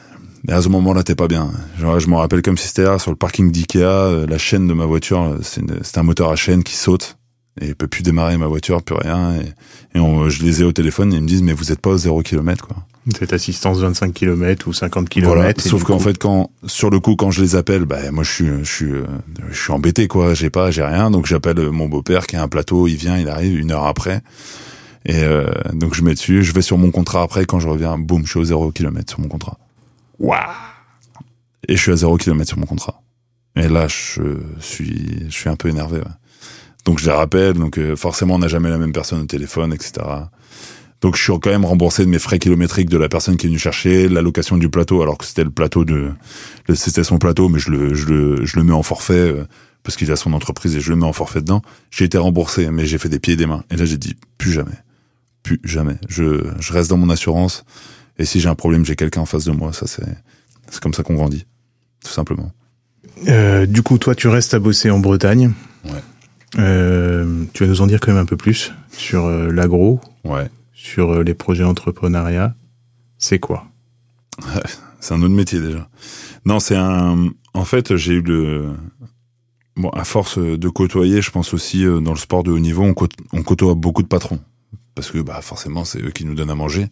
Et 0.48 0.52
à 0.52 0.60
ce 0.62 0.68
moment-là, 0.68 1.02
t'es 1.02 1.14
pas 1.14 1.26
bien. 1.26 1.50
Genre, 1.80 1.98
je 1.98 2.08
me 2.08 2.16
rappelle 2.16 2.42
comme 2.42 2.58
si 2.58 2.68
c'était 2.68 2.82
là, 2.84 2.98
sur 2.98 3.10
le 3.10 3.16
parking 3.16 3.50
d'Ikea, 3.50 3.78
euh, 3.82 4.26
la 4.26 4.36
chaîne 4.38 4.68
de 4.68 4.74
ma 4.74 4.84
voiture, 4.84 5.22
euh, 5.22 5.38
c'est 5.42 5.98
un 5.98 6.02
moteur 6.02 6.30
à 6.30 6.36
chaîne 6.36 6.62
qui 6.62 6.76
saute. 6.76 7.16
et 7.60 7.68
il 7.68 7.74
peut 7.76 7.86
plus 7.86 8.02
démarrer 8.02 8.36
ma 8.36 8.46
voiture, 8.48 8.82
plus 8.82 8.96
rien. 8.96 9.34
Et, 9.36 9.96
et 9.96 10.00
on- 10.00 10.28
je 10.28 10.42
les 10.42 10.60
ai 10.60 10.64
au 10.64 10.72
téléphone 10.72 11.12
et 11.12 11.16
ils 11.16 11.22
me 11.22 11.28
disent 11.28 11.42
mais 11.42 11.52
vous 11.52 11.70
êtes 11.70 11.78
pas 11.80 11.90
au 11.90 11.96
0 11.96 12.20
km 12.22 12.66
quoi. 12.66 12.76
Cette 13.16 13.32
assistance 13.32 13.78
25 13.78 14.12
km 14.12 14.66
ou 14.66 14.72
50 14.72 15.08
km. 15.08 15.32
Voilà. 15.34 15.52
Sauf 15.58 15.84
qu'en 15.84 15.98
fait 16.00 16.18
quand 16.18 16.50
sur 16.66 16.90
le 16.90 16.98
coup 16.98 17.14
quand 17.14 17.30
je 17.30 17.42
les 17.42 17.54
appelle, 17.54 17.84
bah 17.84 18.10
moi 18.10 18.24
je 18.24 18.30
suis 18.32 18.46
je 18.64 18.70
suis 18.72 18.90
euh, 18.92 19.04
je 19.50 19.56
suis 19.56 19.72
embêté 19.72 20.08
quoi. 20.08 20.34
J'ai 20.34 20.50
pas 20.50 20.72
j'ai 20.72 20.82
rien 20.82 21.12
donc 21.12 21.26
j'appelle 21.26 21.70
mon 21.70 21.86
beau-père 21.86 22.26
qui 22.26 22.34
a 22.34 22.42
un 22.42 22.48
plateau. 22.48 22.88
Il 22.88 22.96
vient, 22.96 23.16
il 23.18 23.28
arrive 23.28 23.56
une 23.56 23.70
heure 23.70 23.86
après. 23.86 24.20
Et 25.06 25.22
euh, 25.22 25.50
donc 25.72 25.94
je 25.94 26.02
mets 26.02 26.14
dessus, 26.14 26.42
je 26.42 26.52
vais 26.52 26.62
sur 26.62 26.78
mon 26.78 26.90
contrat 26.90 27.22
après 27.22 27.44
quand 27.44 27.60
je 27.60 27.68
reviens, 27.68 27.98
boum, 27.98 28.24
je 28.24 28.30
suis 28.30 28.38
au 28.38 28.44
0 28.44 28.72
km 28.72 29.10
sur 29.10 29.20
mon 29.20 29.28
contrat. 29.28 29.58
Waouh 30.18 30.38
Et 31.68 31.76
je 31.76 31.80
suis 31.80 31.92
à 31.92 31.96
0 31.96 32.16
km 32.16 32.48
sur 32.48 32.58
mon 32.58 32.66
contrat. 32.66 33.02
Et 33.56 33.68
là, 33.68 33.86
je 33.86 33.94
suis, 34.60 35.26
je 35.28 35.30
suis 35.30 35.48
un 35.48 35.56
peu 35.56 35.68
énervé. 35.68 35.98
ouais. 35.98 36.04
Donc 36.84 36.98
je 36.98 37.06
les 37.06 37.12
rappelle, 37.12 37.54
donc 37.54 37.78
euh, 37.78 37.96
forcément 37.96 38.34
on 38.34 38.38
n'a 38.38 38.48
jamais 38.48 38.68
la 38.68 38.78
même 38.78 38.92
personne 38.92 39.20
au 39.20 39.26
téléphone, 39.26 39.72
etc. 39.72 40.06
Donc 41.00 41.16
je 41.16 41.22
suis 41.22 41.32
quand 41.40 41.50
même 41.50 41.64
remboursé 41.64 42.04
de 42.04 42.10
mes 42.10 42.18
frais 42.18 42.38
kilométriques 42.38 42.90
de 42.90 42.98
la 42.98 43.08
personne 43.08 43.36
qui 43.36 43.46
est 43.46 43.48
venue 43.48 43.58
chercher, 43.58 44.08
l'allocation 44.08 44.56
du 44.56 44.68
plateau, 44.68 45.02
alors 45.02 45.18
que 45.18 45.24
c'était 45.24 45.44
le 45.44 45.50
plateau 45.50 45.84
de, 45.84 46.12
c'était 46.74 47.04
son 47.04 47.18
plateau, 47.18 47.48
mais 47.48 47.58
je 47.58 47.70
le, 47.70 47.94
je 47.94 48.06
le, 48.06 48.44
je 48.44 48.56
le 48.56 48.64
mets 48.64 48.72
en 48.72 48.82
forfait 48.82 49.14
euh, 49.14 49.44
parce 49.82 49.96
qu'il 49.96 50.10
a 50.12 50.16
son 50.16 50.32
entreprise 50.32 50.76
et 50.76 50.80
je 50.80 50.90
le 50.90 50.96
mets 50.96 51.06
en 51.06 51.12
forfait 51.12 51.40
dedans. 51.40 51.62
J'ai 51.90 52.04
été 52.04 52.18
remboursé, 52.18 52.70
mais 52.70 52.86
j'ai 52.86 52.98
fait 52.98 53.08
des 53.08 53.18
pieds 53.18 53.34
et 53.34 53.36
des 53.36 53.46
mains. 53.46 53.64
Et 53.70 53.76
là 53.76 53.86
j'ai 53.86 53.98
dit 53.98 54.16
plus 54.36 54.52
jamais, 54.52 54.76
plus 55.44 55.60
jamais. 55.62 55.96
Je, 56.08 56.42
je 56.58 56.72
reste 56.72 56.90
dans 56.90 56.96
mon 56.96 57.10
assurance. 57.10 57.64
Et 58.18 58.24
si 58.24 58.40
j'ai 58.40 58.48
un 58.48 58.54
problème, 58.56 58.84
j'ai 58.84 58.96
quelqu'un 58.96 59.20
en 59.20 59.26
face 59.26 59.44
de 59.44 59.52
moi. 59.52 59.72
Ça 59.72 59.86
c'est, 59.86 60.02
c'est 60.70 60.80
comme 60.82 60.94
ça 60.94 61.04
qu'on 61.04 61.14
grandit, 61.14 61.46
tout 62.04 62.10
simplement. 62.10 62.50
Euh, 63.28 63.66
du 63.66 63.82
coup, 63.82 63.98
toi, 63.98 64.14
tu 64.16 64.26
restes 64.26 64.54
à 64.54 64.58
bosser 64.58 64.90
en 64.90 64.98
Bretagne. 64.98 65.52
Ouais. 65.84 66.02
Euh, 66.58 67.44
tu 67.52 67.62
vas 67.64 67.68
nous 67.68 67.80
en 67.80 67.86
dire 67.86 68.00
quand 68.00 68.12
même 68.12 68.20
un 68.22 68.26
peu 68.26 68.36
plus 68.36 68.72
sur 68.90 69.24
euh, 69.26 69.50
l'agro, 69.52 70.00
Ouais. 70.24 70.48
sur 70.72 71.22
les 71.22 71.34
projets 71.34 71.64
entrepreneuriat. 71.64 72.54
C'est 73.18 73.38
quoi? 73.38 73.66
C'est 75.00 75.14
un 75.14 75.22
autre 75.22 75.34
métier 75.34 75.60
déjà. 75.60 75.88
Non, 76.46 76.60
c'est 76.60 76.76
un. 76.76 77.28
En 77.52 77.64
fait, 77.66 77.94
j'ai 77.96 78.14
eu 78.14 78.22
le. 78.22 78.72
Bon, 79.76 79.90
à 79.90 80.04
force 80.04 80.38
de 80.38 80.68
côtoyer, 80.68 81.20
je 81.20 81.30
pense 81.30 81.52
aussi 81.52 81.84
dans 81.84 82.12
le 82.12 82.16
sport 82.18 82.42
de 82.42 82.50
haut 82.50 82.58
niveau, 82.58 82.82
on 82.84 83.42
côtoie 83.42 83.74
beaucoup 83.74 84.02
de 84.02 84.08
patrons. 84.08 84.40
Parce 84.94 85.10
que 85.10 85.18
bah 85.18 85.40
forcément, 85.42 85.84
c'est 85.84 86.00
eux 86.00 86.10
qui 86.10 86.24
nous 86.24 86.34
donnent 86.34 86.50
à 86.50 86.54
manger. 86.54 86.86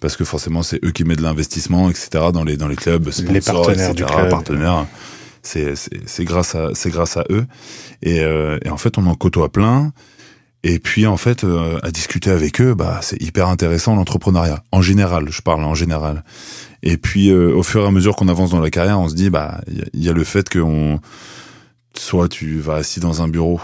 Parce 0.00 0.16
que 0.16 0.24
forcément, 0.24 0.62
c'est 0.62 0.84
eux 0.84 0.90
qui 0.90 1.04
mettent 1.04 1.18
de 1.18 1.22
l'investissement, 1.22 1.88
etc. 1.88 2.26
dans 2.32 2.44
les 2.44 2.56
dans 2.56 2.68
les 2.68 2.76
clubs, 2.76 3.10
sponsors, 3.10 3.62
partenaires 3.64 3.94
du 3.94 4.02
etc., 4.02 4.18
club. 4.18 4.30
partenaires. 4.30 4.86
C'est 5.42 5.74
c'est 5.74 6.24
grâce 6.24 6.54
à 6.54 6.70
c'est 6.74 6.90
grâce 6.90 7.16
à 7.16 7.24
eux. 7.30 7.46
Et, 8.02 8.20
euh, 8.20 8.58
et 8.64 8.68
en 8.68 8.76
fait, 8.76 8.98
on 8.98 9.06
en 9.06 9.14
côtoie 9.14 9.50
plein. 9.50 9.92
Et 10.64 10.78
puis 10.80 11.06
en 11.06 11.16
fait, 11.16 11.44
euh, 11.44 11.78
à 11.82 11.90
discuter 11.90 12.30
avec 12.30 12.60
eux, 12.60 12.74
bah 12.74 12.98
c'est 13.00 13.20
hyper 13.22 13.48
intéressant 13.48 13.94
l'entrepreneuriat. 13.94 14.62
En 14.72 14.82
général, 14.82 15.30
je 15.30 15.40
parle 15.40 15.64
en 15.64 15.74
général. 15.74 16.24
Et 16.82 16.96
puis 16.96 17.30
euh, 17.30 17.54
au 17.54 17.62
fur 17.62 17.82
et 17.82 17.86
à 17.86 17.90
mesure 17.90 18.16
qu'on 18.16 18.28
avance 18.28 18.50
dans 18.50 18.60
la 18.60 18.70
carrière, 18.70 19.00
on 19.00 19.08
se 19.08 19.14
dit 19.14 19.30
bah 19.30 19.60
il 19.68 20.02
y, 20.02 20.06
y 20.06 20.08
a 20.08 20.12
le 20.12 20.24
fait 20.24 20.48
que 20.48 20.58
on 20.58 21.00
soit 21.94 22.28
tu 22.28 22.58
vas 22.58 22.76
assis 22.76 23.00
dans 23.00 23.22
un 23.22 23.28
bureau, 23.28 23.60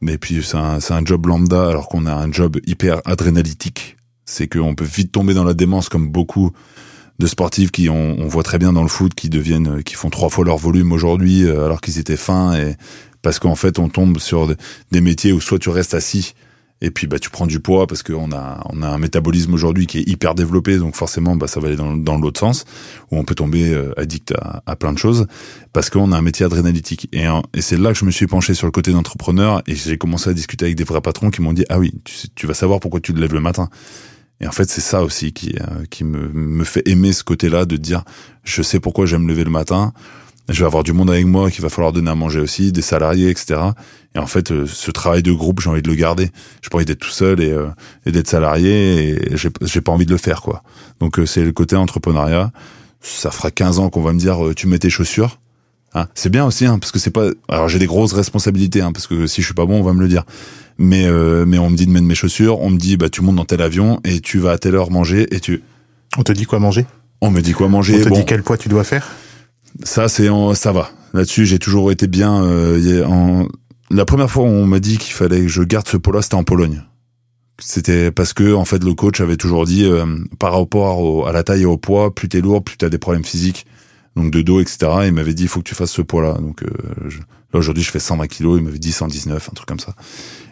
mais 0.00 0.18
puis 0.18 0.42
c'est 0.42 0.56
un 0.56 0.78
un 0.90 1.04
job 1.04 1.26
lambda 1.26 1.68
alors 1.68 1.88
qu'on 1.88 2.06
a 2.06 2.14
un 2.14 2.30
job 2.32 2.58
hyper 2.66 3.00
adrénalytique. 3.04 3.96
C'est 4.24 4.46
qu'on 4.48 4.74
peut 4.74 4.84
vite 4.84 5.10
tomber 5.12 5.34
dans 5.34 5.44
la 5.44 5.54
démence 5.54 5.88
comme 5.88 6.08
beaucoup 6.08 6.52
de 7.18 7.26
sportifs 7.26 7.70
qui 7.70 7.88
on, 7.88 8.16
on 8.20 8.28
voit 8.28 8.42
très 8.42 8.58
bien 8.58 8.72
dans 8.72 8.82
le 8.82 8.88
foot 8.88 9.14
qui 9.14 9.28
deviennent 9.28 9.82
qui 9.82 9.94
font 9.94 10.10
trois 10.10 10.28
fois 10.28 10.44
leur 10.44 10.56
volume 10.58 10.92
aujourd'hui 10.92 11.44
euh, 11.44 11.64
alors 11.64 11.80
qu'ils 11.80 11.98
étaient 11.98 12.16
fins 12.16 12.54
et 12.54 12.76
parce 13.22 13.38
qu'en 13.40 13.56
fait 13.56 13.78
on 13.80 13.88
tombe 13.88 14.18
sur 14.18 14.46
de- 14.46 14.56
des 14.92 15.00
métiers 15.00 15.32
où 15.32 15.40
soit 15.40 15.58
tu 15.58 15.68
restes 15.70 15.94
assis 15.94 16.34
et 16.80 16.90
puis 16.90 17.06
bah 17.06 17.18
tu 17.18 17.30
prends 17.30 17.46
du 17.46 17.60
poids 17.60 17.86
parce 17.86 18.02
qu'on 18.02 18.30
a 18.32 18.64
on 18.70 18.82
a 18.82 18.88
un 18.88 18.98
métabolisme 18.98 19.52
aujourd'hui 19.52 19.86
qui 19.86 19.98
est 19.98 20.08
hyper 20.08 20.34
développé 20.34 20.78
donc 20.78 20.94
forcément 20.94 21.34
bah 21.34 21.48
ça 21.48 21.58
va 21.58 21.68
aller 21.68 21.76
dans, 21.76 21.96
dans 21.96 22.18
l'autre 22.18 22.38
sens 22.38 22.64
où 23.10 23.18
on 23.18 23.24
peut 23.24 23.34
tomber 23.34 23.72
euh, 23.72 23.98
addict 23.98 24.32
à, 24.32 24.62
à 24.66 24.76
plein 24.76 24.92
de 24.92 24.98
choses 24.98 25.26
parce 25.72 25.90
qu'on 25.90 26.12
a 26.12 26.16
un 26.16 26.22
métier 26.22 26.46
adrénalytique. 26.46 27.08
Et, 27.12 27.24
et 27.54 27.60
c'est 27.60 27.76
là 27.76 27.92
que 27.92 27.98
je 27.98 28.04
me 28.04 28.10
suis 28.10 28.26
penché 28.26 28.54
sur 28.54 28.66
le 28.66 28.70
côté 28.70 28.92
d'entrepreneur 28.92 29.62
et 29.66 29.74
j'ai 29.74 29.98
commencé 29.98 30.30
à 30.30 30.34
discuter 30.34 30.66
avec 30.66 30.76
des 30.76 30.84
vrais 30.84 31.00
patrons 31.00 31.30
qui 31.30 31.42
m'ont 31.42 31.52
dit 31.52 31.64
ah 31.68 31.78
oui 31.78 31.92
tu, 32.34 32.46
vas 32.46 32.54
savoir 32.54 32.80
pourquoi 32.80 33.00
tu 33.00 33.12
te 33.12 33.18
lèves 33.18 33.34
le 33.34 33.40
matin. 33.40 33.68
Et 34.40 34.46
en 34.46 34.52
fait 34.52 34.68
c'est 34.70 34.80
ça 34.80 35.02
aussi 35.02 35.32
qui 35.32 35.54
euh, 35.60 35.84
qui 35.90 36.04
me 36.04 36.28
me 36.28 36.64
fait 36.64 36.86
aimer 36.88 37.12
ce 37.12 37.24
côté-là 37.24 37.64
de 37.64 37.76
dire 37.76 38.04
je 38.44 38.62
sais 38.62 38.78
pourquoi 38.78 39.06
j'aime 39.06 39.22
me 39.22 39.28
lever 39.28 39.44
le 39.44 39.50
matin 39.50 39.92
je 40.48 40.60
vais 40.60 40.66
avoir 40.66 40.82
du 40.82 40.92
monde 40.92 41.10
avec 41.10 41.26
moi 41.26 41.50
qu'il 41.50 41.62
va 41.62 41.68
falloir 41.68 41.92
donner 41.92 42.10
à 42.10 42.14
manger 42.14 42.40
aussi, 42.40 42.72
des 42.72 42.82
salariés, 42.82 43.30
etc. 43.30 43.60
Et 44.14 44.18
en 44.18 44.26
fait, 44.26 44.50
euh, 44.50 44.66
ce 44.66 44.90
travail 44.90 45.22
de 45.22 45.32
groupe, 45.32 45.60
j'ai 45.60 45.70
envie 45.70 45.82
de 45.82 45.88
le 45.88 45.94
garder. 45.94 46.30
J'ai 46.62 46.70
pas 46.70 46.78
envie 46.78 46.86
d'être 46.86 47.00
tout 47.00 47.10
seul 47.10 47.40
et, 47.40 47.50
euh, 47.50 47.68
et 48.06 48.12
d'être 48.12 48.28
salarié 48.28 49.10
et 49.10 49.36
j'ai 49.36 49.50
j'ai 49.62 49.80
pas 49.80 49.92
envie 49.92 50.06
de 50.06 50.10
le 50.12 50.18
faire, 50.18 50.42
quoi. 50.42 50.62
Donc 51.00 51.18
euh, 51.18 51.26
c'est 51.26 51.42
le 51.42 51.52
côté 51.52 51.76
entrepreneuriat. 51.76 52.50
Ça 53.00 53.30
fera 53.30 53.50
15 53.50 53.78
ans 53.78 53.90
qu'on 53.90 54.02
va 54.02 54.12
me 54.12 54.18
dire 54.18 54.38
tu 54.56 54.66
mets 54.66 54.78
tes 54.78 54.90
chaussures. 54.90 55.38
Hein, 55.94 56.06
c'est 56.14 56.30
bien 56.30 56.44
aussi, 56.44 56.66
hein, 56.66 56.78
parce 56.78 56.92
que 56.92 56.98
c'est 56.98 57.10
pas. 57.10 57.30
Alors 57.48 57.68
j'ai 57.68 57.78
des 57.78 57.86
grosses 57.86 58.12
responsabilités, 58.12 58.82
hein, 58.82 58.92
parce 58.92 59.06
que 59.06 59.26
si 59.26 59.40
je 59.40 59.46
suis 59.46 59.54
pas 59.54 59.66
bon, 59.66 59.80
on 59.80 59.82
va 59.82 59.92
me 59.92 60.00
le 60.00 60.08
dire. 60.08 60.24
Mais 60.76 61.06
euh, 61.06 61.44
mais 61.46 61.58
on 61.58 61.70
me 61.70 61.76
dit 61.76 61.86
de 61.86 61.90
mettre 61.90 62.06
mes 62.06 62.14
chaussures, 62.14 62.60
on 62.60 62.70
me 62.70 62.78
dit 62.78 62.96
bah 62.96 63.08
tu 63.08 63.22
montes 63.22 63.36
dans 63.36 63.44
tel 63.44 63.62
avion 63.62 64.00
et 64.04 64.20
tu 64.20 64.38
vas 64.38 64.52
à 64.52 64.58
telle 64.58 64.74
heure 64.74 64.90
manger 64.90 65.26
et 65.34 65.40
tu. 65.40 65.62
On 66.16 66.22
te 66.22 66.32
dit 66.32 66.44
quoi 66.44 66.58
manger? 66.58 66.86
On 67.20 67.30
me 67.30 67.40
dit 67.40 67.52
quoi 67.52 67.68
manger. 67.68 67.96
On 67.96 68.04
te 68.04 68.08
bon, 68.10 68.14
dit 68.16 68.24
quel 68.24 68.42
poids 68.42 68.56
tu 68.56 68.68
dois 68.68 68.84
faire? 68.84 69.08
Ça, 69.82 70.08
c'est 70.08 70.28
ça 70.54 70.72
va. 70.72 70.90
Là-dessus, 71.14 71.46
j'ai 71.46 71.58
toujours 71.58 71.90
été 71.90 72.06
bien. 72.06 72.42
euh, 72.44 73.04
en, 73.04 73.46
la 73.90 74.04
première 74.04 74.30
fois 74.30 74.44
où 74.44 74.46
on 74.48 74.66
m'a 74.66 74.80
dit 74.80 74.98
qu'il 74.98 75.14
fallait 75.14 75.40
que 75.42 75.48
je 75.48 75.62
garde 75.62 75.88
ce 75.88 75.96
poids-là, 75.96 76.22
c'était 76.22 76.34
en 76.34 76.44
Pologne. 76.44 76.82
C'était 77.60 78.12
parce 78.12 78.32
que 78.34 78.54
en 78.54 78.64
fait 78.64 78.84
le 78.84 78.94
coach 78.94 79.20
avait 79.20 79.36
toujours 79.36 79.64
dit 79.64 79.84
euh, 79.84 80.06
par 80.38 80.52
rapport 80.52 81.00
au- 81.00 81.26
à 81.26 81.32
la 81.32 81.42
taille 81.42 81.62
et 81.62 81.66
au 81.66 81.76
poids, 81.76 82.14
plus 82.14 82.28
t'es 82.28 82.40
lourd, 82.40 82.62
plus 82.62 82.76
t'as 82.76 82.88
des 82.88 82.98
problèmes 82.98 83.24
physiques, 83.24 83.66
donc 84.14 84.30
de 84.30 84.42
dos, 84.42 84.60
etc. 84.60 84.78
Il 85.06 85.12
m'avait 85.12 85.34
dit 85.34 85.42
il 85.44 85.48
faut 85.48 85.58
que 85.60 85.68
tu 85.68 85.74
fasses 85.74 85.90
ce 85.90 86.02
poids-là. 86.02 86.34
Donc 86.34 86.62
euh, 86.62 86.68
je- 87.08 87.18
là 87.18 87.58
aujourd'hui 87.58 87.82
je 87.82 87.90
fais 87.90 87.98
120 87.98 88.28
kilos, 88.28 88.58
il 88.60 88.64
m'avait 88.64 88.78
dit 88.78 88.92
119, 88.92 89.48
un 89.50 89.54
truc 89.54 89.66
comme 89.66 89.80
ça. 89.80 89.94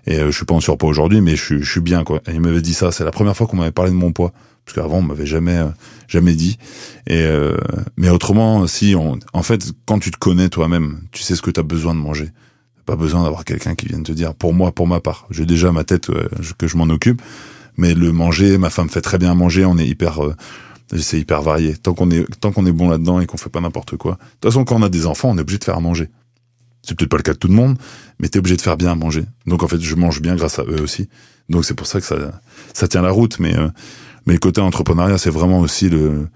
Et 0.09 0.19
euh, 0.19 0.33
je 0.33 0.37
suis 0.37 0.47
pas 0.47 0.55
en 0.55 0.61
surpoids 0.61 0.89
aujourd'hui, 0.89 1.21
mais 1.21 1.37
je, 1.37 1.59
je 1.61 1.71
suis 1.71 1.81
bien 1.81 2.03
quoi. 2.03 2.21
Et 2.27 2.33
il 2.33 2.41
m'avait 2.41 2.61
dit 2.63 2.75
ça. 2.75 2.91
C'est 2.91 3.05
la 3.05 3.13
première 3.13 3.37
fois 3.37 3.47
qu'on 3.47 3.57
m'avait 3.59 3.71
parlé 3.71 3.93
de 3.93 3.97
mon 3.97 4.11
poids, 4.11 4.33
parce 4.67 4.75
qu'avant 4.75 4.99
on 4.99 5.03
m'avait 5.03 5.27
jamais 5.27 5.57
euh, 5.57 5.69
jamais 6.09 6.35
dit. 6.35 6.59
Et 7.07 7.23
euh, 7.23 7.57
mais 7.97 8.11
autrement, 8.11 8.67
si 8.67 8.95
on, 8.97 9.19
en 9.33 9.43
fait, 9.43 9.73
quand 9.87 9.99
tu 9.99 10.11
te 10.11 10.19
connais 10.19 10.49
toi-même, 10.49 11.01
tu 11.13 11.23
sais 11.23 11.37
ce 11.37 11.43
que 11.43 11.51
tu 11.51 11.61
as 11.61 11.63
besoin 11.63 11.95
de 11.95 12.01
manger. 12.01 12.31
Pas 12.85 12.97
besoin 12.97 13.25
d'avoir 13.25 13.45
quelqu'un 13.45 13.75
qui 13.75 13.87
vienne 13.87 14.05
te 14.05 14.13
dire. 14.13 14.35
Pour 14.35 14.55
moi, 14.55 14.73
pour 14.73 14.87
ma 14.87 15.01
part, 15.01 15.27
j'ai 15.31 15.47
déjà 15.47 15.73
ma 15.73 15.85
tête 15.85 16.11
euh, 16.11 16.29
que 16.59 16.69
je 16.69 16.77
m'en 16.77 16.85
occupe. 16.85 17.23
Mais 17.77 17.95
le 17.95 18.13
manger, 18.13 18.59
ma 18.59 18.71
femme 18.71 18.89
fait 18.89 19.01
très 19.01 19.19
bien 19.19 19.35
manger. 19.35 19.65
On 19.65 19.77
est 19.77 19.87
hyper, 19.87 20.25
euh, 20.25 20.35
c'est 20.97 21.19
hyper 21.19 21.43
varié. 21.43 21.77
Tant 21.77 21.95
qu'on 21.95 22.11
est, 22.11 22.25
tant 22.41 22.53
qu'on 22.53 22.65
est 22.65 22.73
bon 22.73 22.89
là-dedans 22.89 23.21
et 23.21 23.27
qu'on 23.27 23.37
fait 23.37 23.51
pas 23.51 23.61
n'importe 23.61 23.97
quoi. 23.97 24.13
De 24.13 24.19
toute 24.19 24.53
façon, 24.53 24.65
quand 24.65 24.77
on 24.77 24.83
a 24.83 24.89
des 24.89 25.07
enfants, 25.07 25.31
on 25.31 25.39
est 25.39 25.41
obligé 25.41 25.59
de 25.59 25.65
faire 25.65 25.77
à 25.77 25.81
manger. 25.81 26.09
C'est 26.83 26.97
peut-être 26.97 27.11
pas 27.11 27.17
le 27.17 27.25
cas 27.25 27.33
de 27.33 27.39
tout 27.39 27.49
le 27.49 27.55
monde, 27.55 27.77
mais 28.21 28.29
t'es 28.29 28.39
obligé 28.39 28.57
de 28.57 28.63
faire 28.63 28.77
bien 28.77 28.93
à 28.93 28.95
manger. 28.95 29.25
Donc 29.47 29.65
en 29.65 29.69
fait, 29.69 29.81
je 29.81 29.95
mange 29.97 30.23
bien 30.23 30.37
grâce 30.37 30.61
à 30.61 30.63
eux 30.63 30.81
aussi. 30.81 31.09
Donc 31.49 31.65
c'est 31.65 31.75
pour 31.75 31.89
ça 31.89 32.01
que 32.01 32.07
ça, 32.07 32.41
ça 32.73 32.87
tient 32.87 33.03
la 33.03 33.11
route. 33.11 33.41
Mais 33.41 33.57
euh, 33.59 33.69
mais 34.27 34.35
le 34.35 34.39
côté 34.39 34.61
entrepreneuriat, 34.61 35.19
c'est 35.19 35.31
vraiment 35.31 35.61
aussi 35.61 35.89
le. 35.89 36.29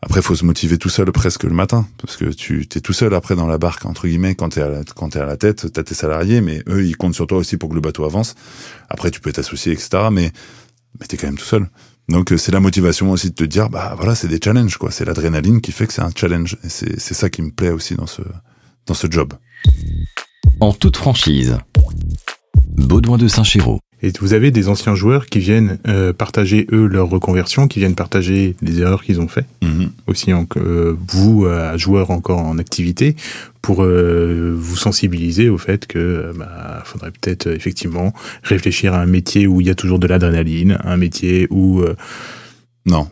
Après, 0.00 0.22
faut 0.22 0.36
se 0.36 0.44
motiver 0.44 0.78
tout 0.78 0.88
seul 0.88 1.10
presque 1.10 1.42
le 1.42 1.52
matin, 1.54 1.86
parce 2.00 2.16
que 2.16 2.26
tu 2.26 2.68
t'es 2.68 2.80
tout 2.80 2.92
seul 2.92 3.14
après 3.14 3.34
dans 3.34 3.48
la 3.48 3.58
barque 3.58 3.84
entre 3.84 4.06
guillemets 4.06 4.36
quand 4.36 4.50
t'es 4.50 4.62
à 4.62 4.68
la, 4.68 4.84
quand 4.84 5.10
t'es 5.10 5.18
à 5.18 5.26
la 5.26 5.36
tête, 5.36 5.72
t'as 5.72 5.82
tes 5.82 5.94
salariés, 5.94 6.40
mais 6.40 6.62
eux 6.68 6.86
ils 6.86 6.96
comptent 6.96 7.16
sur 7.16 7.26
toi 7.26 7.38
aussi 7.38 7.56
pour 7.56 7.68
que 7.68 7.74
le 7.74 7.80
bateau 7.80 8.04
avance. 8.04 8.36
Après, 8.88 9.10
tu 9.10 9.20
peux 9.20 9.32
t'associer, 9.32 9.72
etc. 9.72 10.08
Mais 10.12 10.32
mais 11.00 11.06
t'es 11.06 11.16
quand 11.16 11.26
même 11.26 11.38
tout 11.38 11.44
seul. 11.44 11.68
Donc 12.08 12.32
euh, 12.32 12.36
c'est 12.38 12.52
la 12.52 12.60
motivation 12.60 13.10
aussi 13.10 13.30
de 13.30 13.34
te 13.34 13.44
dire 13.44 13.68
bah 13.68 13.94
voilà 13.96 14.14
c'est 14.14 14.28
des 14.28 14.40
challenges 14.42 14.78
quoi, 14.78 14.90
c'est 14.90 15.04
l'adrénaline 15.04 15.60
qui 15.60 15.72
fait 15.72 15.86
que 15.86 15.92
c'est 15.92 16.02
un 16.02 16.12
challenge. 16.14 16.56
C'est 16.66 16.98
c'est 17.00 17.14
ça 17.14 17.28
qui 17.28 17.42
me 17.42 17.50
plaît 17.50 17.70
aussi 17.70 17.96
dans 17.96 18.06
ce 18.06 18.22
dans 18.86 18.94
ce 18.94 19.08
job. 19.10 19.34
En 20.60 20.72
toute 20.72 20.96
franchise. 20.96 21.58
Baudouin 22.76 23.18
de 23.18 23.26
Saint-Chéraud. 23.28 23.80
Et 24.02 24.12
vous 24.20 24.32
avez 24.32 24.50
des 24.50 24.68
anciens 24.68 24.94
joueurs 24.94 25.26
qui 25.26 25.40
viennent 25.40 25.78
euh, 25.88 26.12
partager, 26.12 26.66
eux, 26.72 26.86
leur 26.86 27.08
reconversion, 27.08 27.66
qui 27.66 27.80
viennent 27.80 27.96
partager 27.96 28.54
les 28.62 28.80
erreurs 28.80 29.02
qu'ils 29.02 29.20
ont 29.20 29.26
fait, 29.26 29.44
aussi 30.06 30.32
en, 30.32 30.46
euh, 30.56 30.96
vous, 31.08 31.46
euh, 31.46 31.76
joueurs 31.76 32.10
encore 32.10 32.38
en 32.38 32.58
activité, 32.58 33.16
pour 33.60 33.82
euh, 33.82 34.54
vous 34.56 34.76
sensibiliser 34.76 35.48
au 35.48 35.58
fait 35.58 35.86
que 35.86 36.32
bah, 36.36 36.82
faudrait 36.84 37.10
peut-être 37.10 37.48
effectivement 37.48 38.12
réfléchir 38.44 38.94
à 38.94 39.00
un 39.00 39.06
métier 39.06 39.46
où 39.48 39.60
il 39.60 39.66
y 39.66 39.70
a 39.70 39.74
toujours 39.74 39.98
de 39.98 40.06
l'adrénaline, 40.06 40.78
un 40.84 40.96
métier 40.96 41.48
où... 41.50 41.82
Non. 42.86 43.08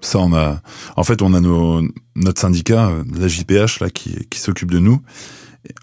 Ça, 0.00 0.20
on 0.20 0.32
a. 0.32 0.62
En 0.94 1.02
fait, 1.02 1.22
on 1.22 1.34
a 1.34 1.40
nos, 1.40 1.82
notre 2.14 2.40
syndicat, 2.40 2.92
la 3.18 3.26
JPH, 3.26 3.80
là, 3.80 3.90
qui, 3.90 4.28
qui 4.30 4.38
s'occupe 4.38 4.70
de 4.70 4.78
nous. 4.78 5.02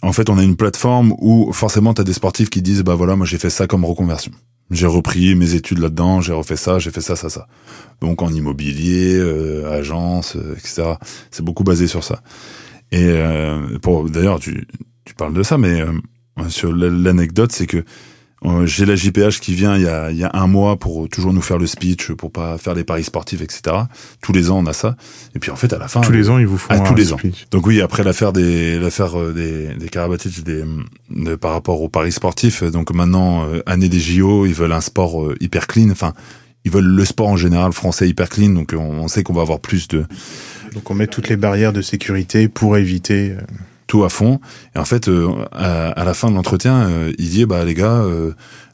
En 0.02 0.14
fait, 0.14 0.30
on 0.30 0.38
a 0.38 0.44
une 0.44 0.56
plateforme 0.56 1.14
où 1.20 1.52
forcément, 1.54 1.94
tu 1.94 2.02
as 2.02 2.04
des 2.04 2.14
sportifs 2.14 2.50
qui 2.50 2.62
disent, 2.62 2.84
bah 2.84 2.96
voilà, 2.96 3.16
moi 3.16 3.26
j'ai 3.26 3.38
fait 3.38 3.50
ça 3.50 3.68
comme 3.68 3.86
reconversion. 3.86 4.32
J'ai 4.72 4.88
repris 4.88 5.36
mes 5.36 5.54
études 5.54 5.78
là-dedans, 5.78 6.22
j'ai 6.22 6.34
refait 6.34 6.56
ça, 6.56 6.80
j'ai 6.80 6.90
fait 6.90 7.02
ça, 7.02 7.16
ça, 7.16 7.30
ça. 7.30 7.48
Donc 8.02 8.22
en 8.24 8.34
immobilier, 8.34 9.16
euh, 9.16 9.72
agence, 9.72 10.36
euh, 10.36 10.56
etc. 10.58 10.94
C'est 11.30 11.44
beaucoup 11.46 11.64
basé 11.64 11.88
sur 11.88 12.04
ça. 12.04 12.24
Et 12.92 13.04
euh, 13.04 13.78
pour 13.80 14.10
d'ailleurs, 14.10 14.40
tu, 14.40 14.68
tu 15.06 15.14
parles 15.14 15.34
de 15.34 15.44
ça, 15.44 15.58
mais 15.58 15.82
euh, 15.82 15.92
sur 16.50 16.74
l'anecdote, 16.74 17.52
c'est 17.52 17.68
que 17.68 17.84
J'ai 18.66 18.86
la 18.86 18.96
JPH 18.96 19.40
qui 19.40 19.56
vient 19.56 19.76
il 19.76 19.82
y, 19.84 19.88
a, 19.88 20.12
il 20.12 20.18
y 20.18 20.24
a 20.24 20.30
un 20.34 20.46
mois 20.46 20.78
pour 20.78 21.10
toujours 21.10 21.34
nous 21.34 21.42
faire 21.42 21.58
le 21.58 21.66
speech, 21.66 22.12
pour 22.12 22.32
pas 22.32 22.60
faire 22.60 22.76
les 22.76 22.84
paris 22.84 23.04
sportifs, 23.04 23.42
etc. 23.42 23.76
Tous 24.22 24.34
les 24.34 24.52
ans, 24.52 24.60
on 24.60 24.66
a 24.68 24.74
ça. 24.74 24.96
Et 25.36 25.40
puis 25.40 25.50
en 25.50 25.56
fait, 25.56 25.74
à 25.74 25.80
la 25.80 25.88
fin, 25.88 26.02
Tous 26.02 26.12
les 26.12 26.30
ans, 26.30 26.38
ils 26.38 26.46
vous 26.46 26.60
font 26.60 26.68
Ah, 26.70 26.80
tous 26.80 26.94
un 26.94 26.96
les 26.96 27.12
ans. 27.14 27.18
speech. 27.18 27.48
donc 27.50 27.66
oui, 27.66 27.82
après 27.82 28.04
l'affaire 28.04 28.34
des 28.34 28.78
l'affaire 28.80 29.20
euh, 29.20 29.34
des 29.34 29.74
des 29.80 29.90
Karabatic 29.90 30.44
des 30.44 30.64
de- 31.10 31.36
par 31.36 31.54
rapport 31.54 31.82
aux 31.82 31.90
paris 31.90 32.12
sportifs, 32.12 32.62
euh, 32.62 32.70
donc 32.70 32.94
maintenant 32.94 33.46
euh, 33.48 33.62
année 33.66 33.90
des 33.90 34.00
JO, 34.00 34.46
ils 34.46 34.54
veulent 34.54 34.74
un 34.74 34.82
sport 34.82 35.24
euh, 35.26 35.36
hyper 35.40 35.66
clean. 35.66 35.90
Enfin, 35.90 36.14
ils 36.66 36.72
veulent 36.72 36.84
le 36.86 37.06
sport 37.06 37.30
en 37.30 37.38
général 37.38 37.74
français 37.74 38.08
hyper 38.08 38.30
clean. 38.30 38.50
Donc 38.50 38.74
on, 38.78 38.80
on 38.80 39.08
sait 39.08 39.24
qu'on 39.24 39.34
va 39.34 39.42
avoir 39.42 39.60
plus 39.60 39.88
de 39.88 40.06
Donc 40.76 40.92
on 40.92 40.94
met 40.94 41.08
toutes 41.08 41.30
les 41.30 41.38
barrières 41.38 41.74
de 41.74 41.82
sécurité 41.82 42.48
pour 42.48 42.78
éviter. 42.78 43.34
Tout 43.88 44.04
à 44.04 44.10
fond. 44.10 44.40
Et 44.76 44.80
en 44.80 44.86
fait, 44.86 45.08
euh, 45.08 45.46
à, 45.52 46.04
la 46.04 46.14
fin 46.14 46.30
de 46.30 46.36
l'entretien, 46.36 46.88
euh, 46.88 47.14
il 47.18 47.30
dit 47.30 47.46
bah 47.46 47.64
les 47.66 47.74
gars, 47.74 48.02
euh, 48.02 48.32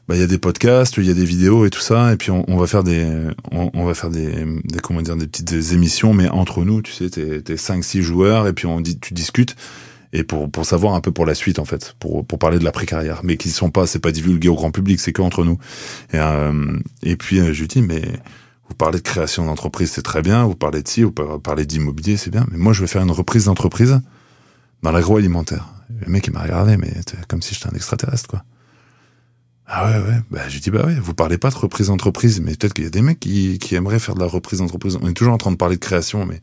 bah 0.08 0.16
il 0.16 0.20
y 0.20 0.24
a 0.24 0.26
des 0.26 0.38
podcasts, 0.38 0.96
il 0.96 1.04
y 1.04 1.10
a 1.10 1.14
des 1.14 1.24
vidéos 1.24 1.66
et 1.66 1.70
tout 1.70 1.80
ça, 1.80 2.12
et 2.12 2.16
puis 2.16 2.30
on, 2.30 2.44
on 2.48 2.56
va 2.56 2.66
faire 2.66 2.82
des, 2.82 3.06
on, 3.50 3.70
on 3.74 3.84
va 3.84 3.94
faire 3.94 4.10
des, 4.10 4.44
des 4.64 4.78
comment 4.82 5.02
dire 5.02 5.16
des 5.16 5.26
petites 5.26 5.72
émissions, 5.72 6.14
mais 6.14 6.28
entre 6.28 6.64
nous, 6.64 6.82
tu 6.82 6.92
sais, 6.92 7.10
t'es 7.10 7.56
cinq 7.56 7.84
six 7.84 8.02
joueurs 8.02 8.46
et 8.46 8.52
puis 8.52 8.66
on 8.66 8.80
dit 8.80 8.98
tu 8.98 9.14
discutes 9.14 9.56
et 10.14 10.24
pour 10.24 10.50
pour 10.50 10.66
savoir 10.66 10.94
un 10.94 11.00
peu 11.00 11.10
pour 11.10 11.26
la 11.26 11.34
suite 11.34 11.58
en 11.58 11.64
fait, 11.64 11.94
pour 11.98 12.26
pour 12.26 12.38
parler 12.38 12.58
de 12.58 12.64
la 12.64 12.72
carrière 12.72 13.20
mais 13.22 13.36
qui 13.36 13.50
sont 13.50 13.70
pas, 13.70 13.86
c'est 13.86 13.98
pas 13.98 14.12
divulgué 14.12 14.48
au 14.48 14.54
grand 14.54 14.70
public, 14.70 15.00
c'est 15.00 15.12
que 15.12 15.22
entre 15.22 15.44
nous. 15.44 15.58
Et 16.12 16.18
euh, 16.18 16.78
et 17.02 17.16
puis 17.16 17.40
euh, 17.40 17.52
je 17.52 17.60
lui 17.60 17.68
dis 17.68 17.82
mais 17.82 18.02
vous 18.68 18.76
parlez 18.76 18.98
de 18.98 19.04
création 19.04 19.44
d'entreprise, 19.44 19.90
c'est 19.90 20.02
très 20.02 20.22
bien. 20.22 20.44
Vous 20.44 20.54
parlez 20.54 20.82
de 20.82 20.88
ci, 20.88 21.02
vous 21.02 21.12
parlez 21.12 21.66
d'immobilier, 21.66 22.16
c'est 22.16 22.30
bien. 22.30 22.46
Mais 22.50 22.56
moi, 22.56 22.72
je 22.72 22.80
vais 22.80 22.86
faire 22.86 23.02
une 23.02 23.10
reprise 23.10 23.44
d'entreprise 23.44 24.00
dans 24.82 24.92
l'agroalimentaire. 24.92 25.68
Le 26.00 26.10
mec, 26.10 26.26
il 26.26 26.32
m'a 26.32 26.42
regardé, 26.42 26.76
mais 26.76 26.92
comme 27.28 27.42
si 27.42 27.54
j'étais 27.54 27.68
un 27.68 27.76
extraterrestre, 27.76 28.28
quoi. 28.28 28.44
Ah 29.66 29.86
ouais, 29.90 30.06
ouais. 30.06 30.20
Bah, 30.30 30.48
j'ai 30.48 30.60
dit, 30.60 30.70
bah 30.70 30.84
ouais, 30.84 30.94
vous 30.94 31.14
parlez 31.14 31.38
pas 31.38 31.50
de 31.50 31.54
reprise 31.54 31.86
d'entreprise, 31.86 32.40
mais 32.40 32.54
peut-être 32.56 32.74
qu'il 32.74 32.84
y 32.84 32.86
a 32.86 32.90
des 32.90 33.00
mecs 33.00 33.20
qui, 33.20 33.58
qui 33.58 33.74
aimeraient 33.74 34.00
faire 34.00 34.14
de 34.14 34.20
la 34.20 34.26
reprise 34.26 34.58
d'entreprise. 34.58 34.98
On 35.00 35.08
est 35.08 35.14
toujours 35.14 35.32
en 35.32 35.38
train 35.38 35.52
de 35.52 35.56
parler 35.56 35.76
de 35.76 35.80
création, 35.80 36.26
mais 36.26 36.40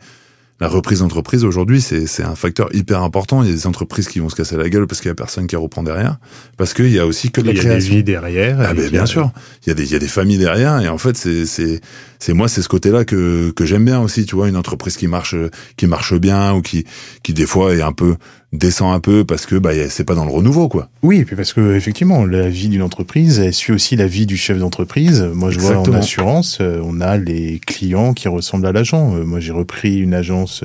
la 0.60 0.68
reprise 0.68 1.00
d'entreprise 1.00 1.46
aujourd'hui, 1.46 1.80
c'est, 1.80 2.06
c'est 2.06 2.24
un 2.24 2.36
facteur 2.36 2.68
hyper 2.74 3.02
important. 3.02 3.44
Il 3.44 3.50
y 3.50 3.52
a 3.52 3.56
des 3.56 3.66
entreprises 3.68 4.10
qui 4.10 4.20
vont 4.20 4.28
se 4.28 4.36
casser 4.36 4.58
la 4.58 4.68
gueule 4.70 4.88
parce 4.88 5.00
qu'il 5.00 5.08
y 5.08 5.12
a 5.12 5.16
personne 5.16 5.48
qui 5.48 5.56
reprend 5.56 5.84
derrière. 5.84 6.18
Parce 6.58 6.74
qu'il 6.74 6.90
y 6.90 7.00
a 7.00 7.06
aussi 7.06 7.32
que 7.32 7.40
de 7.40 7.48
la 7.48 7.54
Il 7.54 7.56
y 7.56 7.60
a 7.60 7.64
des 7.64 7.70
création. 7.70 7.96
vies 7.96 8.04
derrière. 8.04 8.58
Ah 8.60 8.74
ben 8.74 8.90
bien 8.90 9.04
euh, 9.04 9.06
sûr, 9.06 9.32
il 9.66 9.70
y 9.70 9.72
a 9.72 9.74
des 9.74 9.84
il 9.86 9.92
y 9.92 9.96
a 9.96 10.00
des 10.00 10.08
familles 10.08 10.38
derrière 10.38 10.80
et 10.82 10.90
en 10.90 10.98
fait 10.98 11.16
c'est 11.16 12.34
moi 12.34 12.48
c'est 12.50 12.62
ce 12.62 12.68
côté-là 12.68 13.06
que 13.06 13.52
que 13.52 13.66
j'aime 13.66 13.86
bien 13.86 14.02
aussi, 14.02 14.26
tu 14.26 14.36
vois, 14.36 14.50
une 14.50 14.58
entreprise 14.58 14.98
qui 14.98 15.08
marche 15.08 15.36
qui 15.78 15.88
marche 15.88 16.14
bien 16.16 16.54
ou 16.54 16.62
qui 16.62 16.84
qui 17.24 17.34
des 17.34 17.46
fois 17.46 17.74
est 17.74 17.82
un 17.82 17.94
peu 17.94 18.16
descend 18.52 18.94
un 18.96 19.00
peu 19.00 19.26
parce 19.26 19.46
que 19.46 19.56
bah 19.56 19.72
c'est 19.90 20.04
pas 20.04 20.16
dans 20.16 20.26
le 20.26 20.32
renouveau 20.32 20.70
quoi. 20.70 20.90
Oui, 21.04 21.18
et 21.20 21.26
puis 21.26 21.36
parce 21.36 21.54
que 21.54 21.76
effectivement, 21.76 22.26
la 22.26 22.50
vie 22.50 22.68
d'une 22.70 22.82
entreprise, 22.82 23.40
elle 23.40 23.54
suit 23.54 23.74
aussi 23.74 23.96
la 23.96 24.08
vie 24.08 24.26
du 24.26 24.38
chef 24.38 24.58
d'entreprise. 24.58 25.22
Moi, 25.34 25.52
je 25.52 25.60
vois 25.60 25.78
en 25.78 25.94
assurance, 25.94 26.58
euh, 26.62 26.82
on 26.84 27.00
a 27.02 27.18
les 27.18 27.60
clients 27.60 28.14
qui 28.14 28.28
ressemblent 28.28 28.66
à 28.66 28.72
l'agent. 28.72 29.16
Euh, 29.16 29.24
moi, 29.24 29.40
j'ai 29.40 29.52
repris 29.52 30.00
une 30.00 30.14
agence, 30.16 30.64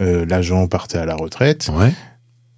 euh, 0.00 0.24
l'agent 0.26 0.66
partait 0.68 0.98
à 0.98 1.04
la 1.06 1.14
retraite. 1.16 1.68
Ouais. 1.78 1.92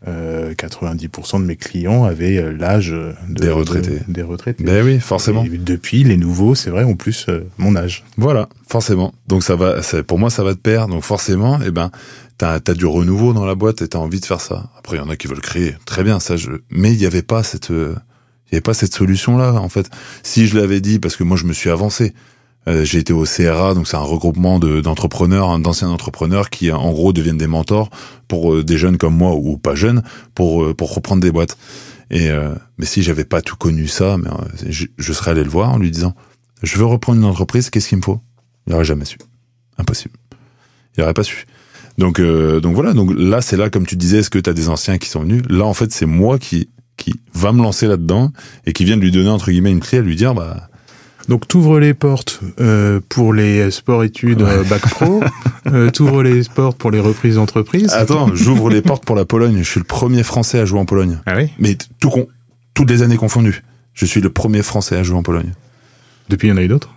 Euh, 0.09 0.55
90% 0.55 1.41
de 1.41 1.45
mes 1.45 1.57
clients 1.57 2.05
avaient 2.05 2.43
l'âge 2.57 2.89
de- 2.89 3.13
Des 3.29 3.51
retraités. 3.51 3.91
de- 4.09 4.13
des 4.13 4.23
retraités. 4.23 4.65
Ben 4.65 4.83
oui, 4.83 4.99
forcément. 4.99 5.45
Et 5.45 5.49
depuis, 5.59 6.05
les 6.05 6.17
nouveaux, 6.17 6.55
c'est 6.55 6.71
vrai, 6.71 6.85
ont 6.85 6.97
plus 6.97 7.27
euh, 7.29 7.41
mon 7.59 7.77
âge. 7.77 8.03
Voilà, 8.17 8.49
forcément. 8.67 9.13
Donc 9.29 9.43
ça 9.43 9.57
va 9.57 9.75
pour 10.07 10.19
moi 10.19 10.31
ça 10.31 10.43
va 10.43 10.55
de 10.55 10.59
pair. 10.59 10.89
Donc 10.89 11.03
forcément, 11.03 11.59
eh 11.67 11.71
ben 11.71 11.91
t'as 12.41 12.55
as 12.73 12.75
du 12.75 12.87
renouveau 12.87 13.33
dans 13.35 13.45
la 13.45 13.55
boîte 13.55 13.83
et 13.83 13.89
t'as 13.89 13.99
envie 13.99 14.21
de 14.21 14.25
faire 14.27 14.41
ça. 14.41 14.71
Après 14.79 14.97
il 14.97 15.01
y 15.01 15.03
en 15.03 15.11
a 15.11 15.17
qui 15.17 15.27
veulent 15.27 15.41
créer, 15.41 15.77
très 15.85 16.03
bien 16.03 16.21
ça. 16.21 16.37
Je... 16.37 16.51
Mais 16.71 16.93
il 16.93 17.01
y 17.01 17.07
avait 17.07 17.23
pas 17.23 17.43
cette 17.43 17.71
euh, 17.71 17.95
il 18.47 18.53
y 18.53 18.57
avait 18.57 18.63
pas 18.63 18.75
cette 18.75 18.95
solution 18.95 19.37
là 19.37 19.53
en 19.53 19.69
fait. 19.69 19.91
Si 20.23 20.47
je 20.47 20.59
l'avais 20.59 20.81
dit 20.81 20.99
parce 20.99 21.17
que 21.17 21.25
moi 21.25 21.37
je 21.37 21.45
me 21.45 21.53
suis 21.53 21.71
avancé. 21.71 22.15
Euh, 22.69 22.85
j'ai 22.85 22.99
été 22.99 23.15
au 23.15 23.25
CRA, 23.25 23.73
donc 23.73 23.89
c'est 23.89 23.97
un 23.97 24.01
regroupement 24.01 24.59
de- 24.59 24.83
d'entrepreneurs, 24.83 25.59
d'anciens 25.59 25.89
entrepreneurs 25.89 26.51
qui 26.51 26.71
en 26.71 26.93
gros 26.93 27.15
deviennent 27.15 27.39
des 27.39 27.47
mentors 27.47 27.89
pour 28.29 28.53
euh, 28.53 28.63
des 28.63 28.77
jeunes 28.77 28.99
comme 28.99 29.17
moi 29.17 29.35
ou 29.35 29.57
pas 29.57 29.75
jeunes 29.75 30.03
pour 30.35 30.63
euh, 30.65 30.75
pour 30.75 30.95
reprendre 30.95 31.23
des 31.23 31.33
boîtes. 31.33 31.57
Et 32.11 32.31
euh, 32.31 32.55
mais 32.77 32.85
si 32.85 33.03
j'avais 33.03 33.25
pas 33.25 33.41
tout 33.41 33.57
connu 33.57 33.89
ça, 33.89 34.19
mais 34.19 34.29
euh, 34.29 34.69
je, 34.69 34.87
je 34.99 35.13
serais 35.15 35.31
allé 35.31 35.43
le 35.43 35.49
voir 35.49 35.71
en 35.71 35.79
lui 35.79 35.91
disant 35.91 36.15
je 36.63 36.77
veux 36.77 36.85
reprendre 36.85 37.19
une 37.19 37.25
entreprise, 37.25 37.71
qu'est-ce 37.71 37.89
qu'il 37.89 37.99
me 37.99 38.03
faut? 38.03 38.21
Il 38.67 38.75
aurait 38.75 38.85
jamais 38.85 39.07
su. 39.07 39.17
Impossible. 39.79 40.17
Il 40.97 41.03
aurait 41.03 41.15
pas 41.15 41.23
su. 41.25 41.47
Donc 42.01 42.19
euh, 42.19 42.61
donc 42.61 42.75
voilà, 42.75 42.93
donc 42.95 43.13
là 43.17 43.41
c'est 43.43 43.57
là 43.57 43.71
comme 43.71 43.87
tu 43.87 43.95
disais, 43.97 44.19
est-ce 44.19 44.31
que 44.31 44.39
tu 44.39 44.49
as 44.51 44.55
des 44.55 44.69
anciens 44.69 44.99
qui 44.99 45.09
sont 45.09 45.21
venus? 45.21 45.43
Là 45.49 45.65
en 45.67 45.75
fait, 45.75 45.93
c'est 45.93 46.07
moi 46.07 46.39
qui 46.39 46.69
qui 46.97 47.15
va 47.35 47.53
me 47.53 47.63
lancer 47.63 47.87
là-dedans 47.87 48.33
et 48.67 48.73
qui 48.73 48.85
vient 48.85 48.97
de 48.97 49.03
lui 49.03 49.11
donner 49.11 49.29
entre 49.29 49.51
guillemets 49.51 49.71
une 49.71 49.81
clé 49.81 49.99
à 49.99 50.01
lui 50.03 50.17
dire 50.17 50.35
bah 50.35 50.69
Donc, 51.29 51.47
t'ouvres 51.47 51.79
les 51.79 51.95
portes 51.95 52.41
euh, 52.61 53.01
pour 53.09 53.33
les 53.33 53.71
sports-études 53.71 54.43
euh, 54.43 54.65
bac 54.65 54.83
pro, 54.91 55.23
euh, 55.69 55.91
t'ouvres 55.91 56.23
les 56.23 56.43
portes 56.55 56.77
pour 56.79 56.91
les 56.91 57.01
reprises 57.01 57.37
d'entreprise. 57.37 57.91
attends, 57.93 58.31
j'ouvre 58.35 58.69
les 58.71 58.83
portes 58.83 59.05
pour 59.05 59.17
la 59.17 59.25
Pologne, 59.25 59.59
je 59.59 59.71
suis 59.71 59.81
le 59.81 59.85
premier 59.85 60.23
français 60.23 60.59
à 60.59 60.65
jouer 60.65 60.81
en 60.81 60.85
Pologne. 60.87 61.21
Ah 61.27 61.35
oui? 61.37 61.49
Mais 61.59 61.75
t- 61.75 61.87
tout 62.01 62.11
con, 62.11 62.27
toutes 62.75 62.91
les 62.91 63.03
années 63.03 63.17
confondues. 63.19 63.63
Je 63.95 64.07
suis 64.07 64.21
le 64.21 64.31
premier 64.31 64.63
français 64.63 64.97
à 64.97 65.03
jouer 65.03 65.17
en 65.17 65.23
Pologne. 65.23 65.53
Depuis, 66.29 66.49
il 66.49 66.51
y 66.51 66.55
en 66.55 66.57
a 66.59 66.63
eu 66.63 66.69
d'autres? 66.69 66.91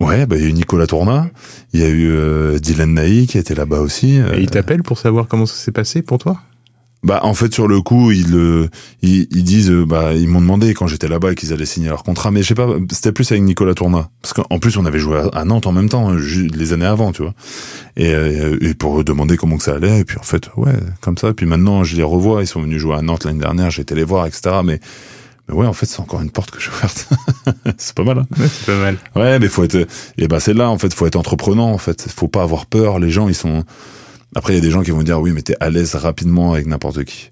Ouais, 0.00 0.26
bah 0.26 0.36
il 0.36 0.42
y 0.42 0.46
a 0.46 0.48
eu 0.48 0.52
Nicolas 0.52 0.86
Tourna, 0.86 1.28
il 1.72 1.80
y 1.80 1.82
a 1.84 1.88
eu 1.88 2.08
euh, 2.10 2.58
Dylan 2.58 2.94
Naï 2.94 3.26
qui 3.26 3.36
était 3.38 3.54
là-bas 3.54 3.80
aussi. 3.80 4.18
euh, 4.20 4.36
Et 4.38 4.42
ils 4.42 4.50
t'appellent 4.50 4.82
pour 4.84 4.98
savoir 4.98 5.26
comment 5.26 5.46
ça 5.46 5.56
s'est 5.56 5.72
passé 5.72 6.02
pour 6.02 6.18
toi? 6.18 6.40
Bah 7.04 7.20
en 7.22 7.32
fait 7.32 7.54
sur 7.54 7.68
le 7.68 7.80
coup 7.80 8.10
ils 8.10 8.68
ils, 9.02 9.28
ils 9.30 9.44
disent 9.44 9.70
euh, 9.70 9.86
bah 9.86 10.14
ils 10.14 10.26
m'ont 10.26 10.40
demandé 10.40 10.74
quand 10.74 10.88
j'étais 10.88 11.06
là-bas 11.06 11.36
qu'ils 11.36 11.52
allaient 11.52 11.64
signer 11.64 11.88
leur 11.88 12.02
contrat 12.02 12.32
mais 12.32 12.42
je 12.42 12.48
sais 12.48 12.54
pas 12.56 12.66
c'était 12.90 13.12
plus 13.12 13.30
avec 13.30 13.44
Nicolas 13.44 13.74
Tourna 13.74 14.10
parce 14.20 14.32
qu'en 14.34 14.58
plus 14.58 14.76
on 14.78 14.84
avait 14.84 14.98
joué 14.98 15.22
à, 15.32 15.44
Nantes 15.44 15.68
en 15.68 15.72
même 15.72 15.88
temps 15.88 16.10
hein, 16.10 16.16
les 16.18 16.72
années 16.72 16.86
avant 16.86 17.12
tu 17.12 17.22
vois. 17.22 17.34
Et, 17.96 18.12
euh, 18.12 18.58
et 18.60 18.74
pour 18.74 19.04
demander 19.04 19.36
comment 19.36 19.58
que 19.58 19.62
ça 19.62 19.76
allait 19.76 20.00
et 20.00 20.04
puis 20.04 20.18
en 20.18 20.24
fait 20.24 20.50
ouais 20.56 20.72
comme 21.00 21.16
ça. 21.16 21.32
Puis 21.34 21.46
maintenant 21.46 21.84
je 21.84 21.94
les 21.94 22.02
revois 22.02 22.42
ils 22.42 22.48
sont 22.48 22.62
venus 22.62 22.80
jouer 22.80 22.96
à 22.96 23.02
Nantes 23.02 23.26
l'année 23.26 23.38
dernière 23.38 23.70
j'ai 23.70 23.82
été 23.82 23.94
les 23.94 24.02
voir 24.02 24.26
etc 24.26 24.56
mais 24.64 24.80
ouais 25.50 25.66
en 25.66 25.72
fait 25.72 25.86
c'est 25.86 26.00
encore 26.00 26.20
une 26.20 26.30
porte 26.30 26.50
que 26.50 26.60
j'ai 26.60 26.70
ouverte 26.70 27.08
c'est 27.78 27.94
pas 27.94 28.04
mal 28.04 28.18
hein 28.18 28.26
C'est 28.36 28.66
pas 28.66 28.78
mal. 28.78 28.98
Ouais, 29.16 29.38
mais 29.38 29.48
faut 29.48 29.64
être. 29.64 29.86
Et 30.16 30.28
ben 30.28 30.40
c'est 30.40 30.54
là 30.54 30.70
en 30.70 30.78
fait, 30.78 30.92
faut 30.94 31.06
être 31.06 31.16
entreprenant 31.16 31.72
en 31.72 31.78
fait. 31.78 32.06
Faut 32.14 32.28
pas 32.28 32.42
avoir 32.42 32.66
peur. 32.66 32.98
Les 32.98 33.10
gens 33.10 33.28
ils 33.28 33.34
sont. 33.34 33.64
Après 34.34 34.52
il 34.52 34.56
y 34.56 34.58
a 34.58 34.62
des 34.62 34.70
gens 34.70 34.82
qui 34.82 34.90
vont 34.90 35.02
dire 35.02 35.20
oui, 35.20 35.32
mais 35.32 35.42
t'es 35.42 35.56
à 35.60 35.70
l'aise 35.70 35.94
rapidement 35.94 36.52
avec 36.52 36.66
n'importe 36.66 37.04
qui. 37.04 37.30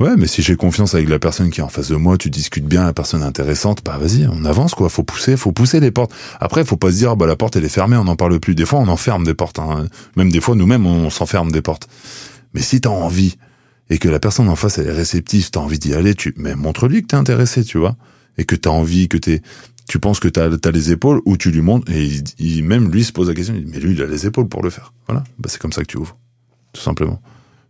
Ouais, 0.00 0.16
mais 0.16 0.26
si 0.26 0.42
j'ai 0.42 0.56
confiance 0.56 0.94
avec 0.94 1.08
la 1.08 1.18
personne 1.18 1.50
qui 1.50 1.60
est 1.60 1.62
en 1.62 1.68
face 1.68 1.88
de 1.88 1.96
moi, 1.96 2.18
tu 2.18 2.28
discutes 2.28 2.64
bien, 2.64 2.84
la 2.84 2.92
personne 2.92 3.22
intéressante, 3.22 3.84
bah 3.84 3.98
vas-y, 4.00 4.26
on 4.26 4.44
avance 4.44 4.74
quoi. 4.74 4.88
Faut 4.88 5.04
pousser, 5.04 5.36
faut 5.36 5.52
pousser 5.52 5.78
les 5.80 5.90
portes. 5.90 6.12
Après, 6.40 6.64
faut 6.64 6.76
pas 6.76 6.90
se 6.90 6.96
dire 6.96 7.16
bah 7.16 7.26
la 7.26 7.36
porte 7.36 7.56
elle 7.56 7.64
est 7.64 7.68
fermée, 7.68 7.96
on 7.96 8.04
n'en 8.04 8.16
parle 8.16 8.40
plus. 8.40 8.54
Des 8.54 8.64
fois 8.64 8.80
on 8.80 8.88
enferme 8.88 9.24
des 9.24 9.34
portes. 9.34 9.58
Hein. 9.58 9.86
Même 10.16 10.32
des 10.32 10.40
fois 10.40 10.54
nous-mêmes 10.54 10.86
on 10.86 11.10
s'enferme 11.10 11.52
des 11.52 11.62
portes. 11.62 11.88
Mais 12.54 12.62
si 12.62 12.80
t'as 12.80 12.90
envie 12.90 13.36
et 13.90 13.98
que 13.98 14.08
la 14.08 14.18
personne 14.20 14.48
en 14.48 14.56
face 14.56 14.78
elle 14.78 14.88
est 14.88 14.92
réceptive, 14.92 15.50
t'as 15.50 15.60
envie 15.60 15.78
d'y 15.78 15.94
aller, 15.94 16.14
tu 16.14 16.34
mais 16.36 16.54
montre-lui 16.54 17.02
que 17.02 17.08
t'es 17.08 17.16
intéressé, 17.16 17.62
tu 17.64 17.78
vois, 17.78 17.96
et 18.38 18.44
que 18.44 18.56
t'as 18.56 18.70
envie, 18.70 19.08
que 19.08 19.16
t'es 19.18 19.42
tu 19.88 19.98
penses 19.98 20.20
que 20.20 20.28
t'as 20.28 20.48
as 20.64 20.70
les 20.70 20.92
épaules 20.92 21.20
ou 21.26 21.36
tu 21.36 21.50
lui 21.50 21.60
montres 21.60 21.90
et 21.92 22.04
il, 22.04 22.22
il- 22.38 22.64
même 22.64 22.90
lui 22.90 23.02
se 23.04 23.12
pose 23.12 23.28
la 23.28 23.34
question 23.34 23.54
il 23.56 23.64
dit, 23.64 23.70
mais 23.72 23.80
lui 23.80 23.92
il 23.94 24.02
a 24.02 24.06
les 24.06 24.26
épaules 24.26 24.48
pour 24.48 24.62
le 24.62 24.70
faire. 24.70 24.92
Voilà. 25.08 25.24
Bah, 25.38 25.48
c'est 25.50 25.60
comme 25.60 25.72
ça 25.72 25.82
que 25.82 25.88
tu 25.88 25.96
ouvres 25.98 26.16
tout 26.72 26.80
simplement. 26.80 27.20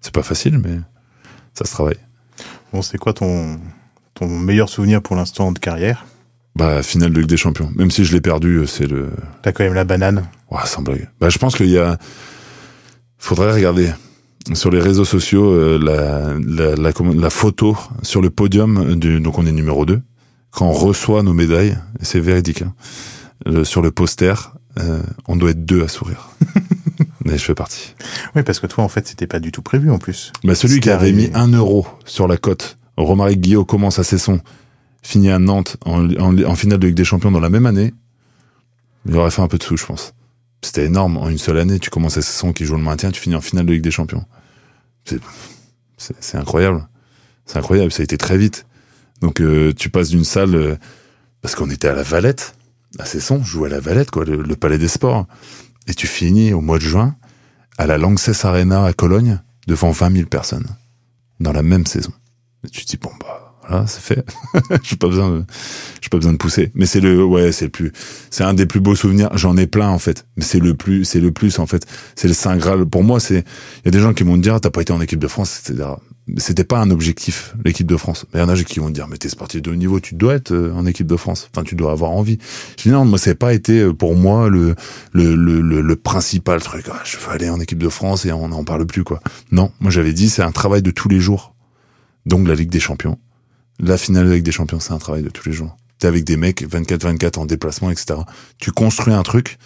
C'est 0.01 0.13
pas 0.15 0.23
facile 0.23 0.59
mais 0.59 0.79
ça 1.55 1.65
se 1.65 1.73
travaille. 1.73 1.97
Bon, 2.73 2.83
c'est 2.83 2.99
quoi 2.99 3.13
ton, 3.13 3.59
ton 4.15 4.29
meilleur 4.29 4.69
souvenir 4.69 5.03
pour 5.03 5.17
l'instant 5.17 5.53
de 5.53 5.59
carrière? 5.59 6.07
Bah 6.55 6.83
finale 6.83 7.13
de 7.13 7.21
Ligue 7.21 7.29
des 7.31 7.37
Champions. 7.39 7.73
Même 7.77 7.91
si 7.91 8.05
je 8.05 8.13
l'ai 8.13 8.21
perdu 8.21 8.67
c'est 8.67 8.87
le 8.87 9.11
T'as 9.43 9.53
quand 9.53 9.65
même 9.65 9.73
la 9.75 9.85
banane. 9.85 10.29
ouais, 10.51 10.61
sans 10.67 10.83
blague. 10.83 11.09
Bah 11.19 11.31
je 11.31 11.39
pense 11.39 11.57
qu'il 11.57 11.71
y 11.71 11.79
a 11.79 11.99
faudrait 13.19 13.53
regarder 13.53 13.91
sur 14.55 14.71
les 14.71 14.81
réseaux 14.81 15.05
sociaux 15.05 15.51
euh, 15.51 15.79
la, 15.79 16.35
la, 16.39 16.75
la, 16.77 16.93
la 17.15 17.31
photo 17.31 17.77
sur 18.03 18.21
le 18.21 18.31
podium 18.31 18.97
du 18.97 19.21
donc 19.21 19.39
on 19.39 19.47
est 19.47 19.53
numéro 19.53 19.87
2 19.87 20.01
quand 20.51 20.67
on 20.67 20.73
reçoit 20.73 21.23
nos 21.23 21.33
médailles 21.35 21.79
c'est 22.01 22.21
véridique 22.21 22.63
hein, 22.63 22.75
le- 23.47 23.65
sur 23.65 23.83
le 23.83 23.91
poster 23.91 24.35
euh, 24.81 25.03
on 25.29 25.37
doit 25.37 25.51
être 25.51 25.65
deux 25.65 25.83
à 25.85 25.89
sourire 25.89 26.31
mais 27.25 27.39
je 27.39 27.45
fais 27.45 27.55
partie 27.55 27.95
Oui, 28.35 28.43
parce 28.43 28.59
que 28.59 28.67
toi, 28.67 28.83
en 28.83 28.89
fait, 28.89 29.07
c'était 29.07 29.27
pas 29.29 29.39
du 29.39 29.53
tout 29.53 29.63
prévu 29.63 29.91
en 29.93 29.99
plus. 29.99 30.33
Bah 30.45 30.55
celui 30.57 30.81
qui 30.81 30.91
avait 30.91 31.13
mis 31.13 31.31
un 31.35 31.49
euro 31.53 31.87
sur 32.05 32.27
la 32.27 32.37
cote, 32.37 32.77
Romaric 32.97 33.41
Guillaume 33.41 33.65
commence 33.65 33.99
à 34.01 34.05
Cesson, 34.05 34.41
finit 35.03 35.31
à 35.31 35.39
Nantes 35.39 35.77
en, 35.85 36.09
en- 36.17 36.43
en 36.43 36.55
finale 36.57 36.79
de 36.81 36.87
Ligue 36.89 36.97
des 36.97 37.05
Champions 37.05 37.31
dans 37.31 37.39
la 37.41 37.49
même 37.49 37.67
année, 37.67 37.95
il 39.07 39.15
aurait 39.17 39.31
fait 39.31 39.43
un 39.43 39.47
peu 39.49 39.59
de 39.59 39.63
sous, 39.63 39.77
je 39.77 39.87
pense. 39.87 40.15
C'était 40.63 40.85
énorme. 40.87 41.17
En 41.17 41.29
une 41.29 41.39
seule 41.39 41.59
année, 41.59 41.79
tu 41.79 41.91
commences 41.91 42.17
à 42.17 42.23
Cesson 42.23 42.53
qui 42.53 42.65
joue 42.65 42.77
le 42.77 42.83
maintien, 42.83 43.11
tu 43.11 43.21
finis 43.21 43.35
en 43.35 43.41
finale 43.41 43.67
de 43.67 43.73
Ligue 43.73 43.83
des 43.83 43.91
Champions. 43.91 44.25
C'est- 45.05 46.37
incroyable. 46.37 46.89
C'est 47.47 47.59
incroyable. 47.59 47.93
Ça 47.93 48.03
a 48.03 48.05
été 48.05 48.17
très 48.17 48.39
vite. 48.39 48.67
Donc 49.21 49.41
euh, 49.41 49.73
tu 49.73 49.89
passes 49.89 50.09
d'une 50.09 50.25
salle 50.25 50.55
euh, 50.55 50.77
parce 51.43 51.55
qu'on 51.55 51.71
était 51.71 51.89
à 51.89 51.95
la 51.95 52.03
Valette, 52.03 52.55
à 52.99 53.05
Cesson, 53.05 53.43
je 53.43 53.51
jouais 53.51 53.69
à 53.69 53.73
la 53.73 53.81
Valette, 53.81 54.11
quoi, 54.11 54.25
le, 54.25 54.57
Palais 54.57 54.79
des 54.79 54.89
Sports, 54.89 55.27
et 55.87 55.95
tu 55.95 56.07
finis 56.07 56.53
au 56.53 56.61
mois 56.61 56.79
de 56.79 56.85
juin 56.85 57.17
à 57.79 57.87
la 57.87 57.99
Lanxess 57.99 58.45
Arena 58.45 58.85
à 58.85 58.93
Cologne 58.93 59.41
devant 59.67 59.91
20 59.91 60.13
000 60.15 60.29
personnes 60.29 60.67
dans 61.41 61.53
la 61.53 61.63
même 61.63 61.87
saison. 61.87 62.13
Tu 62.71 62.85
te 62.85 62.91
dis 62.91 62.97
Voilà, 63.73 63.87
c'est 63.87 64.03
fait. 64.03 64.27
j'ai 64.83 64.97
pas 64.97 65.09
besoin 65.09 65.31
de, 65.31 65.45
j'ai 66.03 66.11
pas 66.11 66.19
besoin 66.19 66.33
de 66.35 66.37
pousser. 66.37 66.73
Mais 66.75 66.85
c'est 66.85 67.01
le, 67.01 67.25
ouais, 67.25 67.53
c'est 67.53 67.65
le 67.65 67.71
plus, 67.71 67.91
c'est 68.29 68.45
un 68.45 68.53
des 68.53 68.67
plus 68.67 68.81
beaux 68.81 68.95
souvenirs. 68.95 69.31
J'en 69.35 69.57
ai 69.57 69.67
plein 69.67 69.89
en 69.89 69.99
fait, 69.99 70.27
mais 70.37 70.45
c'est 70.45 70.59
le 70.59 70.75
plus, 70.75 71.07
c'est 71.07 71.21
le 71.21 71.33
plus 71.33 71.59
en 71.59 71.67
fait. 71.67 71.87
C'est 72.15 72.29
le 72.29 72.35
saint 72.35 72.57
graal. 72.59 72.85
Pour 72.85 73.03
moi, 73.03 73.19
c'est, 73.19 73.39
il 73.39 73.85
y 73.87 73.89
a 73.89 73.91
des 73.91 74.01
gens 74.01 74.13
qui 74.13 74.25
vont 74.25 74.37
me 74.37 74.43
dire, 74.43 74.61
t'as 74.61 74.69
pas 74.69 74.83
été 74.83 74.93
en 74.93 75.01
équipe 75.01 75.21
de 75.21 75.27
France, 75.27 75.63
etc. 75.65 75.89
C'était 76.37 76.65
pas 76.65 76.81
un 76.81 76.91
objectif, 76.91 77.55
l'équipe 77.65 77.87
de 77.87 77.97
France. 77.97 78.27
Il 78.35 78.41
y 78.41 78.43
en 78.43 78.51
a 78.51 78.57
qui 78.57 78.79
vont 78.79 78.89
me 78.89 78.93
dire, 78.93 79.09
mais 79.09 79.17
t'es 79.17 79.31
sportif 79.31 79.63
de 79.63 79.71
haut 79.71 79.75
niveau, 79.75 80.01
tu 80.01 80.15
dois 80.17 80.35
être 80.35 80.53
euh, 80.53 80.73
en 80.75 80.85
équipe 80.85 81.07
de 81.07 81.17
France. 81.17 81.49
Enfin, 81.51 81.65
tu 81.65 81.75
dois 81.75 81.93
avoir 81.93 82.11
envie. 82.11 82.39
Je 82.77 82.83
dis 82.83 82.91
non, 82.91 83.07
moi, 83.07 83.19
c'est 83.19 83.35
pas 83.35 83.55
été 83.55 83.81
euh, 83.81 83.95
pour 83.95 84.15
moi 84.15 84.51
le, 84.51 84.75
le, 85.13 85.35
le, 85.35 85.61
le, 85.63 85.97
principal 85.97 86.61
truc. 86.61 86.85
Ah, 86.93 87.01
je 87.05 87.17
veux 87.17 87.31
aller 87.31 87.49
en 87.49 87.59
équipe 87.59 87.83
de 87.83 87.89
France 87.89 88.27
et 88.27 88.33
on 88.33 88.49
n'en 88.49 88.65
parle 88.65 88.87
plus, 88.87 89.03
quoi. 89.03 89.21
Non, 89.51 89.73
moi, 89.81 89.91
j'avais 89.91 90.13
dit, 90.13 90.29
c'est 90.29 90.43
un 90.43 90.53
travail 90.53 90.83
de 90.83 90.91
tous 90.91 91.09
les 91.09 91.21
jours. 91.21 91.55
Donc, 92.27 92.47
la 92.47 92.55
Ligue 92.55 92.71
des 92.71 92.79
Champions 92.79 93.19
la 93.81 93.97
finale 93.97 94.27
avec 94.27 94.43
des 94.43 94.53
champions, 94.53 94.81
c'est 94.81 94.93
un 94.93 94.99
travail 94.99 95.23
de 95.23 95.29
tous 95.29 95.49
les 95.49 95.55
jours. 95.55 95.77
T'es 95.99 96.09
avec 96.09 96.25
des 96.25 96.37
mecs 96.37 96.63
24-24 96.63 97.39
en 97.39 97.47
déplacement, 97.47 97.91
etc. 97.91 98.21
Tu 98.59 98.73
construis 98.73 99.15
un 99.15 99.23
truc 99.23 99.59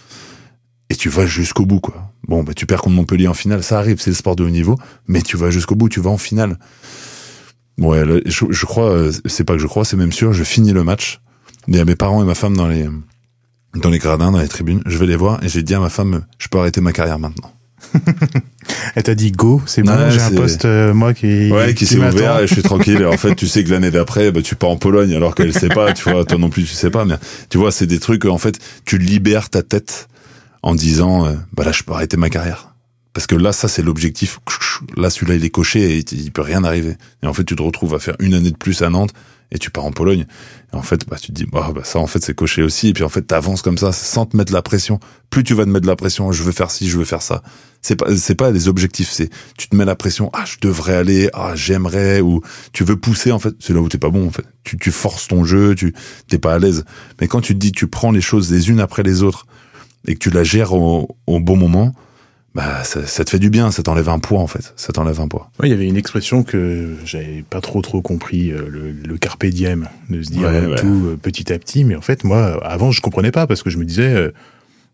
et 0.88 0.94
tu 0.94 1.08
vas 1.08 1.26
jusqu'au 1.26 1.66
bout, 1.66 1.80
quoi. 1.80 2.12
Bon, 2.28 2.42
bah, 2.42 2.54
tu 2.54 2.66
perds 2.66 2.82
contre 2.82 2.96
Montpellier 2.96 3.28
en 3.28 3.34
finale, 3.34 3.62
ça 3.62 3.78
arrive, 3.78 4.00
c'est 4.00 4.10
le 4.10 4.16
sport 4.16 4.36
de 4.36 4.44
haut 4.44 4.50
niveau, 4.50 4.76
mais 5.08 5.22
tu 5.22 5.36
vas 5.36 5.50
jusqu'au 5.50 5.74
bout, 5.74 5.88
tu 5.88 6.00
vas 6.00 6.10
en 6.10 6.18
finale. 6.18 6.58
Ouais, 7.78 8.04
je, 8.24 8.66
crois, 8.66 8.90
euh, 8.90 9.12
c'est 9.26 9.44
pas 9.44 9.54
que 9.54 9.58
je 9.58 9.66
crois, 9.66 9.84
c'est 9.84 9.96
même 9.96 10.12
sûr, 10.12 10.32
je 10.32 10.44
finis 10.44 10.72
le 10.72 10.84
match. 10.84 11.20
Il 11.68 11.76
y 11.76 11.80
a 11.80 11.84
mes 11.84 11.96
parents 11.96 12.22
et 12.22 12.26
ma 12.26 12.34
femme 12.34 12.56
dans 12.56 12.68
les, 12.68 12.88
dans 13.74 13.90
les 13.90 13.98
gradins, 13.98 14.30
dans 14.30 14.40
les 14.40 14.48
tribunes. 14.48 14.82
Je 14.86 14.96
vais 14.98 15.06
les 15.06 15.16
voir 15.16 15.42
et 15.42 15.48
j'ai 15.48 15.62
dit 15.62 15.74
à 15.74 15.80
ma 15.80 15.90
femme, 15.90 16.24
je 16.38 16.48
peux 16.48 16.58
arrêter 16.58 16.80
ma 16.80 16.92
carrière 16.92 17.18
maintenant. 17.18 17.52
Elle 18.94 19.02
t'a 19.02 19.14
dit 19.14 19.32
go, 19.32 19.62
c'est 19.66 19.82
bon, 19.82 20.10
j'ai 20.10 20.20
un 20.20 20.30
poste 20.30 20.64
euh, 20.64 20.94
moi 20.94 21.14
qui 21.14 21.50
ouais 21.50 21.74
qui, 21.74 21.86
s'est 21.86 21.98
ouvert 21.98 22.40
et 22.40 22.46
je 22.46 22.54
suis 22.54 22.62
tranquille. 22.64 23.04
en 23.06 23.16
fait, 23.16 23.34
tu 23.34 23.46
sais 23.46 23.64
que 23.64 23.70
l'année 23.70 23.90
d'après, 23.90 24.30
bah, 24.32 24.42
tu 24.42 24.56
pars 24.56 24.70
en 24.70 24.76
Pologne 24.76 25.14
alors 25.14 25.34
qu'elle 25.34 25.52
sait 25.52 25.68
pas. 25.68 25.92
Tu 25.92 26.10
vois, 26.10 26.24
toi 26.24 26.38
non 26.38 26.50
plus 26.50 26.64
tu 26.64 26.74
sais 26.74 26.90
pas. 26.90 27.04
Mais 27.04 27.16
tu 27.48 27.58
vois, 27.58 27.72
c'est 27.72 27.86
des 27.86 27.98
trucs. 27.98 28.24
En 28.24 28.38
fait, 28.38 28.58
tu 28.84 28.98
libères 28.98 29.50
ta 29.50 29.62
tête 29.62 30.08
en 30.62 30.74
disant, 30.74 31.26
euh, 31.26 31.34
bah 31.54 31.64
là, 31.64 31.72
je 31.72 31.82
peux 31.82 31.92
arrêter 31.92 32.16
ma 32.16 32.28
carrière. 32.28 32.74
Parce 33.12 33.26
que 33.26 33.36
là, 33.36 33.52
ça, 33.52 33.68
c'est 33.68 33.82
l'objectif. 33.82 34.40
Là, 34.96 35.10
celui-là, 35.10 35.36
il 35.36 35.44
est 35.44 35.50
coché 35.50 35.96
et 35.96 36.04
il 36.12 36.32
peut 36.32 36.42
rien 36.42 36.64
arriver. 36.64 36.96
Et 37.22 37.26
en 37.26 37.32
fait, 37.32 37.44
tu 37.44 37.56
te 37.56 37.62
retrouves 37.62 37.94
à 37.94 37.98
faire 37.98 38.16
une 38.18 38.34
année 38.34 38.50
de 38.50 38.56
plus 38.56 38.82
à 38.82 38.90
Nantes 38.90 39.12
et 39.52 39.58
tu 39.58 39.70
pars 39.70 39.84
en 39.84 39.92
Pologne. 39.92 40.26
Et 40.72 40.76
en 40.76 40.82
fait, 40.82 41.06
bah, 41.08 41.16
tu 41.20 41.28
te 41.28 41.32
dis, 41.32 41.46
bah, 41.46 41.70
bah 41.74 41.82
ça, 41.84 41.98
en 41.98 42.06
fait, 42.06 42.22
c'est 42.22 42.34
coché 42.34 42.62
aussi. 42.62 42.88
Et 42.88 42.92
puis, 42.92 43.04
en 43.04 43.08
fait, 43.08 43.22
t'avances 43.22 43.62
comme 43.62 43.78
ça, 43.78 43.92
sans 43.92 44.26
te 44.26 44.36
mettre 44.36 44.52
la 44.52 44.62
pression. 44.62 44.98
Plus 45.30 45.44
tu 45.44 45.54
vas 45.54 45.64
te 45.64 45.70
mettre 45.70 45.86
la 45.86 45.96
pression, 45.96 46.32
je 46.32 46.42
veux 46.42 46.52
faire 46.52 46.70
ci, 46.70 46.88
je 46.88 46.98
veux 46.98 47.04
faire 47.04 47.22
ça. 47.22 47.42
C'est 47.82 47.96
pas, 47.96 48.16
c'est 48.16 48.34
pas 48.34 48.52
des 48.52 48.68
objectifs. 48.68 49.10
C'est, 49.10 49.30
tu 49.56 49.68
te 49.68 49.76
mets 49.76 49.84
la 49.84 49.94
pression, 49.94 50.30
ah, 50.32 50.44
je 50.44 50.56
devrais 50.60 50.94
aller, 50.94 51.30
ah, 51.32 51.52
j'aimerais, 51.54 52.20
ou 52.20 52.40
tu 52.72 52.84
veux 52.84 52.96
pousser, 52.96 53.32
en 53.32 53.38
fait. 53.38 53.54
C'est 53.60 53.72
là 53.72 53.80
où 53.80 53.88
t'es 53.88 53.98
pas 53.98 54.10
bon, 54.10 54.26
en 54.26 54.30
fait. 54.30 54.44
Tu, 54.64 54.76
tu 54.76 54.90
forces 54.90 55.28
ton 55.28 55.44
jeu, 55.44 55.74
tu, 55.74 55.94
t'es 56.28 56.38
pas 56.38 56.54
à 56.54 56.58
l'aise. 56.58 56.84
Mais 57.20 57.28
quand 57.28 57.40
tu 57.40 57.54
te 57.54 57.58
dis, 57.58 57.72
tu 57.72 57.86
prends 57.86 58.10
les 58.10 58.20
choses 58.20 58.50
les 58.50 58.70
unes 58.70 58.80
après 58.80 59.02
les 59.02 59.22
autres 59.22 59.46
et 60.08 60.14
que 60.14 60.18
tu 60.20 60.30
la 60.30 60.44
gères 60.44 60.72
au 60.72 61.16
bon 61.26 61.56
moment, 61.56 61.94
bah 62.56 62.84
ça, 62.84 63.06
ça, 63.06 63.22
te 63.22 63.28
fait 63.28 63.38
du 63.38 63.50
bien, 63.50 63.70
ça 63.70 63.82
t'enlève 63.82 64.08
un 64.08 64.18
poids 64.18 64.40
en 64.40 64.46
fait, 64.46 64.72
ça 64.76 64.90
t'enlève 64.90 65.20
un 65.20 65.28
poids. 65.28 65.50
il 65.62 65.68
y 65.68 65.74
avait 65.74 65.86
une 65.86 65.98
expression 65.98 66.42
que 66.42 66.94
j'avais 67.04 67.44
pas 67.48 67.60
trop 67.60 67.82
trop 67.82 68.00
compris, 68.00 68.50
euh, 68.50 68.66
le, 68.70 68.92
le 68.92 69.18
carpe 69.18 69.44
diem, 69.44 69.90
de 70.08 70.22
se 70.22 70.30
dire 70.30 70.48
tout 70.78 71.08
euh, 71.08 71.18
petit 71.20 71.52
à 71.52 71.58
petit. 71.58 71.84
Mais 71.84 71.96
en 71.96 72.00
fait, 72.00 72.24
moi, 72.24 72.58
avant, 72.64 72.92
je 72.92 73.02
comprenais 73.02 73.30
pas 73.30 73.46
parce 73.46 73.62
que 73.62 73.68
je 73.68 73.76
me 73.76 73.84
disais, 73.84 74.08
euh, 74.08 74.32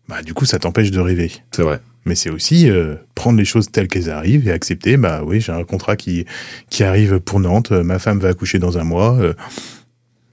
bah 0.09 0.21
du 0.23 0.33
coup, 0.33 0.43
ça 0.43 0.59
t'empêche 0.59 0.91
de 0.91 0.99
rêver. 0.99 1.31
C'est 1.51 1.61
vrai. 1.61 1.79
Mais 2.03 2.15
c'est 2.15 2.29
aussi 2.29 2.69
prendre 3.15 3.37
les 3.37 3.45
choses 3.45 3.71
telles 3.71 3.87
qu'elles 3.87 4.09
arrivent 4.09 4.45
et 4.45 4.51
accepter. 4.51 4.97
Bah 4.97 5.21
oui, 5.25 5.39
j'ai 5.39 5.53
un 5.53 5.63
contrat 5.63 5.95
qui 5.95 6.25
qui 6.69 6.83
arrive 6.83 7.21
pour 7.21 7.39
Nantes. 7.39 7.71
Ma 7.71 7.97
femme 7.97 8.19
va 8.19 8.27
accoucher 8.27 8.59
dans 8.59 8.77
un 8.77 8.83
mois. 8.83 9.17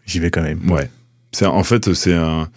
J'y 0.05 0.19
vais 0.19 0.33
quand 0.33 0.43
même. 0.43 0.69
Ouais. 0.69 0.91
C'est 1.31 1.47
en 1.47 1.63
fait 1.63 1.95
c'est 1.95 2.15
un 2.15 2.49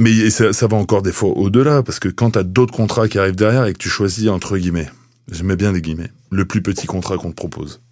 mais 0.00 0.30
ça, 0.30 0.54
ça, 0.54 0.66
va 0.66 0.78
encore 0.78 1.02
des 1.02 1.12
fois 1.12 1.28
au-delà, 1.28 1.82
parce 1.82 1.98
que 1.98 2.08
quand 2.08 2.30
t'as 2.30 2.42
d'autres 2.42 2.72
contrats 2.72 3.06
qui 3.06 3.18
arrivent 3.18 3.36
derrière 3.36 3.66
et 3.66 3.74
que 3.74 3.78
tu 3.78 3.90
choisis, 3.90 4.28
entre 4.28 4.56
guillemets, 4.56 4.90
j'aimais 5.30 5.56
bien 5.56 5.72
les 5.72 5.82
guillemets, 5.82 6.10
le 6.30 6.46
plus 6.46 6.62
petit 6.62 6.86
contrat 6.86 7.18
qu'on 7.18 7.28
te 7.28 7.36
propose. 7.36 7.82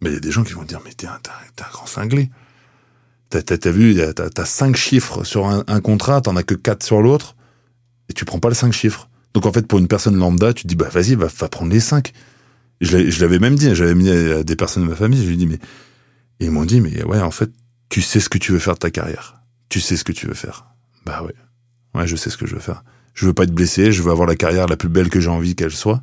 Mais 0.00 0.10
il 0.10 0.14
y 0.14 0.16
a 0.16 0.20
des 0.20 0.30
gens 0.30 0.44
qui 0.44 0.52
vont 0.52 0.62
dire, 0.62 0.80
mais 0.84 0.92
t'es 0.92 1.08
un, 1.08 1.14
un, 1.14 1.72
grand 1.72 1.86
cinglé. 1.86 2.30
T'as 3.30 3.40
as, 3.50 3.70
vu, 3.72 4.00
t'as 4.14 4.44
cinq 4.44 4.76
chiffres 4.76 5.24
sur 5.24 5.46
un, 5.46 5.64
un 5.66 5.80
contrat, 5.80 6.20
t'en 6.20 6.36
as 6.36 6.44
que 6.44 6.54
quatre 6.54 6.84
sur 6.84 7.02
l'autre, 7.02 7.34
et 8.08 8.12
tu 8.12 8.24
prends 8.24 8.38
pas 8.38 8.48
les 8.48 8.54
cinq 8.54 8.72
chiffres. 8.72 9.08
Donc 9.32 9.44
en 9.46 9.52
fait, 9.52 9.66
pour 9.66 9.80
une 9.80 9.88
personne 9.88 10.16
lambda, 10.16 10.52
tu 10.52 10.68
dis, 10.68 10.76
bah 10.76 10.88
vas-y, 10.88 11.16
va, 11.16 11.26
va 11.26 11.48
prendre 11.48 11.72
les 11.72 11.80
cinq. 11.80 12.12
Je 12.80 13.20
l'avais 13.20 13.40
même 13.40 13.56
dit, 13.56 13.74
j'avais 13.74 13.96
mis 13.96 14.08
à 14.08 14.44
des 14.44 14.54
personnes 14.54 14.84
de 14.84 14.88
ma 14.88 14.94
famille, 14.94 15.20
je 15.20 15.26
lui 15.26 15.34
ai 15.34 15.36
dit, 15.36 15.46
mais... 15.46 15.58
ils 16.38 16.52
m'ont 16.52 16.64
dit, 16.64 16.80
mais 16.80 17.02
ouais, 17.02 17.20
en 17.20 17.32
fait, 17.32 17.50
tu 17.88 18.02
sais 18.02 18.20
ce 18.20 18.28
que 18.28 18.38
tu 18.38 18.52
veux 18.52 18.60
faire 18.60 18.74
de 18.74 18.78
ta 18.78 18.92
carrière. 18.92 19.42
Tu 19.68 19.80
sais 19.80 19.96
ce 19.96 20.04
que 20.04 20.12
tu 20.12 20.28
veux 20.28 20.34
faire. 20.34 20.73
Bah 21.04 21.22
ouais. 21.22 21.34
Ouais, 21.94 22.06
je 22.06 22.16
sais 22.16 22.30
ce 22.30 22.36
que 22.36 22.46
je 22.46 22.54
veux 22.54 22.60
faire. 22.60 22.84
Je 23.14 23.26
veux 23.26 23.32
pas 23.32 23.44
être 23.44 23.54
blessé, 23.54 23.92
je 23.92 24.02
veux 24.02 24.10
avoir 24.10 24.26
la 24.26 24.34
carrière 24.34 24.66
la 24.66 24.76
plus 24.76 24.88
belle 24.88 25.08
que 25.08 25.20
j'ai 25.20 25.30
envie 25.30 25.54
qu'elle 25.54 25.70
soit. 25.70 26.02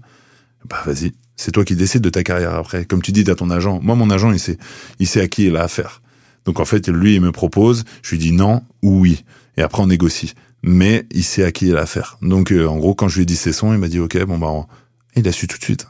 Bah 0.69 0.81
vas-y, 0.85 1.13
c'est 1.35 1.51
toi 1.51 1.65
qui 1.65 1.75
décides 1.75 2.01
de 2.01 2.09
ta 2.09 2.23
carrière 2.23 2.55
après. 2.55 2.85
Comme 2.85 3.01
tu 3.01 3.11
dis, 3.11 3.23
t'as 3.23 3.35
ton 3.35 3.49
agent. 3.49 3.79
Moi, 3.81 3.95
mon 3.95 4.09
agent, 4.09 4.31
il 4.31 4.39
sait, 4.39 4.57
il 4.99 5.07
sait 5.07 5.21
à 5.21 5.27
qui 5.27 5.47
il 5.47 5.57
a 5.57 5.63
affaire. 5.63 6.01
Donc 6.45 6.59
en 6.59 6.65
fait, 6.65 6.87
lui, 6.87 7.15
il 7.15 7.21
me 7.21 7.31
propose, 7.31 7.83
je 8.03 8.11
lui 8.11 8.17
dis 8.17 8.31
non 8.31 8.63
ou 8.81 8.99
oui. 8.99 9.25
Et 9.57 9.61
après, 9.61 9.81
on 9.81 9.87
négocie. 9.87 10.33
Mais 10.63 11.05
il 11.11 11.23
sait 11.23 11.43
à 11.43 11.51
qui 11.51 11.67
il 11.67 11.77
a 11.77 11.81
affaire. 11.81 12.17
Donc 12.21 12.51
euh, 12.51 12.67
en 12.67 12.77
gros, 12.77 12.93
quand 12.93 13.07
je 13.07 13.15
lui 13.15 13.23
ai 13.23 13.25
dit 13.25 13.35
c'est 13.35 13.53
son, 13.53 13.73
il 13.73 13.79
m'a 13.79 13.87
dit 13.87 13.99
ok, 13.99 14.23
bon 14.25 14.37
bah, 14.37 14.67
il 15.15 15.27
a 15.27 15.31
su 15.31 15.47
tout 15.47 15.57
de 15.57 15.63
suite 15.63 15.87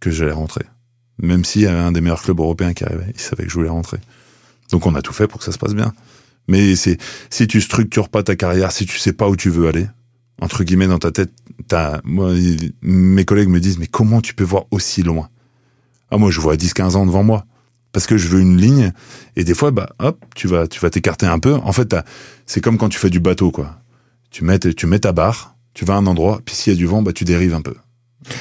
que 0.00 0.10
j'allais 0.10 0.32
rentrer. 0.32 0.64
Même 1.18 1.44
s'il 1.44 1.62
y 1.62 1.66
avait 1.66 1.78
un 1.78 1.92
des 1.92 2.00
meilleurs 2.00 2.22
clubs 2.22 2.40
européens 2.40 2.72
qui 2.72 2.84
arrivait, 2.84 3.12
il 3.14 3.20
savait 3.20 3.44
que 3.44 3.50
je 3.50 3.54
voulais 3.54 3.68
rentrer. 3.68 3.98
Donc 4.70 4.86
on 4.86 4.94
a 4.94 5.02
tout 5.02 5.12
fait 5.12 5.28
pour 5.28 5.38
que 5.38 5.44
ça 5.44 5.52
se 5.52 5.58
passe 5.58 5.74
bien. 5.74 5.92
Mais 6.48 6.76
c'est 6.76 6.98
si 7.30 7.46
tu 7.46 7.60
structures 7.60 8.08
pas 8.08 8.22
ta 8.22 8.36
carrière, 8.36 8.72
si 8.72 8.86
tu 8.86 8.98
sais 8.98 9.12
pas 9.12 9.28
où 9.28 9.36
tu 9.36 9.50
veux 9.50 9.68
aller, 9.68 9.86
entre 10.40 10.64
guillemets 10.64 10.86
dans 10.86 10.98
ta 10.98 11.10
tête, 11.10 11.32
t'as, 11.68 12.00
moi, 12.04 12.32
mes 12.82 13.24
collègues 13.24 13.48
me 13.48 13.60
disent 13.60 13.78
mais 13.78 13.86
comment 13.86 14.20
tu 14.20 14.34
peux 14.34 14.44
voir 14.44 14.64
aussi 14.70 15.02
loin? 15.02 15.28
Ah 16.10 16.18
moi 16.18 16.30
je 16.30 16.40
vois 16.40 16.56
10-15 16.56 16.96
ans 16.96 17.06
devant 17.06 17.24
moi 17.24 17.46
parce 17.92 18.06
que 18.06 18.16
je 18.16 18.28
veux 18.28 18.40
une 18.40 18.56
ligne 18.56 18.92
et 19.36 19.44
des 19.44 19.54
fois 19.54 19.70
bah 19.70 19.90
hop 19.98 20.22
tu 20.34 20.48
vas 20.48 20.66
tu 20.68 20.80
vas 20.80 20.90
t'écarter 20.90 21.26
un 21.26 21.38
peu. 21.38 21.54
En 21.54 21.72
fait 21.72 21.96
c'est 22.46 22.60
comme 22.60 22.78
quand 22.78 22.88
tu 22.88 22.98
fais 22.98 23.10
du 23.10 23.20
bateau 23.20 23.50
quoi. 23.50 23.80
Tu 24.30 24.44
mets 24.44 24.58
tu 24.58 24.86
mets 24.86 24.98
ta 24.98 25.12
barre, 25.12 25.56
tu 25.72 25.84
vas 25.84 25.94
à 25.94 25.96
un 25.98 26.06
endroit 26.06 26.40
puis 26.44 26.54
s'il 26.54 26.72
y 26.72 26.76
a 26.76 26.78
du 26.78 26.86
vent 26.86 27.02
bah 27.02 27.12
tu 27.12 27.24
dérives 27.24 27.54
un 27.54 27.62
peu. 27.62 27.74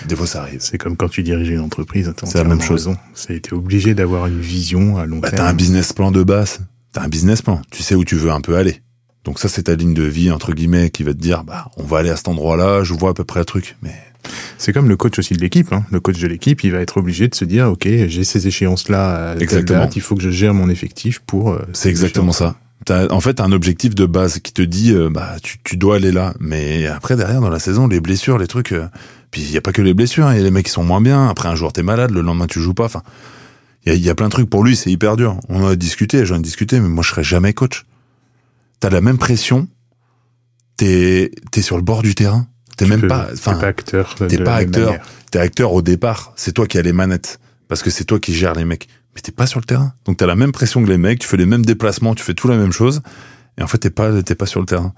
Des 0.07 0.15
fois, 0.15 0.27
ça 0.27 0.41
arrive. 0.41 0.59
C'est 0.61 0.77
comme 0.77 0.95
quand 0.95 1.09
tu 1.09 1.23
diriges 1.23 1.49
une 1.49 1.59
entreprise. 1.59 2.13
C'est 2.23 2.37
la 2.37 2.43
même 2.43 2.61
chose. 2.61 2.89
Ça 3.13 3.33
a 3.33 3.35
été 3.35 3.53
obligé 3.53 3.93
d'avoir 3.93 4.27
une 4.27 4.39
vision 4.39 4.97
à 4.97 5.05
long 5.05 5.19
bah, 5.19 5.29
terme. 5.29 5.43
T'as 5.43 5.49
un 5.49 5.53
business 5.53 5.93
plan 5.93 6.11
de 6.11 6.23
base 6.23 6.59
t'as 6.93 7.03
un 7.03 7.09
business 7.09 7.41
plan, 7.41 7.61
tu 7.71 7.83
sais 7.83 7.95
où 7.95 8.05
tu 8.05 8.15
veux 8.15 8.31
un 8.31 8.41
peu 8.41 8.55
aller. 8.55 8.81
Donc 9.25 9.39
ça, 9.39 9.47
c'est 9.47 9.63
ta 9.63 9.75
ligne 9.75 9.93
de 9.93 10.03
vie, 10.03 10.31
entre 10.31 10.53
guillemets, 10.53 10.89
qui 10.89 11.03
va 11.03 11.13
te 11.13 11.19
dire, 11.19 11.43
bah, 11.43 11.71
on 11.77 11.83
va 11.83 11.99
aller 11.99 12.09
à 12.09 12.15
cet 12.15 12.27
endroit-là, 12.27 12.83
je 12.83 12.93
vois 12.93 13.11
à 13.11 13.13
peu 13.13 13.23
près 13.23 13.39
le 13.39 13.45
truc, 13.45 13.75
mais... 13.81 13.93
C'est 14.57 14.71
comme 14.71 14.87
le 14.87 14.95
coach 14.95 15.19
aussi 15.19 15.33
de 15.33 15.41
l'équipe. 15.41 15.73
Hein. 15.73 15.83
Le 15.91 15.99
coach 15.99 16.17
de 16.17 16.27
l'équipe, 16.27 16.63
il 16.63 16.71
va 16.71 16.79
être 16.79 16.95
obligé 16.95 17.27
de 17.27 17.35
se 17.35 17.43
dire, 17.43 17.69
OK, 17.69 17.85
j'ai 17.85 18.23
ces 18.23 18.47
échéances-là 18.47 19.35
exactement. 19.37 19.89
il 19.93 20.01
faut 20.01 20.15
que 20.15 20.21
je 20.21 20.29
gère 20.29 20.53
mon 20.53 20.69
effectif 20.69 21.19
pour... 21.19 21.51
Euh, 21.51 21.61
c'est 21.73 21.89
exactement 21.89 22.31
ça. 22.31 22.55
En 22.89 23.19
fait, 23.19 23.41
as 23.41 23.43
un 23.43 23.51
objectif 23.51 23.95
de 23.95 24.05
base 24.05 24.39
qui 24.39 24.53
te 24.53 24.61
dit, 24.61 24.93
euh, 24.93 25.09
bah, 25.09 25.35
tu, 25.41 25.57
tu, 25.63 25.75
dois 25.75 25.97
aller 25.97 26.13
là. 26.13 26.33
Mais 26.39 26.87
après, 26.87 27.17
derrière, 27.17 27.41
dans 27.41 27.49
la 27.49 27.59
saison, 27.59 27.87
les 27.87 27.99
blessures, 27.99 28.37
les 28.37 28.47
trucs... 28.47 28.71
Euh, 28.71 28.87
puis 29.31 29.41
il 29.41 29.51
y 29.51 29.57
a 29.57 29.61
pas 29.61 29.73
que 29.73 29.81
les 29.81 29.93
blessures, 29.93 30.25
il 30.25 30.35
hein. 30.35 30.35
y 30.35 30.39
a 30.39 30.43
les 30.43 30.51
mecs 30.51 30.65
qui 30.65 30.71
sont 30.71 30.83
moins 30.83 31.01
bien. 31.01 31.27
Après, 31.27 31.49
un 31.49 31.55
jour, 31.55 31.73
t'es 31.73 31.83
malade, 31.83 32.11
le 32.11 32.21
lendemain, 32.21 32.47
tu 32.47 32.61
joues 32.61 32.75
pas. 32.75 32.85
Enfin, 32.85 33.01
il 33.85 33.97
y 33.97 34.09
a, 34.09 34.15
plein 34.15 34.27
de 34.27 34.31
trucs 34.31 34.49
pour 34.49 34.63
lui, 34.63 34.75
c'est 34.75 34.91
hyper 34.91 35.17
dur. 35.17 35.37
On 35.49 35.65
a 35.65 35.75
discuté, 35.75 36.25
j'en 36.25 36.37
ai 36.37 36.41
discuté, 36.41 36.79
mais 36.79 36.87
moi 36.87 37.03
je 37.03 37.09
serais 37.09 37.23
jamais 37.23 37.53
coach. 37.53 37.85
T'as 38.79 38.89
la 38.89 39.01
même 39.01 39.17
pression, 39.17 39.67
t'es 40.77 41.31
es 41.55 41.61
sur 41.61 41.75
le 41.75 41.83
bord 41.83 42.01
du 42.01 42.15
terrain, 42.15 42.47
t'es 42.77 42.85
même 42.85 43.07
pas, 43.07 43.27
enfin, 43.33 43.53
t'es 43.53 43.59
pas 43.59 43.67
acteur. 43.67 44.15
T'es 44.27 44.37
pas 44.37 44.55
acteur. 44.55 44.95
T'es 45.31 45.39
acteur 45.39 45.73
au 45.73 45.81
départ. 45.81 46.33
C'est 46.35 46.53
toi 46.53 46.67
qui 46.67 46.77
as 46.77 46.81
les 46.81 46.93
manettes, 46.93 47.39
parce 47.67 47.81
que 47.81 47.89
c'est 47.89 48.05
toi 48.05 48.19
qui 48.19 48.33
gères 48.33 48.55
les 48.55 48.65
mecs. 48.65 48.87
Mais 49.15 49.21
t'es 49.21 49.31
pas 49.31 49.47
sur 49.47 49.59
le 49.59 49.65
terrain. 49.65 49.93
Donc 50.05 50.17
t'as 50.17 50.25
la 50.25 50.35
même 50.35 50.51
pression 50.51 50.83
que 50.83 50.89
les 50.89 50.97
mecs, 50.97 51.19
tu 51.19 51.27
fais 51.27 51.37
les 51.37 51.45
mêmes 51.45 51.65
déplacements, 51.65 52.15
tu 52.15 52.23
fais 52.23 52.33
tout 52.33 52.47
la 52.47 52.57
même 52.57 52.71
chose. 52.71 53.01
Et 53.57 53.61
en 53.61 53.67
fait, 53.67 53.77
t'es 53.77 53.89
pas, 53.89 54.23
t'es 54.23 54.35
pas 54.35 54.45
sur 54.45 54.59
le 54.59 54.65
terrain. 54.65 54.93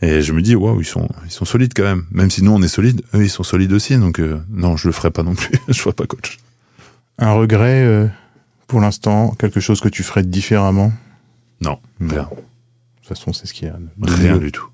Et 0.00 0.22
je 0.22 0.32
me 0.32 0.40
dis, 0.40 0.54
waouh, 0.54 0.80
ils 0.80 0.86
sont, 0.86 1.08
ils 1.24 1.30
sont 1.30 1.44
solides 1.44 1.72
quand 1.74 1.82
même. 1.82 2.04
Même 2.12 2.30
si 2.30 2.42
nous, 2.42 2.52
on 2.52 2.62
est 2.62 2.68
solides, 2.68 3.02
eux, 3.14 3.24
ils 3.24 3.30
sont 3.30 3.42
solides 3.42 3.72
aussi. 3.72 3.96
Donc, 3.96 4.20
euh, 4.20 4.40
non, 4.48 4.76
je 4.76 4.86
le 4.86 4.92
ferai 4.92 5.10
pas 5.10 5.22
non 5.22 5.34
plus. 5.34 5.58
je 5.68 5.80
ferai 5.80 5.92
pas 5.92 6.06
coach. 6.06 6.38
Un 7.18 7.32
regret, 7.32 7.82
euh, 7.82 8.06
pour 8.66 8.80
l'instant 8.80 9.34
Quelque 9.38 9.60
chose 9.60 9.80
que 9.80 9.88
tu 9.88 10.02
ferais 10.02 10.22
différemment? 10.22 10.92
Non, 11.60 11.78
rien. 12.00 12.28
De 12.30 12.36
toute 12.96 13.08
façon, 13.08 13.32
c'est 13.32 13.46
ce 13.46 13.54
qu'il 13.54 13.68
y 13.68 13.70
a. 13.70 13.78
Rien 14.02 14.36
du 14.36 14.52
tout. 14.52 14.68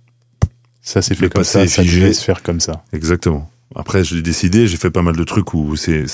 Ça 0.80 1.00
s'est 1.00 1.14
fait 1.14 1.28
comme 1.28 1.44
ça, 1.44 1.66
ça 1.68 1.84
se 1.84 2.24
faire 2.24 2.42
comme 2.42 2.60
ça. 2.60 2.82
Exactement. 2.92 3.48
Après, 3.74 4.04
j'ai 4.04 4.20
décidé, 4.20 4.66
j'ai 4.66 4.76
fait 4.76 4.90
pas 4.90 5.02
mal 5.02 5.16
de 5.16 5.24
trucs 5.24 5.54
où 5.54 5.76
c'est 5.76 6.06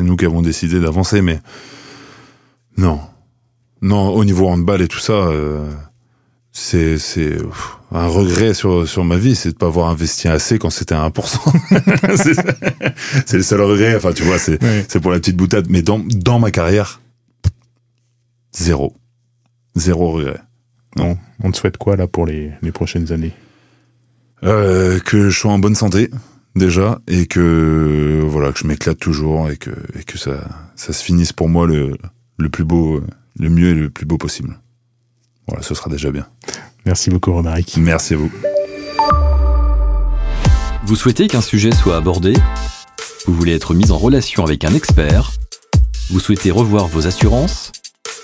nous 0.00 0.16
qui 0.16 0.24
avons 0.24 0.42
décidé 0.42 0.80
d'avancer, 0.80 1.22
mais 1.22 1.40
non. 2.76 3.00
Non, 3.82 4.08
au 4.08 4.24
niveau 4.24 4.48
handball 4.48 4.82
et 4.82 4.88
tout 4.88 4.98
ça, 4.98 5.12
euh, 5.12 5.70
c'est 6.50 6.98
c'est 6.98 7.36
un 7.92 8.06
regret 8.06 8.54
sur 8.54 8.88
sur 8.88 9.04
ma 9.04 9.16
vie, 9.16 9.36
c'est 9.36 9.50
de 9.50 9.56
pas 9.56 9.66
avoir 9.66 9.88
investi 9.90 10.28
assez 10.28 10.58
quand 10.58 10.70
c'était 10.70 10.94
à 10.94 11.08
1%. 11.08 12.96
c'est 13.26 13.36
le 13.36 13.42
seul 13.42 13.60
regret. 13.60 13.94
Enfin, 13.94 14.12
tu 14.12 14.22
vois, 14.22 14.38
c'est 14.38 14.58
c'est 14.88 14.98
pour 14.98 15.10
la 15.10 15.18
petite 15.18 15.36
boutade. 15.36 15.66
Mais 15.68 15.82
dans 15.82 15.98
dans 15.98 16.38
ma 16.38 16.50
carrière, 16.50 17.00
Zéro. 18.58 18.94
Zéro 19.74 20.12
regret. 20.12 20.40
Non. 20.96 21.18
On 21.42 21.50
te 21.50 21.58
souhaite 21.58 21.76
quoi 21.76 21.96
là 21.96 22.06
pour 22.06 22.26
les, 22.26 22.52
les 22.62 22.72
prochaines 22.72 23.12
années? 23.12 23.32
Euh, 24.44 24.98
Que 25.00 25.28
je 25.28 25.38
sois 25.38 25.52
en 25.52 25.58
bonne 25.58 25.74
santé 25.74 26.10
déjà 26.54 26.98
et 27.06 27.26
que 27.26 28.22
voilà 28.26 28.50
que 28.52 28.58
je 28.58 28.66
m'éclate 28.66 28.98
toujours 28.98 29.50
et 29.50 29.58
que 29.58 29.70
et 29.98 30.04
que 30.04 30.16
ça 30.16 30.40
ça 30.74 30.94
se 30.94 31.04
finisse 31.04 31.32
pour 31.34 31.50
moi 31.50 31.66
le 31.66 31.92
le 32.38 32.48
plus 32.48 32.64
beau 32.64 33.02
le 33.38 33.50
mieux 33.50 33.70
et 33.70 33.74
le 33.74 33.90
plus 33.90 34.06
beau 34.06 34.16
possible. 34.16 34.58
Voilà, 35.46 35.62
ce 35.62 35.74
sera 35.74 35.90
déjà 35.90 36.10
bien. 36.10 36.26
Merci 36.86 37.10
beaucoup 37.10 37.32
Romaric. 37.32 37.76
Merci 37.76 38.14
à 38.14 38.16
vous. 38.16 38.32
Vous 40.84 40.96
souhaitez 40.96 41.26
qu'un 41.28 41.42
sujet 41.42 41.72
soit 41.72 41.96
abordé? 41.96 42.32
Vous 43.26 43.34
voulez 43.34 43.54
être 43.54 43.74
mis 43.74 43.90
en 43.90 43.98
relation 43.98 44.44
avec 44.44 44.64
un 44.64 44.72
expert? 44.72 45.32
Vous 46.10 46.20
souhaitez 46.20 46.50
revoir 46.50 46.86
vos 46.86 47.06
assurances? 47.06 47.72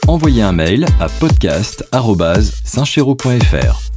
Envoyez 0.09 0.43
un 0.43 0.53
mail 0.53 0.85
à 1.01 1.09
podcast@saintchero.fr. 1.09 3.92